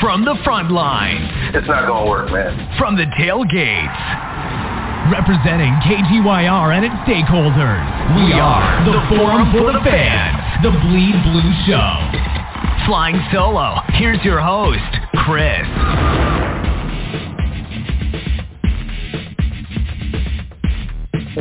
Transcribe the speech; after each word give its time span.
From 0.00 0.24
the 0.24 0.36
front 0.44 0.70
line. 0.70 1.18
It's 1.54 1.66
not 1.66 1.88
going 1.88 2.04
to 2.04 2.10
work, 2.10 2.30
man. 2.30 2.54
From 2.78 2.96
the 2.96 3.06
tailgates. 3.18 4.38
Representing 5.10 5.72
KTYR 5.82 6.76
and 6.76 6.84
its 6.84 6.94
stakeholders, 7.08 7.82
we 8.14 8.32
are 8.34 8.84
the 8.84 9.00
Forum 9.08 9.50
for 9.50 9.72
the 9.72 9.80
Fans, 9.82 10.62
the 10.62 10.70
Bleed 10.70 11.16
Blue 11.24 11.50
Show. 11.66 12.86
Flying 12.86 13.18
solo, 13.32 13.76
here's 13.94 14.22
your 14.22 14.40
host, 14.40 14.78
Chris. 15.24 15.66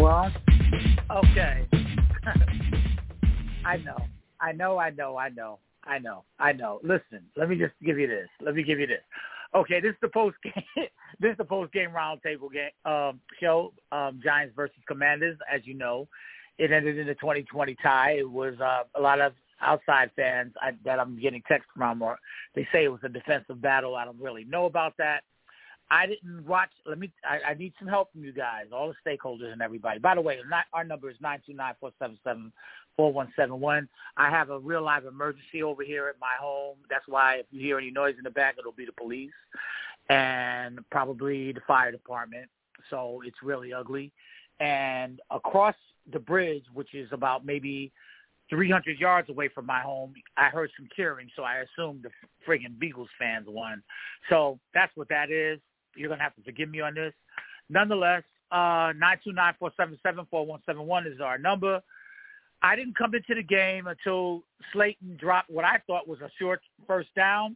Well, 0.02 0.32
okay. 1.12 1.68
I 3.66 3.78
know. 3.78 3.98
I 4.39 4.52
know, 4.54 4.78
I 4.78 4.92
know, 4.92 5.18
I 5.18 5.30
know, 5.30 5.60
I 5.88 6.00
know, 6.00 6.24
I 6.40 6.52
know. 6.52 6.80
Listen, 6.84 7.24
let 7.36 7.50
me 7.50 7.56
just 7.56 7.74
give 7.84 7.98
you 7.98 8.08
this. 8.08 8.28
Let 8.42 8.56
me 8.56 8.64
give 8.64 8.80
you 8.80 8.88
this. 8.88 9.02
Okay, 9.56 9.80
this 9.80 9.92
is 9.92 9.98
the 10.02 10.10
post 10.10 10.36
game. 10.44 10.54
this 11.20 11.32
is 11.32 11.38
the 11.38 11.46
post 11.46 11.71
game 11.71 11.92
roundtable 11.92 12.52
game 12.52 12.70
um, 12.86 13.20
show. 13.39 13.74
Um, 13.92 14.20
Giants 14.24 14.54
versus 14.56 14.75
Commanders. 14.88 15.38
As 15.52 15.61
you 15.66 15.74
know, 15.74 16.08
it 16.58 16.71
ended 16.71 16.97
in 16.97 17.08
a 17.10 17.16
2020 17.16 17.75
tie. 17.82 18.18
It 18.20 18.30
was 18.30 18.56
uh, 18.60 18.84
a 18.96 19.02
lot 19.02 19.21
of 19.21 19.34
outside 19.61 20.11
fans 20.16 20.54
I, 20.61 20.71
that 20.84 21.00
I'm 21.00 21.20
getting 21.20 21.42
texts 21.47 21.71
from, 21.75 22.02
or 22.02 22.18
they 22.56 22.68
say 22.72 22.83
it 22.83 22.89
was 22.89 23.02
a 23.04 23.10
defensive 23.10 23.61
battle. 23.61 23.96
I 23.96 24.06
don't 24.06 24.19
really 24.19 24.44
know 24.44 24.66
about 24.66 24.94
that. 24.97 25.22
I 25.89 26.06
didn't 26.06 26.46
watch. 26.46 26.69
Let 26.86 27.00
me. 27.00 27.11
I, 27.24 27.52
I 27.52 27.54
need 27.54 27.74
some 27.80 27.88
help 27.88 28.11
from 28.11 28.24
you 28.24 28.33
guys, 28.33 28.66
all 28.74 28.89
the 28.92 29.10
stakeholders 29.10 29.54
and 29.54 29.61
everybody. 29.61 30.00
By 30.00 30.16
the 30.16 30.22
way, 30.22 30.38
not, 30.50 30.66
our 30.74 30.83
number 30.83 31.10
is 31.10 31.16
nine 31.22 31.42
two 31.46 31.54
nine 31.54 31.75
four 31.80 31.92
seven 31.97 32.19
seven 32.25 32.52
four 32.97 33.14
one 33.14 33.31
seven 33.36 33.59
one. 33.61 33.88
I 34.17 34.30
have 34.30 34.50
a 34.50 34.59
real 34.59 34.83
live 34.83 35.05
emergency 35.05 35.64
over 35.64 35.83
here 35.83 36.08
at 36.08 36.16
my 36.19 36.36
home. 36.39 36.78
That's 36.89 37.08
why 37.08 37.36
if 37.36 37.45
you 37.52 37.61
hear 37.61 37.78
any 37.78 37.92
noise 37.92 38.16
in 38.17 38.23
the 38.23 38.31
back, 38.31 38.55
it'll 38.59 38.72
be 38.73 38.86
the 38.86 38.92
police 38.92 39.31
and 40.09 40.80
probably 40.89 41.53
the 41.53 41.61
fire 41.67 41.91
department. 41.91 42.49
So 42.89 43.22
it's 43.25 43.38
really 43.44 43.72
ugly. 43.72 44.11
And 44.59 45.19
across 45.30 45.75
the 46.11 46.19
bridge, 46.19 46.63
which 46.73 46.94
is 46.94 47.09
about 47.11 47.45
maybe 47.45 47.91
300 48.49 49.00
yards 49.00 49.29
away 49.29 49.50
from 49.53 49.66
my 49.66 49.81
home, 49.81 50.13
I 50.38 50.45
heard 50.45 50.72
some 50.77 50.88
cheering, 50.95 51.29
so 51.35 51.44
I 51.44 51.57
assumed 51.57 52.03
the 52.03 52.09
friggin' 52.47 52.79
Beagles 52.79 53.09
fans 53.19 53.45
won. 53.47 53.83
So 54.29 54.59
that's 54.73 54.91
what 54.95 55.09
that 55.09 55.29
is. 55.29 55.59
You're 55.95 56.09
gonna 56.09 56.23
have 56.23 56.35
to 56.35 56.44
forgive 56.44 56.69
me 56.69 56.79
on 56.79 56.95
this. 56.95 57.13
Nonetheless, 57.69 58.23
uh, 58.52 58.94
nine 58.97 59.19
two 59.23 59.33
nine 59.33 59.53
four 59.59 59.72
seven 59.75 60.00
seven 60.02 60.25
four 60.31 60.45
one 60.45 60.61
seven 60.66 60.83
one 60.83 61.05
is 61.05 61.19
our 61.19 61.38
number. 61.38 61.81
I 62.61 62.75
didn't 62.75 62.97
come 62.97 63.13
into 63.13 63.36
the 63.36 63.44
game 63.44 63.88
until 63.88 64.44
Slayton 64.73 65.17
dropped 65.19 65.50
what 65.50 65.66
I 65.66 65.77
thought 65.86 66.08
was 66.08 66.19
a 66.22 66.30
short 66.39 66.61
first 66.86 67.13
down, 67.16 67.55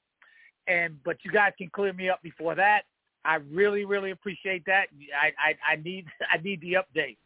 and 0.68 0.98
but 1.04 1.18
you 1.24 1.32
guys 1.32 1.54
can 1.58 1.70
clear 1.70 1.94
me 1.94 2.10
up 2.10 2.22
before 2.22 2.56
that. 2.56 2.82
I 3.26 3.36
really, 3.52 3.86
really 3.86 4.12
appreciate 4.12 4.66
that. 4.66 4.88
I, 5.20 5.28
I, 5.38 5.74
I 5.74 5.76
need 5.78 6.06
I 6.32 6.42
need 6.42 6.62
the 6.62 6.74
update. 6.74 7.18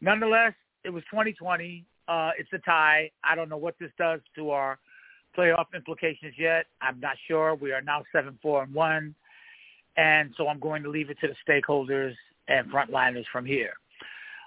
Nonetheless, 0.00 0.54
it 0.84 0.90
was 0.90 1.02
2020. 1.10 1.84
Uh, 2.08 2.30
it's 2.38 2.48
a 2.52 2.58
tie. 2.58 3.10
I 3.22 3.34
don't 3.34 3.48
know 3.48 3.56
what 3.56 3.76
this 3.78 3.90
does 3.98 4.20
to 4.36 4.50
our 4.50 4.78
playoff 5.36 5.66
implications 5.74 6.34
yet. 6.38 6.66
I'm 6.80 6.98
not 7.00 7.16
sure. 7.28 7.54
We 7.54 7.72
are 7.72 7.82
now 7.82 8.02
seven 8.12 8.38
four 8.42 8.62
and 8.62 8.74
one. 8.74 9.14
And 9.96 10.32
so 10.36 10.48
I'm 10.48 10.60
going 10.60 10.82
to 10.82 10.90
leave 10.90 11.10
it 11.10 11.18
to 11.20 11.28
the 11.28 11.34
stakeholders 11.46 12.14
and 12.48 12.70
frontliners 12.70 13.24
from 13.30 13.44
here. 13.44 13.72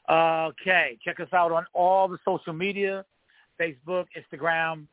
Okay, 0.10 0.98
check 1.04 1.20
us 1.20 1.30
out 1.34 1.52
on 1.52 1.66
all 1.74 2.08
the 2.08 2.18
social 2.26 2.54
media, 2.54 3.06
Facebook, 3.60 4.06
Instagram, 4.18 4.88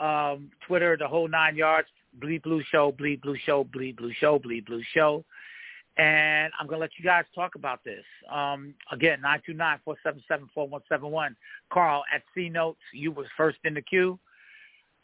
um, 0.00 0.50
Twitter, 0.66 0.96
the 0.98 1.06
whole 1.06 1.28
nine 1.28 1.56
yards. 1.56 1.88
Bleed 2.20 2.42
Blue 2.42 2.62
Show, 2.70 2.92
Bleed 2.92 3.20
Blue 3.22 3.36
Show, 3.44 3.64
Bleed 3.64 3.96
Blue 3.96 4.12
Show, 4.12 4.38
Bleed 4.38 4.66
Blue 4.66 4.82
Show. 4.92 5.24
And 5.96 6.52
I'm 6.58 6.66
going 6.66 6.78
to 6.78 6.80
let 6.80 6.90
you 6.98 7.04
guys 7.04 7.24
talk 7.34 7.54
about 7.54 7.84
this. 7.84 8.04
Um, 8.32 8.74
again, 8.90 9.22
929-477-4171. 9.48 11.36
Carl, 11.72 12.02
at 12.12 12.22
C 12.34 12.48
Notes, 12.48 12.80
you 12.92 13.12
was 13.12 13.26
first 13.36 13.58
in 13.64 13.74
the 13.74 13.82
queue. 13.82 14.18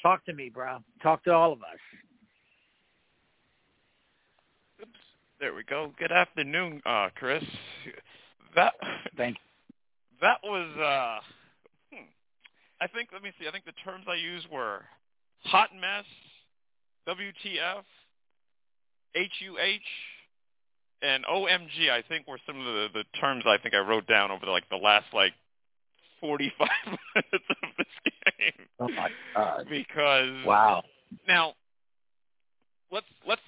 Talk 0.02 0.24
to 0.26 0.32
me, 0.32 0.48
bro. 0.48 0.78
Talk 1.02 1.22
to 1.24 1.32
all 1.32 1.52
of 1.52 1.60
us. 1.62 1.78
There 5.38 5.54
we 5.54 5.62
go. 5.62 5.92
Good 5.98 6.12
afternoon, 6.12 6.82
uh, 6.84 7.08
Chris. 7.14 7.44
That 8.54 8.74
thank 9.16 9.36
you. 9.36 9.49
That 10.20 10.38
was 10.44 10.68
uh 10.76 11.20
hmm, 11.92 12.04
I 12.80 12.86
think 12.88 13.10
let 13.12 13.22
me 13.22 13.32
see, 13.40 13.48
I 13.48 13.50
think 13.50 13.64
the 13.64 13.72
terms 13.84 14.04
I 14.08 14.14
used 14.14 14.48
were 14.50 14.82
hot 15.44 15.70
mess, 15.74 16.04
WTF, 17.08 17.84
HUH, 19.14 19.80
and 21.02 21.24
OMG 21.24 21.90
I 21.90 22.02
think 22.08 22.26
were 22.26 22.38
some 22.46 22.58
of 22.58 22.64
the, 22.64 22.88
the 22.94 23.04
terms 23.20 23.44
I 23.46 23.58
think 23.58 23.74
I 23.74 23.78
wrote 23.78 24.06
down 24.06 24.30
over 24.30 24.44
the, 24.44 24.52
like 24.52 24.68
the 24.68 24.76
last 24.76 25.06
like 25.12 25.32
45 26.20 26.68
minutes 27.14 27.44
of 27.50 27.70
this 27.78 28.12
game. 28.38 28.66
Oh 28.78 28.88
my 28.88 29.08
god. 29.34 29.66
Because 29.68 30.44
wow. 30.44 30.82
Now 31.26 31.54
let's 32.92 33.06
let's 33.26 33.40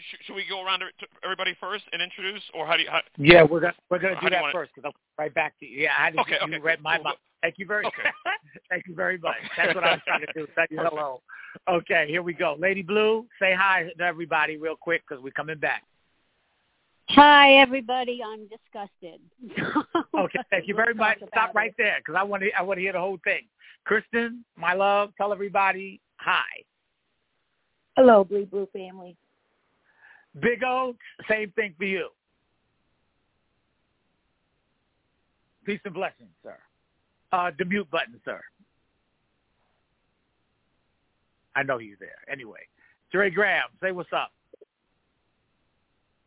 Wait, 0.00 0.18
should 0.26 0.34
we 0.34 0.44
go 0.48 0.64
around 0.64 0.80
to 0.80 0.86
everybody 1.24 1.56
first 1.60 1.84
and 1.92 2.00
introduce, 2.00 2.42
or 2.54 2.66
how 2.66 2.76
do 2.76 2.82
you? 2.82 2.88
How, 2.90 3.00
yeah, 3.18 3.42
we're 3.42 3.60
gonna 3.60 3.74
we're 3.90 3.98
gonna 3.98 4.18
do 4.20 4.30
that 4.30 4.40
wanna, 4.40 4.52
first 4.52 4.72
because 4.74 4.88
I'll 4.94 5.22
right 5.22 5.32
back 5.34 5.58
to 5.60 5.66
you. 5.66 5.82
Yeah, 5.82 5.90
I 5.98 6.04
had 6.06 6.14
to 6.14 6.20
okay, 6.20 6.36
you 6.40 6.46
okay, 6.46 6.58
read 6.58 6.78
cool, 6.78 6.82
my 6.84 6.96
cool, 6.96 7.04
mind. 7.04 7.16
Thank 7.42 7.54
you 7.58 7.66
very 7.66 7.84
okay. 7.86 8.10
Thank 8.70 8.86
you 8.86 8.94
very 8.94 9.18
much. 9.18 9.36
That's 9.56 9.74
what 9.74 9.84
I 9.84 9.92
was 9.92 10.00
trying 10.06 10.20
to 10.20 10.32
do. 10.34 10.46
Thank 10.54 10.70
you. 10.70 10.78
Hello. 10.80 11.20
Okay, 11.68 12.06
here 12.08 12.22
we 12.22 12.32
go. 12.32 12.56
Lady 12.58 12.82
Blue, 12.82 13.26
say 13.40 13.54
hi 13.54 13.90
to 13.96 14.04
everybody 14.04 14.56
real 14.56 14.76
quick 14.76 15.02
because 15.06 15.22
we're 15.22 15.32
coming 15.32 15.58
back. 15.58 15.82
Hi, 17.10 17.54
everybody. 17.54 18.20
I'm 18.24 18.46
disgusted. 18.46 19.20
okay, 20.18 20.38
thank 20.50 20.68
you 20.68 20.74
very 20.74 20.94
much. 20.94 21.18
Stop 21.28 21.54
right 21.54 21.74
there 21.76 21.98
because 21.98 22.14
I 22.18 22.22
want 22.22 22.42
to 22.42 22.50
I 22.56 22.62
want 22.62 22.78
to 22.78 22.82
hear 22.82 22.92
the 22.92 23.00
whole 23.00 23.18
thing. 23.24 23.42
Kristen, 23.84 24.44
my 24.56 24.74
love, 24.74 25.10
tell 25.18 25.32
everybody 25.32 26.00
hi. 26.16 26.44
Hello, 27.96 28.24
Blue 28.24 28.46
Blue 28.46 28.68
family. 28.72 29.16
Big 30.38 30.62
O, 30.64 30.94
same 31.28 31.50
thing 31.52 31.74
for 31.76 31.84
you. 31.84 32.08
Peace 35.64 35.80
and 35.84 35.94
blessings, 35.94 36.30
sir. 36.42 36.56
Uh, 37.32 37.50
the 37.58 37.64
mute 37.64 37.90
button, 37.90 38.20
sir. 38.24 38.40
I 41.54 41.62
know 41.62 41.78
you're 41.78 41.96
there. 41.98 42.18
Anyway, 42.30 42.60
Dre 43.12 43.30
Graham, 43.30 43.64
say 43.82 43.92
what's 43.92 44.12
up. 44.12 44.32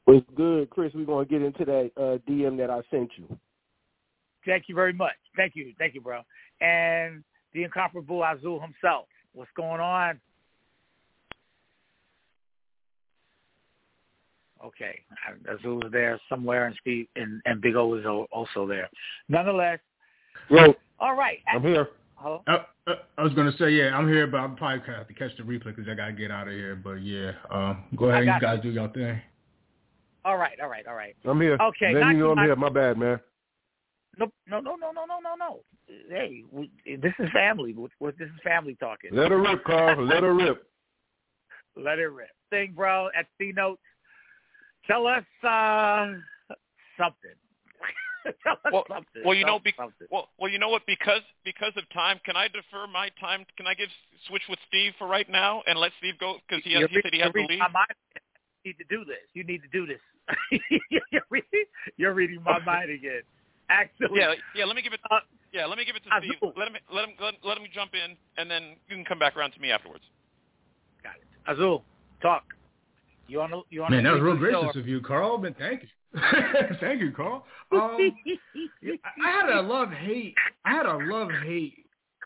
What's 0.06 0.25
good, 0.35 0.70
Chris? 0.70 0.91
We're 0.94 1.06
going 1.06 1.25
to 1.25 1.31
get 1.31 1.41
into 1.41 1.66
that 1.66 1.91
uh, 1.97 2.18
DM 2.30 2.58
that 2.58 2.70
I 2.70 2.81
sent 2.91 3.09
you. 3.18 3.38
Thank 4.46 4.66
you 4.68 4.75
very 4.75 4.91
much. 4.91 5.14
Thank 5.38 5.56
you. 5.56 5.74
Thank 5.80 5.96
you, 5.96 6.02
bro. 6.02 6.22
And 6.59 7.24
the 7.53 7.64
incomparable 7.64 8.24
Azul 8.24 8.59
himself. 8.59 9.06
What's 9.34 9.52
going 9.56 9.80
on? 9.80 10.20
Okay, 14.63 15.01
Azul 15.50 15.75
was 15.75 15.91
there 15.91 16.19
somewhere, 16.29 16.68
and 16.68 16.75
Steve 16.79 17.07
and, 17.16 17.41
and 17.46 17.62
Big 17.62 17.75
O 17.75 17.88
was 17.88 18.06
also 18.31 18.66
there. 18.66 18.90
Nonetheless, 19.28 19.79
well, 20.50 20.74
all 21.00 21.16
right. 21.16 21.40
I'm 21.53 21.62
here. 21.62 21.90
Hello. 22.16 22.41
I, 22.47 22.66
I, 22.88 22.94
I 23.18 23.23
was 23.23 23.34
going 23.34 23.52
to 23.52 23.57
say, 23.57 23.72
yeah, 23.72 23.96
I'm 23.97 24.07
here, 24.07 24.28
but 24.28 24.38
I'm 24.38 24.56
probably 24.56 24.79
gonna 24.79 25.00
have 25.00 25.07
to 25.07 25.13
catch 25.13 25.35
the 25.38 25.44
replay 25.44 25.75
because 25.75 25.88
I 25.90 25.96
got 25.96 26.07
to 26.07 26.13
get 26.13 26.31
out 26.31 26.47
of 26.47 26.53
here. 26.53 26.75
But 26.75 27.03
yeah, 27.03 27.31
um, 27.52 27.84
go 27.96 28.06
ahead, 28.06 28.25
you 28.25 28.40
guys 28.40 28.59
you. 28.63 28.72
do 28.72 28.75
your 28.75 28.88
thing. 28.90 29.22
All 30.25 30.38
right, 30.38 30.57
all 30.62 30.69
right, 30.69 30.88
all 30.88 30.96
right. 30.96 31.16
I'm 31.25 31.41
here. 31.41 31.57
Okay, 31.62 31.94
then 31.94 32.12
you 32.12 32.19
know 32.19 32.31
I'm 32.31 32.38
my, 32.38 32.46
here. 32.46 32.56
My 32.56 32.69
bad, 32.69 32.97
man. 32.97 33.19
No, 34.18 34.28
no, 34.47 34.59
no, 34.59 34.75
no, 34.75 34.91
no, 34.91 35.06
no, 35.06 35.19
no, 35.22 35.35
no. 35.38 35.59
Hey, 36.09 36.44
we, 36.52 36.72
this 36.85 37.13
is 37.19 37.28
family. 37.34 37.75
What, 38.00 38.18
this 38.18 38.28
is 38.28 38.41
family 38.44 38.78
talking. 38.79 39.09
Let 39.12 39.31
her 39.31 39.41
rip, 39.41 39.63
Carl. 39.66 40.06
Let 40.06 40.23
her 40.23 40.34
rip. 40.34 40.66
Let 41.75 41.97
her 41.97 42.12
rip. 42.12 42.29
Thing, 42.50 42.73
bro. 42.75 43.09
At 43.17 43.26
C 43.38 43.52
notes. 43.55 43.82
Tell 44.88 45.08
us 45.08 45.24
uh, 45.44 46.14
something. 46.97 47.38
Tell 48.44 48.53
us 48.66 48.72
well, 48.72 48.85
something. 48.88 49.24
Well, 49.24 49.35
you 49.35 49.46
know, 49.46 49.59
be- 49.59 49.74
well, 50.09 50.30
well, 50.38 50.52
you 50.52 50.59
know 50.59 50.70
what? 50.70 50.84
Because 50.85 51.22
because 51.44 51.72
of 51.78 51.84
time, 51.94 52.20
can 52.26 52.35
I 52.35 52.47
defer 52.47 52.88
my 52.91 53.09
time? 53.20 53.46
Can 53.58 53.68
I 53.68 53.74
give 53.74 53.90
switch 54.28 54.44
with 54.50 54.59
Steve 54.68 54.94
for 54.97 55.08
right 55.08 55.30
now 55.30 55.64
and 55.68 55.78
let 55.80 55.91
Steve 56.00 56.16
go 56.20 56.38
because 56.47 56.64
he, 56.64 56.74
has, 56.74 56.90
he 56.90 57.00
said 57.02 57.14
he 57.14 57.20
has 57.20 57.32
to 57.34 57.46
leave. 57.46 57.59
My 57.59 57.68
mind. 57.68 57.88
You 58.64 58.72
need 58.72 58.78
to 58.78 58.85
do 58.90 59.06
this. 59.06 59.24
You 59.34 59.44
need 59.44 59.62
to 59.62 59.68
do 59.74 59.85
this. 59.85 60.00
you're, 61.12 61.28
reading, 61.29 61.66
you're 61.97 62.14
reading 62.14 62.41
my 62.44 62.59
mind 62.59 62.91
again. 62.91 63.24
Actually, 63.70 64.20
yeah, 64.20 64.34
yeah. 64.56 64.66
Let 64.66 64.76
me 64.76 64.82
give 64.82 64.94
it. 64.94 65.00
Uh, 65.09 65.20
yeah, 65.52 65.66
let 65.66 65.78
me 65.78 65.86
give 65.86 65.96
it 65.96 66.03
to 66.03 66.09
Azul. 66.16 66.36
Steve. 66.38 66.52
Let 66.56 66.68
him 66.68 66.76
let 66.94 67.09
him 67.09 67.16
let, 67.20 67.34
let 67.44 67.58
him 67.58 67.66
jump 67.74 67.91
in, 67.94 68.16
and 68.38 68.50
then 68.50 68.76
you 68.88 68.96
can 68.96 69.06
come 69.06 69.20
back 69.20 69.36
around 69.36 69.52
to 69.52 69.59
me 69.59 69.72
afterwards. 69.72 70.03
Got 71.02 71.16
it. 71.16 71.52
Azul, 71.52 71.84
talk. 72.22 72.44
You 73.28 73.40
want 73.40 73.52
to? 73.52 73.61
You 73.70 73.81
want 73.81 73.91
Man, 73.91 74.03
that 74.03 74.14
was 74.14 74.22
real 74.22 74.37
gracious 74.37 74.75
of 74.75 74.87
you, 74.87 75.02
Carl. 75.02 75.37
But 75.37 75.58
thank 75.58 75.84
you. 75.84 75.87
thank 76.79 77.02
you, 77.02 77.11
Carl. 77.11 77.46
Um, 77.72 77.97
I 79.25 79.31
had 79.31 79.49
a 79.49 79.61
love 79.61 79.90
hate. 79.90 80.35
I 80.66 80.72
had 80.72 80.85
a 80.85 80.97
love 80.97 81.29
hate 81.46 81.85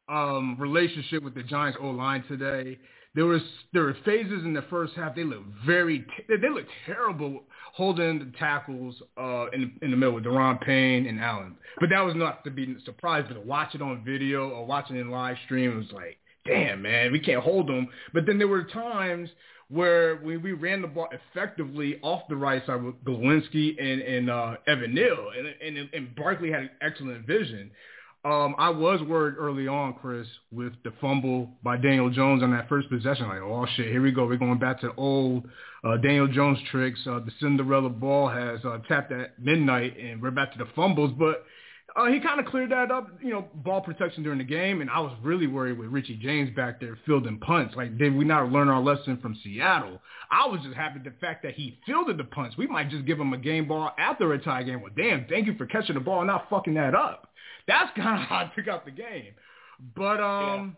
um, 0.09 0.57
relationship 0.59 1.23
with 1.23 1.35
the 1.35 1.43
Giants 1.43 1.77
O 1.81 1.87
line 1.89 2.23
today. 2.27 2.77
there 3.15 3.25
was 3.25 3.41
there 3.73 3.83
were 3.83 3.97
phases 4.05 4.43
in 4.43 4.53
the 4.53 4.63
first 4.63 4.93
half. 4.95 5.15
They 5.15 5.23
looked 5.23 5.47
very 5.65 6.05
they 6.27 6.49
looked 6.49 6.71
terrible 6.85 7.43
holding 7.73 8.19
the 8.19 8.31
tackles 8.37 8.95
uh, 9.17 9.49
in 9.51 9.73
in 9.81 9.91
the 9.91 9.97
middle 9.97 10.15
with 10.15 10.25
Daron 10.25 10.59
Payne 10.61 11.05
and 11.05 11.19
Allen. 11.19 11.55
But 11.79 11.89
that 11.89 12.01
was 12.01 12.15
not 12.15 12.43
to 12.45 12.51
be 12.51 12.75
surprised. 12.85 13.27
But 13.27 13.35
to 13.35 13.41
watch 13.41 13.75
it 13.75 13.81
on 13.81 14.03
video 14.03 14.49
or 14.49 14.65
watching 14.65 14.95
it 14.95 15.01
in 15.01 15.11
live 15.11 15.37
stream, 15.45 15.71
it 15.71 15.75
was 15.75 15.91
like, 15.93 16.17
damn 16.45 16.81
man, 16.81 17.11
we 17.11 17.19
can't 17.19 17.43
hold 17.43 17.67
them. 17.67 17.87
But 18.13 18.25
then 18.25 18.37
there 18.37 18.47
were 18.47 18.63
times 18.63 19.29
where 19.69 20.17
we, 20.17 20.37
we 20.37 20.53
ran 20.53 20.81
the 20.81 20.87
ball 20.87 21.09
effectively 21.11 21.99
off 22.01 22.23
the 22.29 22.35
right 22.35 22.65
side 22.65 22.81
with 22.81 22.95
Glowinski 23.03 23.81
and, 23.81 24.01
and 24.01 24.29
uh, 24.29 24.55
Evan 24.67 24.93
Neal, 24.93 25.29
and, 25.37 25.77
and, 25.77 25.89
and 25.93 26.15
Barkley 26.15 26.51
had 26.51 26.61
an 26.61 26.69
excellent 26.81 27.27
vision. 27.27 27.71
Um, 28.25 28.55
I 28.57 28.69
was 28.69 29.01
worried 29.01 29.35
early 29.37 29.67
on, 29.67 29.93
Chris, 29.93 30.27
with 30.51 30.73
the 30.83 30.91
fumble 30.99 31.49
by 31.63 31.77
Daniel 31.77 32.09
Jones 32.09 32.43
on 32.43 32.51
that 32.51 32.67
first 32.67 32.89
possession. 32.89 33.27
Like, 33.27 33.41
oh 33.41 33.65
shit, 33.75 33.87
here 33.87 34.01
we 34.01 34.11
go. 34.11 34.25
We're 34.25 34.37
going 34.37 34.59
back 34.59 34.81
to 34.81 34.93
old 34.97 35.47
uh, 35.83 35.97
Daniel 35.97 36.27
Jones 36.27 36.57
tricks. 36.69 36.99
Uh, 37.05 37.19
the 37.19 37.31
Cinderella 37.39 37.89
ball 37.89 38.27
has 38.27 38.59
uh, 38.65 38.79
tapped 38.87 39.11
at 39.11 39.39
midnight, 39.39 39.97
and 39.97 40.21
we're 40.21 40.31
back 40.31 40.51
to 40.53 40.57
the 40.57 40.67
fumbles. 40.75 41.13
But 41.17 41.45
uh, 41.97 42.05
he 42.05 42.19
kind 42.19 42.39
of 42.39 42.45
cleared 42.45 42.69
that 42.71 42.91
up, 42.91 43.09
you 43.23 43.31
know, 43.31 43.47
ball 43.55 43.81
protection 43.81 44.21
during 44.21 44.37
the 44.37 44.43
game. 44.43 44.81
And 44.81 44.89
I 44.89 44.99
was 44.99 45.17
really 45.23 45.47
worried 45.47 45.79
with 45.79 45.89
Richie 45.89 46.17
James 46.17 46.55
back 46.55 46.79
there 46.79 46.97
fielding 47.07 47.39
punts. 47.39 47.75
Like, 47.75 47.97
did 47.97 48.15
we 48.15 48.23
not 48.23 48.51
learn 48.51 48.69
our 48.69 48.79
lesson 48.79 49.17
from 49.17 49.35
Seattle? 49.43 49.99
I 50.29 50.45
was 50.45 50.61
just 50.61 50.75
happy 50.75 50.99
the 51.03 51.13
fact 51.19 51.41
that 51.41 51.55
he 51.55 51.79
fielded 51.87 52.17
the 52.17 52.23
punts. 52.23 52.55
We 52.55 52.67
might 52.67 52.91
just 52.91 53.05
give 53.05 53.19
him 53.19 53.33
a 53.33 53.37
game 53.37 53.67
ball 53.67 53.91
after 53.97 54.31
a 54.33 54.39
tie 54.39 54.61
game. 54.61 54.81
Well, 54.81 54.91
damn, 54.95 55.25
thank 55.25 55.47
you 55.47 55.55
for 55.55 55.65
catching 55.65 55.95
the 55.95 56.01
ball 56.01 56.19
and 56.19 56.27
not 56.27 56.47
fucking 56.51 56.75
that 56.75 56.93
up. 56.93 57.29
That's 57.67 57.89
kind 57.95 58.21
of 58.21 58.27
how 58.27 58.35
I 58.35 58.51
took 58.55 58.67
out 58.67 58.85
the 58.85 58.91
game. 58.91 59.33
But 59.95 60.21
um, 60.21 60.77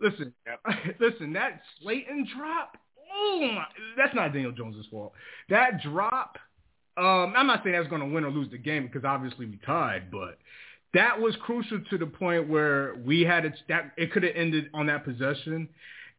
yeah. 0.00 0.08
listen, 0.08 0.32
yep. 0.46 0.96
listen, 1.00 1.34
that 1.34 1.60
Slayton 1.82 2.28
drop. 2.34 2.78
Oh 3.14 3.50
my, 3.54 3.64
that's 3.96 4.14
not 4.14 4.32
Daniel 4.32 4.52
Jones's 4.52 4.86
fault. 4.90 5.12
That 5.50 5.82
drop. 5.82 6.38
Um, 6.96 7.34
I'm 7.36 7.46
not 7.46 7.62
saying 7.62 7.76
that's 7.76 7.88
going 7.88 8.00
to 8.00 8.14
win 8.14 8.24
or 8.24 8.30
lose 8.30 8.50
the 8.50 8.58
game 8.58 8.86
because 8.86 9.04
obviously 9.04 9.46
we 9.46 9.58
tied, 9.66 10.10
but 10.10 10.38
that 10.94 11.20
was 11.20 11.36
crucial 11.42 11.80
to 11.90 11.98
the 11.98 12.06
point 12.06 12.48
where 12.48 12.94
we 13.04 13.20
had 13.22 13.44
it. 13.44 13.54
That 13.68 13.92
it 13.96 14.12
could 14.12 14.22
have 14.22 14.34
ended 14.34 14.70
on 14.72 14.86
that 14.86 15.04
possession, 15.04 15.68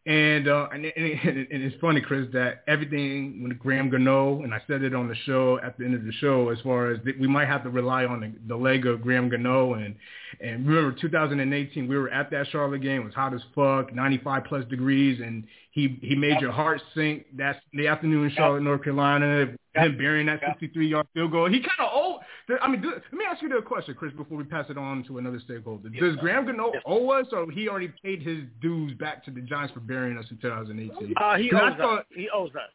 and, 0.08 0.48
uh, 0.48 0.68
and, 0.72 0.86
and, 0.86 1.48
and 1.52 1.64
it's 1.64 1.76
funny, 1.82 2.00
Chris, 2.00 2.28
that 2.32 2.64
everything 2.66 3.44
when 3.44 3.58
Graham 3.58 3.90
Gano, 3.90 4.42
and 4.42 4.54
I 4.54 4.62
said 4.66 4.82
it 4.84 4.96
on 4.96 5.10
the 5.10 5.16
show 5.26 5.60
at 5.62 5.78
the 5.78 5.84
end 5.84 5.96
of 5.96 6.06
the 6.06 6.14
show, 6.14 6.48
as 6.48 6.60
far 6.62 6.92
as 6.92 7.00
we 7.20 7.28
might 7.28 7.50
have 7.50 7.64
to 7.64 7.70
rely 7.70 8.06
on 8.06 8.22
the, 8.22 8.34
the 8.48 8.56
leg 8.56 8.86
of 8.86 9.02
Graham 9.02 9.28
Gano, 9.28 9.74
and 9.74 9.96
and 10.40 10.66
remember 10.66 10.98
2018, 10.98 11.90
we 11.90 11.98
were 11.98 12.10
at 12.10 12.32
that 12.32 12.48
Charlotte 12.52 12.84
game, 12.84 13.02
it 13.02 13.06
was 13.06 13.14
hot 13.14 13.34
as 13.34 13.42
fuck, 13.54 13.94
95 13.94 14.46
plus 14.46 14.64
degrees, 14.70 15.20
and 15.20 15.44
he 15.72 16.00
he 16.02 16.16
made 16.16 16.40
your 16.40 16.54
heart 16.54 16.82
sink. 16.96 17.26
That's 17.36 17.60
the 17.74 17.88
afternoon 17.88 18.30
in 18.30 18.32
Charlotte, 18.32 18.62
North 18.62 18.84
Carolina. 18.84 19.56
Him 19.78 19.98
burying 19.98 20.28
that 20.28 20.42
63 20.46 20.88
yard 20.88 21.08
field 21.14 21.32
goal. 21.32 21.50
He 21.50 21.60
kind 21.60 21.80
of 21.80 21.90
owe. 21.94 22.20
I 22.62 22.68
mean, 22.68 22.82
do, 22.82 22.92
let 22.92 23.14
me 23.14 23.26
ask 23.30 23.42
you 23.42 23.50
the 23.50 23.62
question, 23.62 23.94
Chris, 23.94 24.14
before 24.14 24.38
we 24.38 24.44
pass 24.44 24.66
it 24.70 24.78
on 24.78 25.04
to 25.06 25.18
another 25.18 25.40
stakeholder. 25.44 25.90
Does 25.90 26.16
Graham 26.18 26.46
Gano 26.46 26.72
owe 26.86 27.10
us, 27.12 27.28
or 27.32 27.50
he 27.52 27.68
already 27.68 27.94
paid 28.04 28.22
his 28.22 28.44
dues 28.62 28.94
back 28.94 29.24
to 29.26 29.32
the 29.32 29.42
Giants 29.42 29.74
for 29.74 29.82
burying 29.82 30.18
us 30.18 30.26
in 30.32 30.38
2018? 30.38 31.14
Uh, 31.18 31.36
he 31.36 31.52
owes 31.52 31.74
thought, 31.78 32.00
us. 32.00 32.06
He 32.16 32.30
owes 32.34 32.52
us. 32.52 32.72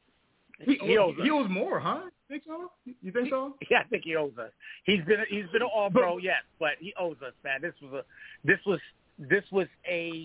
He, 0.60 0.78
he, 0.80 0.98
owes, 0.98 1.14
he 1.20 1.30
owes 1.30 1.48
more, 1.50 1.80
huh? 1.80 2.02
You 2.04 2.10
think 2.28 2.44
so? 2.46 2.70
You 3.02 3.12
think 3.12 3.30
so? 3.30 3.56
Yeah, 3.70 3.80
I 3.80 3.84
think 3.84 4.04
he 4.04 4.16
owes 4.16 4.32
us. 4.38 4.50
He's 4.84 5.04
been 5.04 5.18
he's 5.28 5.46
been 5.52 5.62
an 5.62 5.68
All 5.74 5.90
Pro, 5.90 6.18
yes, 6.18 6.42
but 6.58 6.72
he 6.78 6.94
owes 6.98 7.16
us, 7.26 7.32
man. 7.44 7.60
This 7.62 7.74
was 7.82 7.92
a 7.92 8.04
this 8.46 8.58
was 8.64 8.80
this 9.18 9.44
was 9.50 9.66
a 9.88 10.24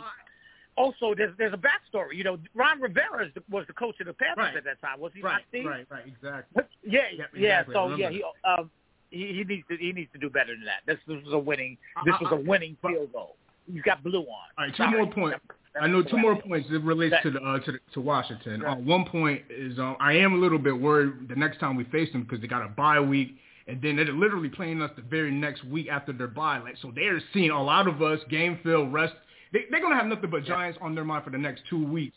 also 0.77 1.13
there's 1.15 1.35
there's 1.37 1.53
a 1.53 1.57
backstory. 1.57 2.15
You 2.15 2.23
know, 2.23 2.37
Ron 2.53 2.79
Rivera 2.79 3.29
was 3.49 3.65
the 3.67 3.73
coach 3.73 3.99
of 3.99 4.07
the 4.07 4.13
Panthers 4.13 4.37
right. 4.37 4.55
at 4.55 4.63
that 4.63 4.79
time, 4.81 4.99
was 4.99 5.11
he 5.13 5.21
right, 5.21 5.33
not? 5.33 5.41
Steve? 5.49 5.65
Right, 5.65 5.87
right, 5.89 6.07
exactly. 6.07 6.43
But, 6.53 6.69
yeah, 6.83 7.01
yep, 7.15 7.29
yeah. 7.35 7.61
Exactly. 7.61 7.73
So 7.73 7.95
yeah, 7.95 8.09
he 8.09 8.23
um 8.45 8.69
he, 9.09 9.27
he 9.33 9.43
needs 9.43 9.67
to 9.69 9.77
he 9.77 9.91
needs 9.91 10.11
to 10.13 10.19
do 10.19 10.29
better 10.29 10.55
than 10.55 10.65
that. 10.65 10.85
This, 10.85 10.97
this 11.07 11.23
was 11.25 11.33
a 11.33 11.39
winning 11.39 11.77
this 12.05 12.15
was 12.21 12.31
a 12.31 12.49
winning 12.49 12.77
field 12.81 13.11
goal. 13.11 13.35
He's 13.71 13.81
got 13.81 14.03
blue 14.03 14.21
on. 14.21 14.25
All 14.25 14.47
right, 14.59 14.71
two 14.71 14.83
Sorry. 14.83 14.97
more 14.97 15.11
points. 15.11 15.39
I 15.79 15.85
know 15.85 16.01
two 16.01 16.17
more 16.17 16.41
points. 16.41 16.69
It 16.71 16.81
relates 16.83 17.15
to 17.23 17.31
the 17.31 17.39
uh, 17.39 17.59
to 17.59 17.73
the, 17.73 17.79
to 17.93 18.01
Washington. 18.01 18.65
Uh, 18.65 18.75
one 18.75 19.05
point 19.05 19.43
is 19.49 19.77
um, 19.77 19.97
I 19.99 20.13
am 20.13 20.33
a 20.33 20.37
little 20.37 20.57
bit 20.57 20.79
worried 20.79 21.27
the 21.27 21.35
next 21.35 21.59
time 21.59 21.75
we 21.75 21.83
face 21.85 22.11
them 22.11 22.23
because 22.23 22.41
they 22.41 22.47
got 22.47 22.65
a 22.65 22.69
bye 22.69 22.99
week 22.99 23.37
and 23.67 23.81
then 23.81 23.97
they're 23.97 24.05
literally 24.05 24.49
playing 24.49 24.81
us 24.81 24.91
the 24.95 25.01
very 25.01 25.31
next 25.31 25.63
week 25.65 25.87
after 25.89 26.13
their 26.13 26.27
bye. 26.27 26.59
Like 26.59 26.75
so, 26.81 26.91
they're 26.95 27.21
seeing 27.33 27.51
a 27.51 27.61
lot 27.61 27.87
of 27.87 28.01
us 28.01 28.19
game 28.29 28.59
fill 28.63 28.87
rest 28.87 29.13
they, 29.53 29.61
they're 29.69 29.79
going 29.79 29.93
to 29.93 29.97
have 29.97 30.07
nothing 30.07 30.29
but 30.29 30.43
Giants 30.43 30.77
on 30.81 30.95
their 30.95 31.03
mind 31.03 31.23
for 31.23 31.29
the 31.29 31.37
next 31.37 31.63
two 31.69 31.85
weeks 31.85 32.15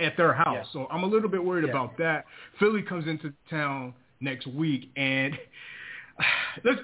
at 0.00 0.16
their 0.16 0.32
house. 0.32 0.66
Yeah. 0.66 0.72
So 0.72 0.86
I'm 0.90 1.04
a 1.04 1.06
little 1.06 1.28
bit 1.28 1.44
worried 1.44 1.64
yeah. 1.64 1.70
about 1.70 1.96
that. 1.98 2.24
Philly 2.58 2.82
comes 2.82 3.06
into 3.06 3.32
town 3.48 3.94
next 4.20 4.46
week, 4.46 4.90
and 4.96 5.34
let's 6.64 6.80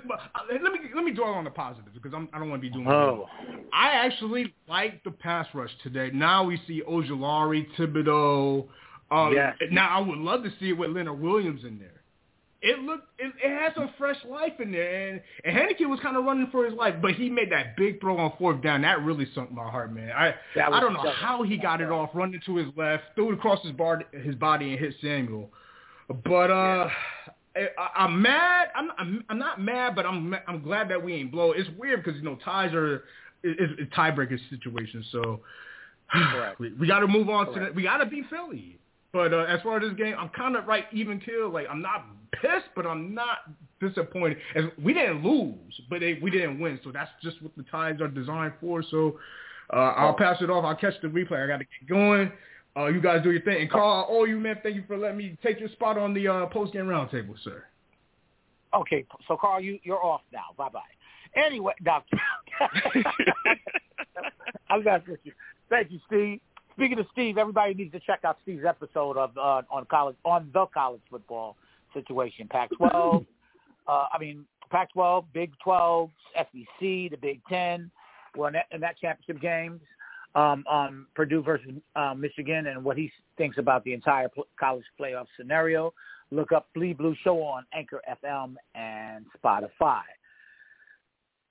let 0.50 0.62
me 0.73 0.79
let 0.94 1.05
me 1.05 1.12
dwell 1.12 1.31
on 1.31 1.44
the 1.44 1.50
positives 1.50 1.94
because 1.94 2.12
I'm, 2.14 2.29
I 2.32 2.38
don't 2.38 2.50
want 2.50 2.62
to 2.62 2.69
be 2.69 2.73
doing. 2.73 2.88
Oh. 2.88 3.26
I 3.73 3.91
actually 3.91 4.55
like 4.69 5.02
the 5.05 5.11
pass 5.11 5.46
rush 5.55 5.70
today. 5.82 6.11
Now 6.12 6.44
we 6.44 6.61
see 6.67 6.82
Ojulari, 6.88 7.67
Thibodeaux. 7.76 8.67
Um, 9.11 9.32
yes. 9.35 9.55
Now 9.70 9.88
I 9.88 10.00
would 10.00 10.19
love 10.19 10.43
to 10.44 10.50
see 10.61 10.70
it 10.70 10.73
with 10.73 10.90
Leonard 10.90 11.20
Williams 11.20 11.64
in 11.64 11.79
there 11.79 12.03
it 12.64 12.78
looked 12.78 13.08
it, 13.19 13.31
it 13.43 13.50
had 13.50 13.75
some 13.75 13.90
fresh 13.99 14.16
life 14.26 14.58
in 14.58 14.72
there, 14.72 15.08
and 15.08 15.20
and 15.44 15.55
Heinicke 15.55 15.88
was 15.88 16.00
kind 16.00 16.16
of 16.16 16.25
running 16.25 16.49
for 16.50 16.64
his 16.64 16.72
life, 16.72 16.94
but 17.00 17.12
he 17.12 17.28
made 17.28 17.52
that 17.52 17.76
big 17.76 18.00
throw 18.00 18.16
on 18.16 18.32
fourth 18.38 18.62
down. 18.62 18.81
That 18.82 19.02
really 19.02 19.26
sunk 19.34 19.52
my 19.52 19.69
heart, 19.69 19.93
man. 19.93 20.11
I 20.11 20.34
I 20.61 20.81
don't 20.81 20.94
know 20.94 21.11
how 21.11 21.43
he 21.43 21.58
got 21.58 21.82
it 21.82 21.90
off, 21.90 22.11
running 22.14 22.40
to 22.46 22.56
his 22.56 22.69
left, 22.75 23.05
threw 23.14 23.31
it 23.31 23.34
across 23.34 23.62
his 23.62 23.72
bar 23.72 24.02
his 24.12 24.34
body 24.37 24.70
and 24.70 24.81
hit 24.81 24.94
Samuel. 25.02 25.50
But 26.08 26.50
uh, 26.50 26.88
yeah. 27.55 27.66
I, 27.78 28.05
I'm 28.05 28.22
mad. 28.22 28.69
I'm, 28.75 28.90
I'm 28.96 29.25
I'm 29.28 29.38
not 29.38 29.61
mad, 29.61 29.94
but 29.94 30.06
I'm 30.06 30.34
I'm 30.49 30.62
glad 30.62 30.88
that 30.88 31.02
we 31.02 31.14
ain't 31.14 31.31
blow. 31.31 31.52
It's 31.52 31.69
weird 31.78 32.02
because 32.02 32.19
you 32.19 32.25
know 32.25 32.38
ties 32.43 32.72
are 32.72 33.05
is 33.44 33.70
a 33.78 33.94
tiebreaker 33.94 34.38
situation, 34.50 35.05
so. 35.12 35.40
we, 36.58 36.70
we 36.75 36.87
got 36.87 37.00
to 37.00 37.08
move 37.08 37.31
on 37.31 37.46
Correct. 37.46 37.58
to 37.58 37.64
that. 37.64 37.75
We 37.75 37.84
got 37.84 37.96
to 37.96 38.06
beat 38.06 38.26
Philly. 38.28 38.78
But 39.14 39.32
uh, 39.32 39.44
as 39.44 39.62
far 39.62 39.76
as 39.76 39.88
this 39.88 39.96
game, 39.96 40.16
I'm 40.19 40.28
kind 40.31 40.56
of 40.56 40.66
right 40.66 40.87
even 40.93 41.20
kill. 41.20 41.49
Like 41.49 41.69
I'm 41.70 41.81
not 41.81 42.05
pissed, 42.32 42.66
but 42.75 42.84
I'm 42.84 43.14
not 43.14 43.38
disappointed. 43.81 44.38
As 44.56 44.64
we 44.82 44.93
didn't 44.93 45.22
lose, 45.22 45.81
but 45.88 46.00
they, 46.00 46.19
we 46.20 46.32
didn't 46.32 46.58
win. 46.58 46.81
So 46.82 46.90
that's 46.90 47.11
just 47.22 47.40
what 47.40 47.56
the 47.56 47.62
ties 47.70 48.00
are 48.00 48.08
designed 48.08 48.55
for. 48.61 48.82
So 48.82 49.20
uh, 49.72 49.76
I'll 49.76 50.14
pass 50.14 50.38
it 50.43 50.50
off. 50.50 50.64
I'll 50.64 50.75
catch 50.75 50.94
the 51.00 51.06
replay. 51.06 51.44
I 51.44 51.46
got 51.46 51.58
to 51.58 51.64
get 51.64 51.88
going. 51.88 52.32
Uh, 52.76 52.87
you 52.87 53.00
guys 53.00 53.22
do 53.22 53.31
your 53.31 53.43
thing. 53.43 53.61
And 53.61 53.70
Carl, 53.70 54.08
oh 54.11 54.25
you 54.25 54.40
man, 54.40 54.58
thank 54.64 54.75
you 54.75 54.82
for 54.88 54.96
letting 54.99 55.19
me 55.19 55.38
take 55.44 55.61
your 55.61 55.69
spot 55.69 55.96
on 55.96 56.12
the 56.12 56.26
uh, 56.26 56.46
post 56.46 56.73
game 56.73 56.87
roundtable, 56.87 57.37
sir. 57.44 57.62
Okay, 58.75 59.06
so 59.28 59.37
Carl, 59.40 59.61
you 59.61 59.78
you're 59.85 60.04
off 60.04 60.23
now. 60.33 60.47
Bye 60.59 60.71
bye. 60.71 60.80
Anyway, 61.37 61.75
doctor. 61.85 62.18
I'm 64.68 64.83
not 64.83 65.06
with 65.06 65.21
you. 65.23 65.30
Thank 65.71 65.92
you, 65.92 66.00
Steve. 66.09 66.40
Speaking 66.76 66.99
of 66.99 67.07
Steve, 67.12 67.38
everybody 67.38 67.75
needs 67.75 67.93
to 67.93 68.00
check 68.00 68.21
out 68.25 68.38
Steve's 68.43 68.64
episode 68.64 69.16
of 69.16 69.37
uh, 69.37 69.62
on 69.71 69.87
college 69.90 70.16
on 70.25 70.50
the 70.52 70.66
college 70.66 71.00
football 71.09 71.57
situation. 71.93 72.49
Pac-12, 72.50 73.25
uh, 73.88 74.07
I 74.12 74.19
mean 74.19 74.45
Pac-12, 74.71 75.25
Big 75.33 75.52
12, 75.62 76.11
SEC, 76.37 76.81
the 76.81 77.16
Big 77.21 77.40
Ten, 77.49 77.90
were 78.37 78.49
in 78.49 78.54
that, 78.54 78.66
in 78.73 78.81
that 78.81 78.99
championship 78.99 79.40
games. 79.40 79.81
Um, 80.35 80.64
um, 80.69 81.07
Purdue 81.14 81.45
versus 81.45 81.71
um, 81.95 82.21
Michigan, 82.21 82.66
and 82.66 82.83
what 82.83 82.97
he 82.97 83.12
thinks 83.38 83.57
about 83.59 83.85
the 83.85 83.93
entire 83.93 84.28
pl- 84.28 84.49
college 84.59 84.85
playoff 85.00 85.26
scenario. 85.37 85.95
Look 86.33 86.50
up 86.50 86.66
Bleed 86.75 86.99
Blue 86.99 87.14
Show 87.23 87.40
on 87.40 87.64
Anchor 87.73 88.02
FM 88.26 88.57
and 88.75 89.26
Spotify. 89.38 90.02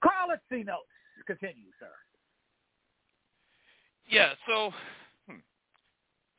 Carl, 0.04 0.28
let's 0.28 0.42
see 0.52 0.64
notes. 0.64 0.84
Continue, 1.26 1.72
sir. 1.80 1.88
Yeah, 4.10 4.34
so 4.46 4.72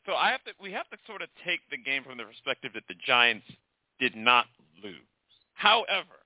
so 0.07 0.15
I 0.15 0.31
have 0.31 0.45
to. 0.45 0.53
We 0.61 0.73
have 0.73 0.89
to 0.91 0.97
sort 1.07 1.23
of 1.23 1.29
take 1.45 1.61
the 1.71 1.79
game 1.79 2.05
from 2.05 2.19
the 2.19 2.25
perspective 2.25 2.73
that 2.75 2.85
the 2.89 2.95
Giants 3.07 3.47
did 3.99 4.15
not 4.17 4.47
lose. 4.83 4.95
However, 5.55 6.21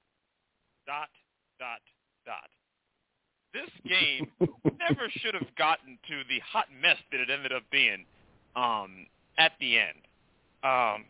dot 0.86 1.08
dot 1.58 1.80
dot. 2.26 2.50
This 3.54 3.70
game 3.88 4.30
never 4.40 5.08
should 5.10 5.34
have 5.34 5.54
gotten 5.56 5.98
to 6.08 6.22
the 6.28 6.40
hot 6.40 6.66
mess 6.82 6.96
that 7.12 7.20
it 7.20 7.30
ended 7.30 7.52
up 7.52 7.62
being 7.70 8.04
um, 8.56 9.06
at 9.38 9.52
the 9.60 9.78
end. 9.78 9.98
Um, 10.62 11.04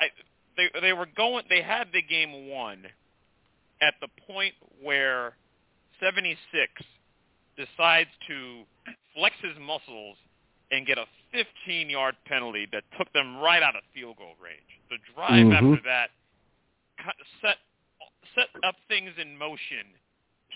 I, 0.00 0.08
they 0.56 0.80
they 0.80 0.92
were 0.92 1.08
going. 1.16 1.44
They 1.48 1.62
had 1.62 1.88
the 1.92 2.02
game 2.02 2.48
won 2.50 2.84
at 3.80 3.94
the 4.00 4.08
point 4.26 4.54
where 4.82 5.34
76 6.00 6.36
decides 7.56 8.10
to 8.28 8.62
flex 9.14 9.34
his 9.42 9.54
muscles 9.60 10.16
and 10.70 10.86
get 10.86 10.98
a 10.98 11.06
15-yard 11.34 12.14
penalty 12.26 12.66
that 12.72 12.84
took 12.98 13.12
them 13.12 13.38
right 13.38 13.62
out 13.62 13.76
of 13.76 13.82
field 13.94 14.16
goal 14.16 14.34
range. 14.42 14.60
The 14.90 14.96
drive 15.14 15.46
mm-hmm. 15.46 15.52
after 15.52 15.82
that 15.84 16.10
set 17.40 17.56
set 18.34 18.48
up 18.64 18.76
things 18.88 19.10
in 19.20 19.36
motion 19.36 19.86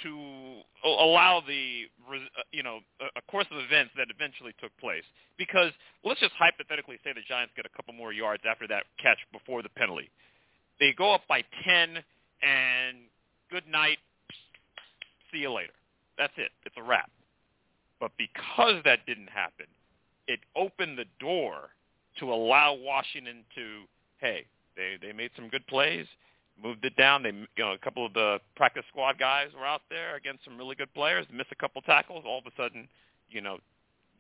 to 0.02 0.62
allow 0.84 1.42
the 1.46 1.84
uh, 2.10 2.42
you 2.50 2.62
know 2.62 2.80
a 3.00 3.22
course 3.30 3.46
of 3.50 3.58
events 3.58 3.92
that 3.96 4.08
eventually 4.10 4.52
took 4.60 4.76
place. 4.78 5.04
Because 5.38 5.72
let's 6.04 6.20
just 6.20 6.32
hypothetically 6.38 6.98
say 7.04 7.12
the 7.12 7.24
Giants 7.28 7.52
get 7.56 7.66
a 7.66 7.74
couple 7.76 7.94
more 7.94 8.12
yards 8.12 8.42
after 8.48 8.66
that 8.68 8.84
catch 9.00 9.18
before 9.32 9.62
the 9.62 9.68
penalty. 9.70 10.10
They 10.80 10.92
go 10.96 11.12
up 11.12 11.22
by 11.28 11.44
10 11.64 11.96
and 12.42 12.96
good 13.50 13.66
night. 13.70 13.98
See 15.30 15.38
you 15.38 15.52
later. 15.52 15.72
That's 16.18 16.32
it. 16.36 16.50
It's 16.64 16.74
a 16.76 16.82
wrap. 16.82 17.10
But 18.00 18.12
because 18.18 18.82
that 18.84 19.06
didn't 19.06 19.30
happen, 19.30 19.66
it 20.28 20.40
opened 20.56 20.98
the 20.98 21.06
door 21.20 21.70
to 22.18 22.32
allow 22.32 22.74
Washington 22.74 23.44
to, 23.54 23.82
hey, 24.18 24.44
they 24.76 24.96
they 25.00 25.12
made 25.12 25.30
some 25.36 25.48
good 25.48 25.66
plays 25.66 26.06
moved 26.60 26.84
it 26.84 26.96
down. 26.96 27.22
They, 27.22 27.30
you 27.30 27.46
know, 27.58 27.72
a 27.72 27.78
couple 27.78 28.04
of 28.06 28.12
the 28.12 28.38
practice 28.56 28.84
squad 28.88 29.18
guys 29.18 29.48
were 29.58 29.66
out 29.66 29.82
there 29.90 30.16
against 30.16 30.44
some 30.44 30.58
really 30.58 30.76
good 30.76 30.92
players. 30.94 31.26
Missed 31.32 31.52
a 31.52 31.56
couple 31.56 31.82
tackles. 31.82 32.24
All 32.26 32.38
of 32.38 32.46
a 32.46 32.54
sudden, 32.56 32.88
you 33.30 33.40
know, 33.40 33.58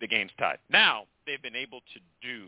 the 0.00 0.08
game's 0.08 0.30
tied. 0.38 0.58
Now 0.70 1.04
they've 1.26 1.42
been 1.42 1.56
able 1.56 1.80
to 1.80 2.00
do 2.26 2.46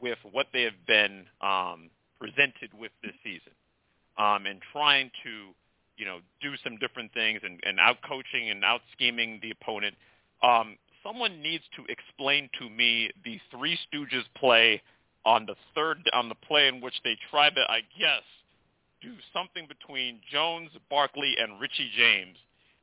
with 0.00 0.18
what 0.30 0.46
they 0.52 0.62
have 0.62 0.86
been 0.86 1.26
um, 1.40 1.90
presented 2.18 2.70
with 2.78 2.92
this 3.02 3.12
season, 3.22 3.52
um, 4.18 4.46
and 4.46 4.60
trying 4.72 5.10
to, 5.24 5.48
you 5.96 6.06
know, 6.06 6.18
do 6.40 6.52
some 6.64 6.76
different 6.78 7.12
things 7.12 7.40
and, 7.42 7.60
and 7.64 7.78
out 7.78 7.96
coaching 8.06 8.50
and 8.50 8.64
out 8.64 8.80
scheming 8.92 9.38
the 9.42 9.50
opponent. 9.50 9.94
Um, 10.42 10.76
someone 11.02 11.42
needs 11.42 11.64
to 11.76 11.84
explain 11.88 12.48
to 12.58 12.68
me 12.68 13.10
the 13.24 13.40
Three 13.50 13.78
Stooges 13.86 14.24
play 14.36 14.82
on 15.24 15.46
the 15.46 15.54
third 15.74 15.98
on 16.12 16.28
the 16.28 16.34
play 16.34 16.68
in 16.68 16.80
which 16.80 16.94
they 17.04 17.16
try 17.30 17.50
to, 17.50 17.60
I 17.68 17.80
guess, 17.98 18.24
do 19.02 19.12
something 19.32 19.66
between 19.66 20.20
Jones, 20.30 20.70
Barkley, 20.88 21.34
and 21.40 21.60
Richie 21.60 21.90
James, 21.96 22.36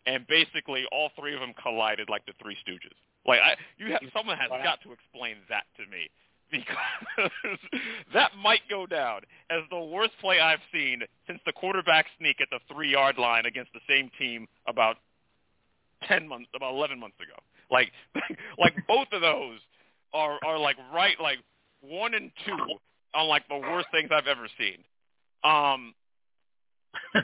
and 0.05 0.25
basically 0.27 0.85
all 0.91 1.09
three 1.19 1.33
of 1.33 1.39
them 1.39 1.53
collided 1.61 2.09
like 2.09 2.25
the 2.25 2.33
Three 2.41 2.57
Stooges. 2.67 2.95
Like 3.25 3.39
I, 3.41 3.55
you 3.77 3.91
have 3.91 4.01
someone 4.13 4.37
has 4.37 4.49
got 4.49 4.81
to 4.83 4.93
explain 4.93 5.37
that 5.49 5.63
to 5.77 5.83
me 5.91 6.09
because 6.51 7.29
that 8.13 8.31
might 8.41 8.61
go 8.69 8.85
down 8.85 9.21
as 9.49 9.63
the 9.69 9.79
worst 9.79 10.13
play 10.21 10.39
I've 10.39 10.63
seen 10.71 11.01
since 11.27 11.39
the 11.45 11.51
quarterback 11.51 12.05
sneak 12.17 12.39
at 12.39 12.47
the 12.49 12.59
three 12.73 12.91
yard 12.91 13.17
line 13.17 13.45
against 13.45 13.73
the 13.73 13.81
same 13.87 14.09
team 14.17 14.47
about 14.65 14.95
ten 16.07 16.27
months, 16.27 16.49
about 16.55 16.73
eleven 16.73 16.99
months 16.99 17.17
ago. 17.19 17.35
Like, 17.71 17.91
like 18.59 18.73
both 18.87 19.07
of 19.11 19.21
those 19.21 19.59
are 20.13 20.39
are 20.45 20.57
like 20.57 20.77
right 20.93 21.15
like 21.21 21.37
one 21.81 22.13
and 22.13 22.31
two 22.45 22.57
on 23.13 23.27
like 23.27 23.47
the 23.47 23.57
worst 23.57 23.87
things 23.91 24.09
I've 24.11 24.27
ever 24.27 24.47
seen. 24.57 24.77
Um, 25.43 25.93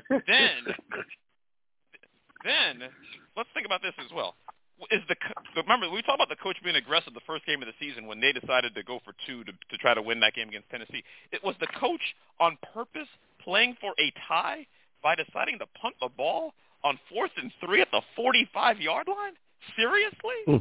then, 0.10 0.64
then 2.44 2.90
let's 3.36 3.50
think 3.54 3.66
about 3.66 3.82
this 3.82 3.94
as 4.00 4.12
well. 4.14 4.36
Is 4.92 5.02
the 5.08 5.16
remember 5.56 5.90
we 5.90 6.02
talked 6.02 6.18
about 6.18 6.30
the 6.30 6.42
coach 6.42 6.58
being 6.64 6.76
aggressive 6.76 7.14
the 7.14 7.22
first 7.26 7.46
game 7.46 7.62
of 7.62 7.68
the 7.68 7.78
season 7.80 8.08
when 8.08 8.20
they 8.20 8.34
decided 8.34 8.76
to 8.76 8.84
go 8.84 9.00
for 9.06 9.14
two 9.26 9.44
to, 9.46 9.52
to 9.52 9.78
try 9.78 9.94
to 9.94 10.02
win 10.02 10.20
that 10.20 10.34
game 10.34 10.50
against 10.50 10.70
Tennessee? 10.70 11.04
It 11.32 11.44
was 11.44 11.56
the 11.60 11.68
coach 11.80 12.02
on 12.40 12.58
purpose 12.74 13.08
playing 13.44 13.78
for 13.80 13.94
a 14.00 14.12
tie 14.28 14.66
by 15.02 15.16
deciding 15.16 15.60
to 15.60 15.66
punt 15.80 15.96
the 16.02 16.10
ball 16.18 16.54
on 16.84 17.00
fourth 17.12 17.32
and 17.38 17.52
three 17.64 17.82
at 17.82 17.88
the 17.92 18.02
45 18.16 18.82
yard 18.82 19.08
line. 19.08 19.34
Seriously? 19.76 20.40
Hmm. 20.46 20.58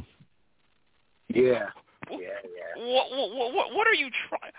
Yeah. 1.29 1.69
Yeah, 2.11 2.17
yeah. 2.43 2.83
What, 2.83 3.11
what, 3.11 3.53
what, 3.53 3.73
what 3.73 3.87
are 3.87 3.93
you 3.93 4.09
trying? 4.27 4.51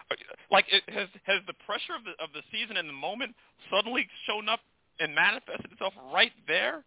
Like, 0.50 0.64
has 0.88 1.08
has 1.24 1.40
the 1.46 1.52
pressure 1.66 1.92
of 1.92 2.04
the 2.04 2.16
of 2.22 2.32
the 2.32 2.40
season 2.50 2.76
and 2.76 2.88
the 2.88 2.96
moment 2.96 3.34
suddenly 3.70 4.06
shown 4.26 4.48
up 4.48 4.60
and 4.98 5.14
manifested 5.14 5.70
itself 5.70 5.92
right 6.12 6.32
there? 6.48 6.84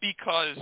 Because 0.00 0.56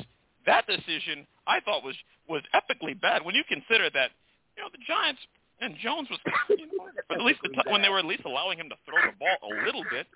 that 0.46 0.66
decision 0.66 1.26
I 1.46 1.60
thought 1.60 1.84
was 1.84 1.94
was 2.28 2.42
epically 2.54 3.00
bad. 3.00 3.24
When 3.24 3.34
you 3.34 3.44
consider 3.46 3.88
that, 3.90 4.10
you 4.56 4.62
know, 4.62 4.68
the 4.72 4.82
Giants 4.86 5.20
and 5.60 5.74
Jones 5.82 6.08
was, 6.10 6.20
you 6.50 6.66
know, 6.66 6.88
at 7.10 7.22
least 7.22 7.40
the 7.42 7.48
t- 7.48 7.70
when 7.70 7.82
they 7.82 7.88
were 7.88 7.98
at 7.98 8.04
least 8.04 8.22
allowing 8.24 8.58
him 8.58 8.68
to 8.68 8.76
throw 8.84 9.00
the 9.00 9.16
ball 9.18 9.36
a 9.42 9.64
little 9.64 9.84
bit, 9.90 10.06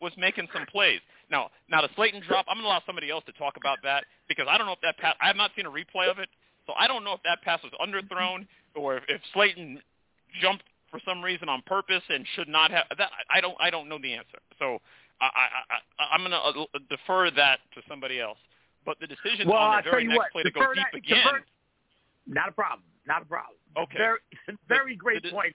was 0.00 0.12
making 0.16 0.48
some 0.52 0.66
plays. 0.66 1.00
Now, 1.30 1.50
now 1.70 1.82
the 1.82 1.88
Slayton 1.96 2.22
drop, 2.26 2.46
I'm 2.48 2.58
gonna 2.58 2.68
allow 2.68 2.82
somebody 2.86 3.10
else 3.10 3.24
to 3.26 3.32
talk 3.32 3.56
about 3.56 3.78
that 3.82 4.04
because 4.28 4.46
I 4.48 4.58
don't 4.58 4.66
know 4.66 4.72
if 4.74 4.80
that 4.82 4.98
pass. 4.98 5.14
I 5.20 5.26
have 5.26 5.36
not 5.36 5.50
seen 5.56 5.66
a 5.66 5.70
replay 5.70 6.10
of 6.10 6.18
it, 6.18 6.28
so 6.66 6.72
I 6.78 6.86
don't 6.86 7.04
know 7.04 7.12
if 7.12 7.22
that 7.24 7.42
pass 7.42 7.60
was 7.62 7.72
underthrown 7.80 8.46
or 8.74 8.96
if, 8.96 9.04
if 9.08 9.20
Slayton 9.32 9.80
jumped 10.40 10.64
for 10.90 11.00
some 11.04 11.22
reason 11.22 11.48
on 11.48 11.62
purpose 11.66 12.02
and 12.08 12.24
should 12.34 12.48
not 12.48 12.70
have 12.70 12.84
that. 12.96 13.10
I 13.30 13.40
don't 13.40 13.56
I 13.60 13.70
don't 13.70 13.88
know 13.88 13.98
the 14.00 14.14
answer. 14.14 14.38
So 14.58 14.78
I, 15.20 15.26
I, 15.26 15.74
I 16.00 16.14
I'm 16.14 16.20
going 16.20 16.30
to 16.32 16.38
uh, 16.38 16.78
defer 16.88 17.30
that 17.30 17.60
to 17.74 17.82
somebody 17.88 18.20
else. 18.20 18.38
But 18.84 18.98
the 19.00 19.06
decision 19.06 19.48
well, 19.48 19.58
on 19.58 19.82
the 19.84 19.90
very 19.90 20.06
next 20.06 20.18
what, 20.18 20.32
play 20.32 20.42
to 20.44 20.50
go 20.50 20.60
deep 20.72 20.84
that, 20.92 20.96
again. 20.96 21.18
Defer, 21.24 21.44
not 22.26 22.48
a 22.48 22.52
problem. 22.52 22.82
Not 23.06 23.22
a 23.22 23.24
problem. 23.24 23.56
Okay. 23.76 23.98
Very, 23.98 24.18
very 24.68 24.92
the, 24.94 24.98
great 24.98 25.22
the, 25.22 25.30
point. 25.30 25.54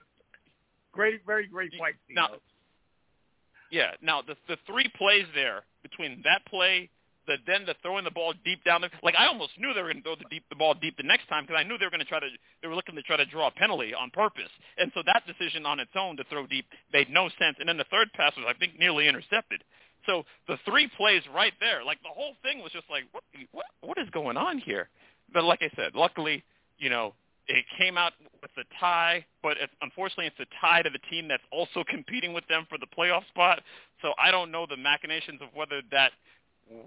Great, 0.92 1.22
very 1.26 1.48
great 1.48 1.72
point. 1.78 1.96
Now, 2.10 2.30
yeah. 3.72 3.92
Now 4.02 4.22
the 4.22 4.36
the 4.48 4.58
three 4.68 4.92
plays 4.98 5.26
there 5.34 5.64
between 5.84 6.22
that 6.24 6.46
play 6.46 6.90
the 7.28 7.38
then 7.46 7.66
the 7.66 7.76
throwing 7.82 8.04
the 8.04 8.12
ball 8.12 8.34
deep 8.44 8.64
down 8.64 8.82
there. 8.82 8.90
like 9.04 9.16
I 9.18 9.28
almost 9.28 9.54
knew 9.58 9.74
they 9.74 9.82
were 9.82 9.94
going 9.94 10.02
to 10.02 10.08
throw 10.08 10.16
the 10.16 10.30
deep 10.30 10.44
the 10.50 10.56
ball 10.56 10.74
deep 10.74 10.98
the 10.98 11.04
next 11.04 11.28
time 11.28 11.44
because 11.44 11.60
I 11.60 11.64
knew 11.68 11.78
they 11.78 11.86
were 11.86 11.92
going 11.94 12.04
to 12.04 12.10
try 12.10 12.20
to 12.20 12.28
they 12.62 12.68
were 12.68 12.76
looking 12.76 12.96
to 12.96 13.04
try 13.04 13.18
to 13.18 13.26
draw 13.26 13.48
a 13.48 13.52
penalty 13.52 13.94
on 13.94 14.10
purpose 14.10 14.50
and 14.78 14.92
so 14.94 15.02
that 15.06 15.24
decision 15.28 15.66
on 15.66 15.80
its 15.80 15.92
own 15.96 16.18
to 16.18 16.24
throw 16.26 16.48
deep 16.48 16.66
made 16.94 17.10
no 17.10 17.30
sense 17.40 17.58
and 17.60 17.70
then 17.70 17.78
the 17.78 17.90
third 17.92 18.12
pass 18.14 18.34
was 18.36 18.46
I 18.48 18.58
think 18.58 18.80
nearly 18.80 19.08
intercepted 19.08 19.64
so 20.06 20.24
the 20.48 20.58
three 20.66 20.90
plays 20.98 21.22
right 21.34 21.54
there 21.60 21.84
like 21.84 22.02
the 22.02 22.14
whole 22.14 22.34
thing 22.42 22.60
was 22.60 22.72
just 22.72 22.90
like 22.90 23.04
what 23.12 23.24
what 23.52 23.66
what 23.82 23.98
is 23.98 24.10
going 24.10 24.38
on 24.38 24.58
here 24.58 24.90
but 25.34 25.44
like 25.44 25.62
I 25.62 25.70
said 25.76 25.94
luckily 25.96 26.44
you 26.80 26.90
know 26.90 27.14
it 27.48 27.66
came 27.78 27.98
out 27.98 28.14
with 28.42 28.52
a 28.58 28.64
tie, 28.80 29.26
but 29.44 29.58
unfortunately 29.82 30.28
it's 30.28 30.40
a 30.40 30.50
tie 30.62 30.82
to 30.82 30.90
the 30.90 31.00
team 31.10 31.28
that's 31.28 31.44
also 31.52 31.84
competing 31.88 32.34
with 32.34 32.48
them 32.48 32.66
for 32.70 32.78
the 32.78 32.88
playoff 32.98 33.28
spot. 33.28 33.62
So 34.02 34.14
I 34.22 34.32
don't 34.32 34.52
know 34.52 34.66
the 34.70 34.78
machinations 34.78 35.42
of 35.42 35.50
whether 35.54 35.82
that 35.92 36.12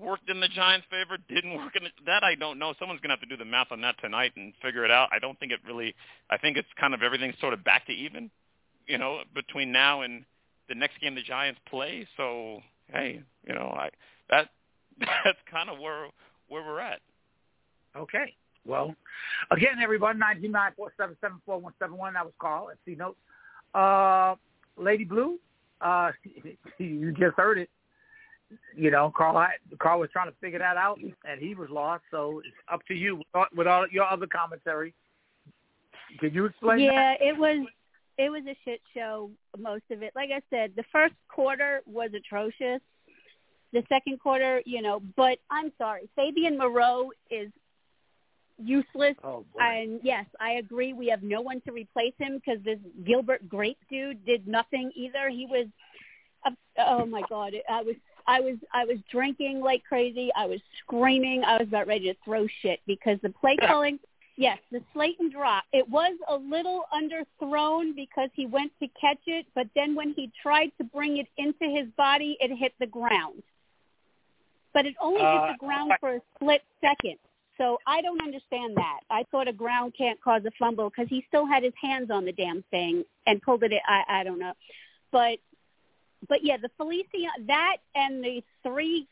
worked 0.00 0.30
in 0.30 0.40
the 0.40 0.48
Giants' 0.48 0.86
favor, 0.90 1.18
didn't 1.28 1.54
work 1.56 1.76
in 1.76 1.84
the, 1.84 1.90
that 2.06 2.24
I 2.24 2.34
don't 2.34 2.58
know. 2.58 2.74
Someone's 2.78 3.00
gonna 3.00 3.14
have 3.14 3.20
to 3.20 3.26
do 3.26 3.36
the 3.36 3.44
math 3.44 3.68
on 3.70 3.80
that 3.82 3.96
tonight 4.00 4.32
and 4.36 4.52
figure 4.62 4.84
it 4.84 4.90
out. 4.90 5.08
I 5.12 5.18
don't 5.18 5.38
think 5.38 5.52
it 5.52 5.60
really. 5.66 5.94
I 6.30 6.38
think 6.38 6.56
it's 6.56 6.68
kind 6.78 6.94
of 6.94 7.02
everything's 7.02 7.38
sort 7.40 7.52
of 7.52 7.64
back 7.64 7.86
to 7.86 7.92
even, 7.92 8.30
you 8.86 8.98
know, 8.98 9.20
between 9.34 9.72
now 9.72 10.02
and 10.02 10.24
the 10.68 10.74
next 10.74 11.00
game 11.00 11.14
the 11.14 11.22
Giants 11.22 11.60
play. 11.68 12.06
So 12.16 12.60
hey, 12.88 13.22
you 13.46 13.54
know, 13.54 13.74
I 13.76 13.90
that 14.30 14.48
that's 15.00 15.38
kind 15.50 15.68
of 15.68 15.78
where 15.78 16.08
where 16.48 16.62
we're 16.62 16.80
at. 16.80 17.00
Okay. 17.96 18.34
Well, 18.66 18.94
again, 19.50 19.76
everybody, 19.82 20.18
nine 20.18 20.40
two 20.40 20.48
nine 20.48 20.72
four 20.76 20.92
seven 20.96 21.16
seven 21.20 21.40
four 21.44 21.58
one 21.58 21.74
seven 21.78 21.96
one. 21.96 22.14
That 22.14 22.24
was 22.24 22.34
Carl 22.38 22.70
at 22.70 22.78
C 22.84 22.94
Notes. 22.94 23.18
Uh, 23.74 24.36
Lady 24.76 25.04
Blue, 25.04 25.38
uh, 25.80 26.12
you 26.78 27.12
just 27.12 27.36
heard 27.36 27.58
it 27.58 27.68
you 28.76 28.90
know, 28.90 29.12
Carl 29.16 29.46
Carl 29.78 30.00
was 30.00 30.10
trying 30.12 30.30
to 30.30 30.36
figure 30.40 30.58
that 30.58 30.76
out, 30.76 30.98
and 31.00 31.40
he 31.40 31.54
was 31.54 31.68
lost. 31.70 32.04
So 32.10 32.40
it's 32.44 32.56
up 32.72 32.80
to 32.88 32.94
you 32.94 33.22
with 33.54 33.66
all 33.66 33.86
your 33.90 34.04
other 34.04 34.26
commentary. 34.26 34.94
Can 36.20 36.32
you 36.32 36.46
explain? 36.46 36.80
Yeah, 36.80 37.14
that? 37.18 37.22
it 37.22 37.36
was 37.36 37.66
it 38.18 38.30
was 38.30 38.42
a 38.46 38.56
shit 38.64 38.80
show. 38.94 39.30
Most 39.58 39.84
of 39.90 40.02
it, 40.02 40.12
like 40.14 40.30
I 40.30 40.40
said, 40.50 40.72
the 40.76 40.84
first 40.92 41.14
quarter 41.28 41.82
was 41.86 42.10
atrocious. 42.14 42.80
The 43.72 43.82
second 43.88 44.20
quarter, 44.20 44.62
you 44.64 44.82
know, 44.82 45.02
but 45.16 45.38
I'm 45.50 45.72
sorry, 45.78 46.08
Fabian 46.14 46.56
Moreau 46.56 47.10
is 47.28 47.50
useless. 48.58 49.16
Oh, 49.22 49.44
and 49.58 50.00
yes, 50.02 50.26
I 50.40 50.52
agree. 50.52 50.92
We 50.92 51.08
have 51.08 51.22
no 51.22 51.40
one 51.40 51.60
to 51.62 51.72
replace 51.72 52.14
him 52.18 52.40
because 52.44 52.62
this 52.64 52.78
Gilbert 53.04 53.48
Grape 53.48 53.78
dude 53.90 54.24
did 54.24 54.46
nothing 54.46 54.92
either. 54.94 55.28
He 55.28 55.46
was, 55.46 55.66
oh 56.78 57.06
my 57.06 57.22
god, 57.28 57.54
I 57.68 57.82
was 57.82 57.96
I 58.26 58.40
was 58.40 58.56
I 58.72 58.84
was 58.84 58.98
drinking 59.10 59.60
like 59.60 59.84
crazy. 59.84 60.30
I 60.36 60.46
was 60.46 60.60
screaming. 60.82 61.44
I 61.44 61.58
was 61.58 61.68
about 61.68 61.86
ready 61.86 62.12
to 62.12 62.16
throw 62.24 62.46
shit 62.62 62.80
because 62.86 63.18
the 63.22 63.30
play 63.30 63.56
calling. 63.56 63.98
Yes, 64.36 64.58
the 64.72 64.82
Slayton 64.92 65.30
drop. 65.30 65.62
It 65.72 65.88
was 65.88 66.12
a 66.28 66.36
little 66.36 66.86
underthrown 66.92 67.94
because 67.94 68.30
he 68.34 68.46
went 68.46 68.72
to 68.80 68.88
catch 69.00 69.20
it, 69.26 69.46
but 69.54 69.68
then 69.76 69.94
when 69.94 70.12
he 70.12 70.32
tried 70.42 70.72
to 70.78 70.84
bring 70.84 71.18
it 71.18 71.28
into 71.36 71.72
his 71.72 71.86
body, 71.96 72.36
it 72.40 72.50
hit 72.56 72.72
the 72.80 72.86
ground. 72.86 73.44
But 74.72 74.86
it 74.86 74.96
only 75.00 75.22
uh, 75.22 75.46
hit 75.46 75.52
the 75.52 75.64
ground 75.64 75.92
for 76.00 76.14
a 76.14 76.20
split 76.34 76.62
second. 76.80 77.18
So 77.58 77.78
I 77.86 78.02
don't 78.02 78.20
understand 78.20 78.76
that. 78.76 79.00
I 79.10 79.24
thought 79.30 79.46
a 79.46 79.52
ground 79.52 79.94
can't 79.96 80.20
cause 80.20 80.42
a 80.44 80.50
fumble 80.58 80.90
because 80.90 81.08
he 81.08 81.24
still 81.28 81.46
had 81.46 81.62
his 81.62 81.72
hands 81.80 82.10
on 82.10 82.24
the 82.24 82.32
damn 82.32 82.64
thing 82.70 83.04
and 83.26 83.40
pulled 83.42 83.62
it. 83.62 83.72
I 83.86 84.20
I 84.20 84.24
don't 84.24 84.38
know, 84.38 84.54
but 85.12 85.38
but 86.28 86.44
yeah, 86.44 86.56
the 86.56 86.70
Felicia 86.76 87.28
that 87.46 87.76
and 87.94 88.24
the 88.24 88.42
three 88.62 89.06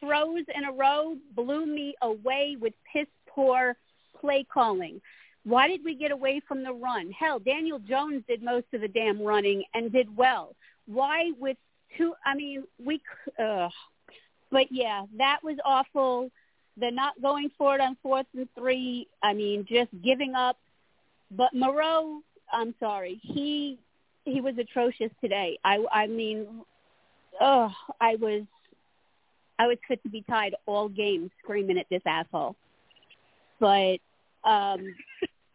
throws 0.00 0.44
in 0.54 0.64
a 0.64 0.72
row 0.72 1.16
blew 1.34 1.66
me 1.66 1.94
away 2.02 2.56
with 2.60 2.74
piss 2.92 3.06
poor 3.26 3.76
play 4.20 4.44
calling. 4.52 5.00
Why 5.44 5.68
did 5.68 5.84
we 5.84 5.94
get 5.94 6.10
away 6.10 6.40
from 6.46 6.62
the 6.62 6.72
run? 6.72 7.10
Hell, 7.12 7.38
Daniel 7.38 7.78
Jones 7.78 8.22
did 8.28 8.42
most 8.42 8.66
of 8.74 8.80
the 8.80 8.88
damn 8.88 9.22
running 9.22 9.62
and 9.74 9.92
did 9.92 10.14
well. 10.16 10.54
Why 10.86 11.32
with 11.38 11.56
two? 11.96 12.14
I 12.24 12.34
mean, 12.34 12.64
we. 12.84 13.00
Uh, 13.38 13.68
but 14.50 14.66
yeah, 14.70 15.04
that 15.16 15.38
was 15.42 15.56
awful. 15.64 16.30
They're 16.78 16.90
not 16.90 17.20
going 17.20 17.50
for 17.58 17.74
it 17.74 17.80
on 17.80 17.96
fourth 18.02 18.26
and 18.36 18.48
three. 18.54 19.08
I 19.22 19.32
mean, 19.34 19.66
just 19.68 19.90
giving 20.02 20.34
up. 20.34 20.56
But 21.30 21.54
Moreau, 21.54 22.20
I'm 22.52 22.74
sorry, 22.80 23.20
he 23.22 23.78
he 24.24 24.40
was 24.40 24.54
atrocious 24.58 25.10
today. 25.20 25.58
I 25.64 25.84
I 25.92 26.06
mean, 26.06 26.46
oh, 27.40 27.72
I 28.00 28.16
was 28.16 28.42
I 29.58 29.66
was 29.66 29.78
fit 29.86 30.02
to 30.04 30.08
be 30.08 30.22
tied 30.22 30.54
all 30.66 30.88
game 30.88 31.30
screaming 31.42 31.78
at 31.78 31.86
this 31.90 32.02
asshole. 32.06 32.56
But 33.60 33.98
um 34.44 34.94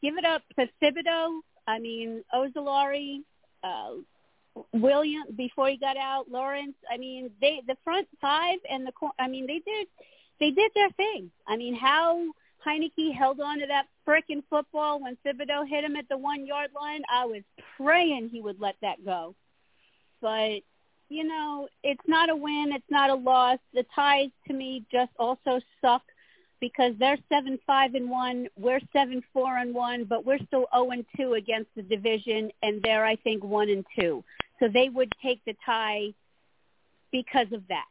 give 0.01 0.17
it 0.17 0.25
up 0.25 0.41
to 0.59 0.67
Thibodeaux. 0.81 1.39
I 1.65 1.79
mean, 1.79 2.23
Ojulari, 2.35 3.21
uh, 3.63 3.91
William 4.73 5.23
before 5.37 5.69
he 5.69 5.77
got 5.77 5.95
out, 5.97 6.29
Lawrence. 6.29 6.75
I 6.91 6.97
mean, 6.97 7.31
they 7.41 7.61
the 7.65 7.77
front 7.83 8.07
five 8.21 8.59
and 8.69 8.85
the 8.85 8.91
I 9.17 9.27
mean, 9.27 9.47
they 9.47 9.61
did 9.65 9.87
they 10.43 10.51
did 10.51 10.71
their 10.75 10.89
thing. 10.89 11.31
I 11.47 11.55
mean, 11.55 11.73
how 11.73 12.21
Heinicke 12.67 13.15
held 13.17 13.39
on 13.39 13.59
to 13.59 13.67
that 13.67 13.85
frickin' 14.05 14.43
football 14.49 15.01
when 15.01 15.17
Thibodeaux 15.25 15.65
hit 15.65 15.85
him 15.85 15.95
at 15.95 16.09
the 16.09 16.17
one 16.17 16.45
yard 16.45 16.71
line. 16.75 17.01
I 17.09 17.25
was 17.25 17.43
praying 17.77 18.27
he 18.29 18.41
would 18.41 18.59
let 18.59 18.75
that 18.81 19.05
go. 19.05 19.35
But 20.21 20.59
you 21.07 21.23
know, 21.23 21.69
it's 21.81 22.07
not 22.07 22.29
a 22.29 22.35
win, 22.35 22.73
it's 22.73 22.91
not 22.91 23.09
a 23.09 23.15
loss. 23.15 23.59
The 23.73 23.85
ties 23.95 24.31
to 24.47 24.53
me 24.53 24.83
just 24.91 25.11
also 25.17 25.61
suck 25.79 26.01
because 26.59 26.93
they're 26.99 27.19
seven 27.29 27.57
five 27.65 27.95
and 27.95 28.09
one, 28.09 28.49
we're 28.57 28.81
seven 28.91 29.23
four 29.31 29.57
and 29.57 29.73
one, 29.73 30.03
but 30.03 30.25
we're 30.25 30.39
still 30.47 30.67
zero 30.75 30.91
and 30.91 31.05
two 31.15 31.35
against 31.35 31.69
the 31.77 31.83
division, 31.83 32.51
and 32.61 32.81
they're 32.83 33.05
I 33.05 33.15
think 33.15 33.45
one 33.45 33.69
and 33.69 33.85
two. 33.97 34.25
So 34.59 34.67
they 34.67 34.89
would 34.89 35.13
take 35.21 35.39
the 35.45 35.55
tie 35.65 36.13
because 37.13 37.47
of 37.53 37.65
that. 37.69 37.85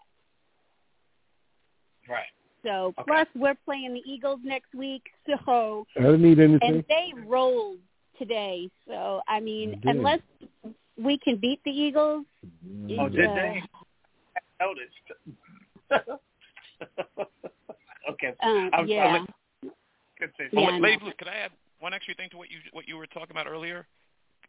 Right. 2.07 2.27
So 2.65 2.95
Okay. 2.99 3.03
plus 3.07 3.27
we're 3.35 3.57
playing 3.65 3.95
the 3.95 4.03
Eagles 4.07 4.41
next 4.45 4.75
week, 4.75 5.03
so 5.27 5.87
I 5.99 6.03
don't 6.03 6.23
need 6.23 6.39
anything. 6.39 6.75
and 6.77 6.85
they 6.89 7.13
rolled 7.27 7.79
today. 8.19 8.71
So 8.87 9.21
I 9.29 9.41
mean, 9.41 9.81
They 9.85 9.91
unless 9.91 10.21
we 10.97 11.19
can 11.19 11.37
beat 11.37 11.61
the 11.65 11.71
Eagles, 11.71 12.25
Oh, 12.99 13.09
did 13.09 13.29
uh, 13.31 13.35
they? 13.35 13.63
I 14.61 14.65
noticed. 14.65 14.93
okay. 18.11 18.35
Uh, 18.43 18.69
I 18.73 18.81
was- 18.81 18.91
I 18.91 18.93
yeah. 18.93 19.19
was- 19.19 19.29
could 20.19 20.31
say 20.39 20.49
Well, 20.53 20.65
Yeah, 20.65 20.71
I 20.77 20.79
Lady. 20.79 20.97
Blue, 20.99 21.13
could 21.19 21.29
I 21.29 21.37
add 21.37 21.53
one 21.81 21.93
extra 21.93 22.15
thing 22.15 22.31
to 22.31 22.37
what 22.37 22.51
you 22.51 22.59
what 22.73 22.87
you 22.87 22.97
were 22.97 23.07
talking 23.07 23.33
about 23.33 23.47
earlier? 23.47 23.87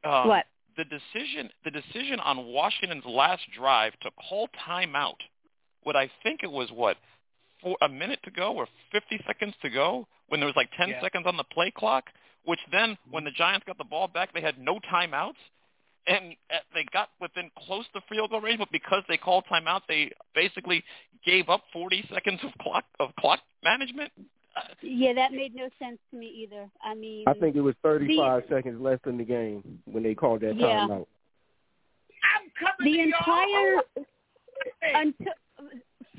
Um, 0.03 0.27
what? 0.27 0.45
the 0.77 0.85
decision 0.85 1.49
the 1.63 1.71
decision 1.71 2.19
on 2.19 2.45
Washington's 2.45 3.05
last 3.05 3.41
drive 3.51 3.93
to 4.01 4.11
call 4.11 4.49
timeout, 4.67 5.17
what 5.83 5.95
I 5.95 6.09
think 6.21 6.41
it 6.43 6.51
was 6.51 6.69
what 6.71 6.97
for 7.63 7.77
a 7.81 7.89
minute 7.89 8.19
to 8.23 8.31
go 8.31 8.53
or 8.53 8.67
50 8.91 9.19
seconds 9.25 9.53
to 9.61 9.69
go 9.69 10.07
when 10.27 10.39
there 10.39 10.47
was 10.47 10.55
like 10.55 10.69
10 10.77 10.89
Yeah. 10.89 11.01
seconds 11.01 11.25
on 11.25 11.37
the 11.37 11.43
play 11.45 11.71
clock, 11.71 12.09
which 12.43 12.59
then 12.71 12.97
when 13.09 13.23
the 13.23 13.31
Giants 13.31 13.65
got 13.65 13.77
the 13.77 13.83
ball 13.83 14.07
back 14.07 14.33
they 14.33 14.41
had 14.41 14.57
no 14.59 14.79
timeouts 14.91 15.37
and 16.05 16.35
uh, 16.53 16.57
they 16.73 16.83
got 16.91 17.09
within 17.21 17.49
close 17.57 17.85
to 17.93 18.01
field 18.09 18.31
goal 18.31 18.41
range, 18.41 18.59
but 18.59 18.69
because 18.71 19.03
they 19.07 19.15
called 19.17 19.45
timeout, 19.49 19.81
they 19.87 20.11
basically 20.35 20.83
gave 21.25 21.47
up 21.47 21.63
40 21.71 22.03
seconds 22.13 22.41
of 22.43 22.51
clock 22.59 22.83
of 22.99 23.15
clock 23.15 23.39
management. 23.63 24.11
Uh, 24.55 24.61
Yeah, 24.81 25.13
that 25.13 25.31
made 25.31 25.55
no 25.55 25.69
sense 25.79 25.97
to 26.11 26.17
me 26.17 26.27
either. 26.27 26.69
I 26.83 26.93
mean, 26.93 27.23
I 27.27 27.33
think 27.33 27.55
it 27.55 27.61
was 27.61 27.73
35 27.83 28.43
seconds 28.49 28.81
left 28.81 29.07
in 29.07 29.17
the 29.17 29.23
game 29.23 29.81
when 29.85 30.03
they 30.03 30.13
called 30.13 30.41
that 30.41 30.57
Yeah. 30.57 30.85
timeout. 30.87 31.07
I'm 32.35 32.49
coming 32.59 32.93
the 32.93 32.97
to 32.97 33.03
entire 33.03 33.73
y'all. 33.75 33.81
Hey. 34.81 34.93
until 34.95 35.33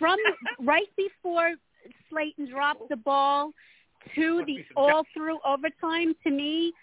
from 0.05 0.19
right 0.67 0.91
before 0.99 1.55
Slayton 2.11 2.51
dropped 2.51 2.91
the 2.91 2.97
ball 2.97 3.53
to 4.15 4.45
the 4.45 4.63
all 4.77 5.05
through 5.15 5.39
overtime 5.47 6.15
to 6.25 6.31
me 6.31 6.75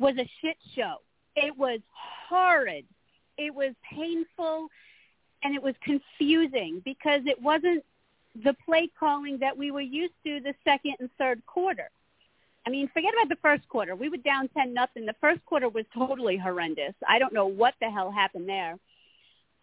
was 0.00 0.16
a 0.18 0.28
shit 0.40 0.56
show. 0.74 0.96
It 1.36 1.56
was 1.56 1.78
horrid. 2.28 2.86
It 3.38 3.54
was 3.54 3.72
painful 3.88 4.66
and 5.44 5.54
it 5.54 5.62
was 5.62 5.74
confusing 5.82 6.82
because 6.84 7.20
it 7.26 7.40
wasn't 7.40 7.84
the 8.44 8.54
play 8.64 8.90
calling 8.98 9.38
that 9.38 9.56
we 9.56 9.70
were 9.70 9.80
used 9.80 10.14
to 10.24 10.40
the 10.40 10.54
second 10.64 10.94
and 10.98 11.08
third 11.18 11.46
quarter. 11.46 11.88
I 12.66 12.70
mean, 12.70 12.90
forget 12.92 13.14
about 13.14 13.28
the 13.28 13.40
first 13.40 13.68
quarter. 13.68 13.94
We 13.94 14.08
were 14.08 14.16
down 14.16 14.48
ten 14.48 14.74
nothing. 14.74 15.06
The 15.06 15.14
first 15.20 15.44
quarter 15.46 15.68
was 15.68 15.84
totally 15.94 16.36
horrendous. 16.36 16.94
I 17.08 17.20
don't 17.20 17.32
know 17.32 17.46
what 17.46 17.74
the 17.80 17.90
hell 17.90 18.10
happened 18.10 18.48
there. 18.48 18.76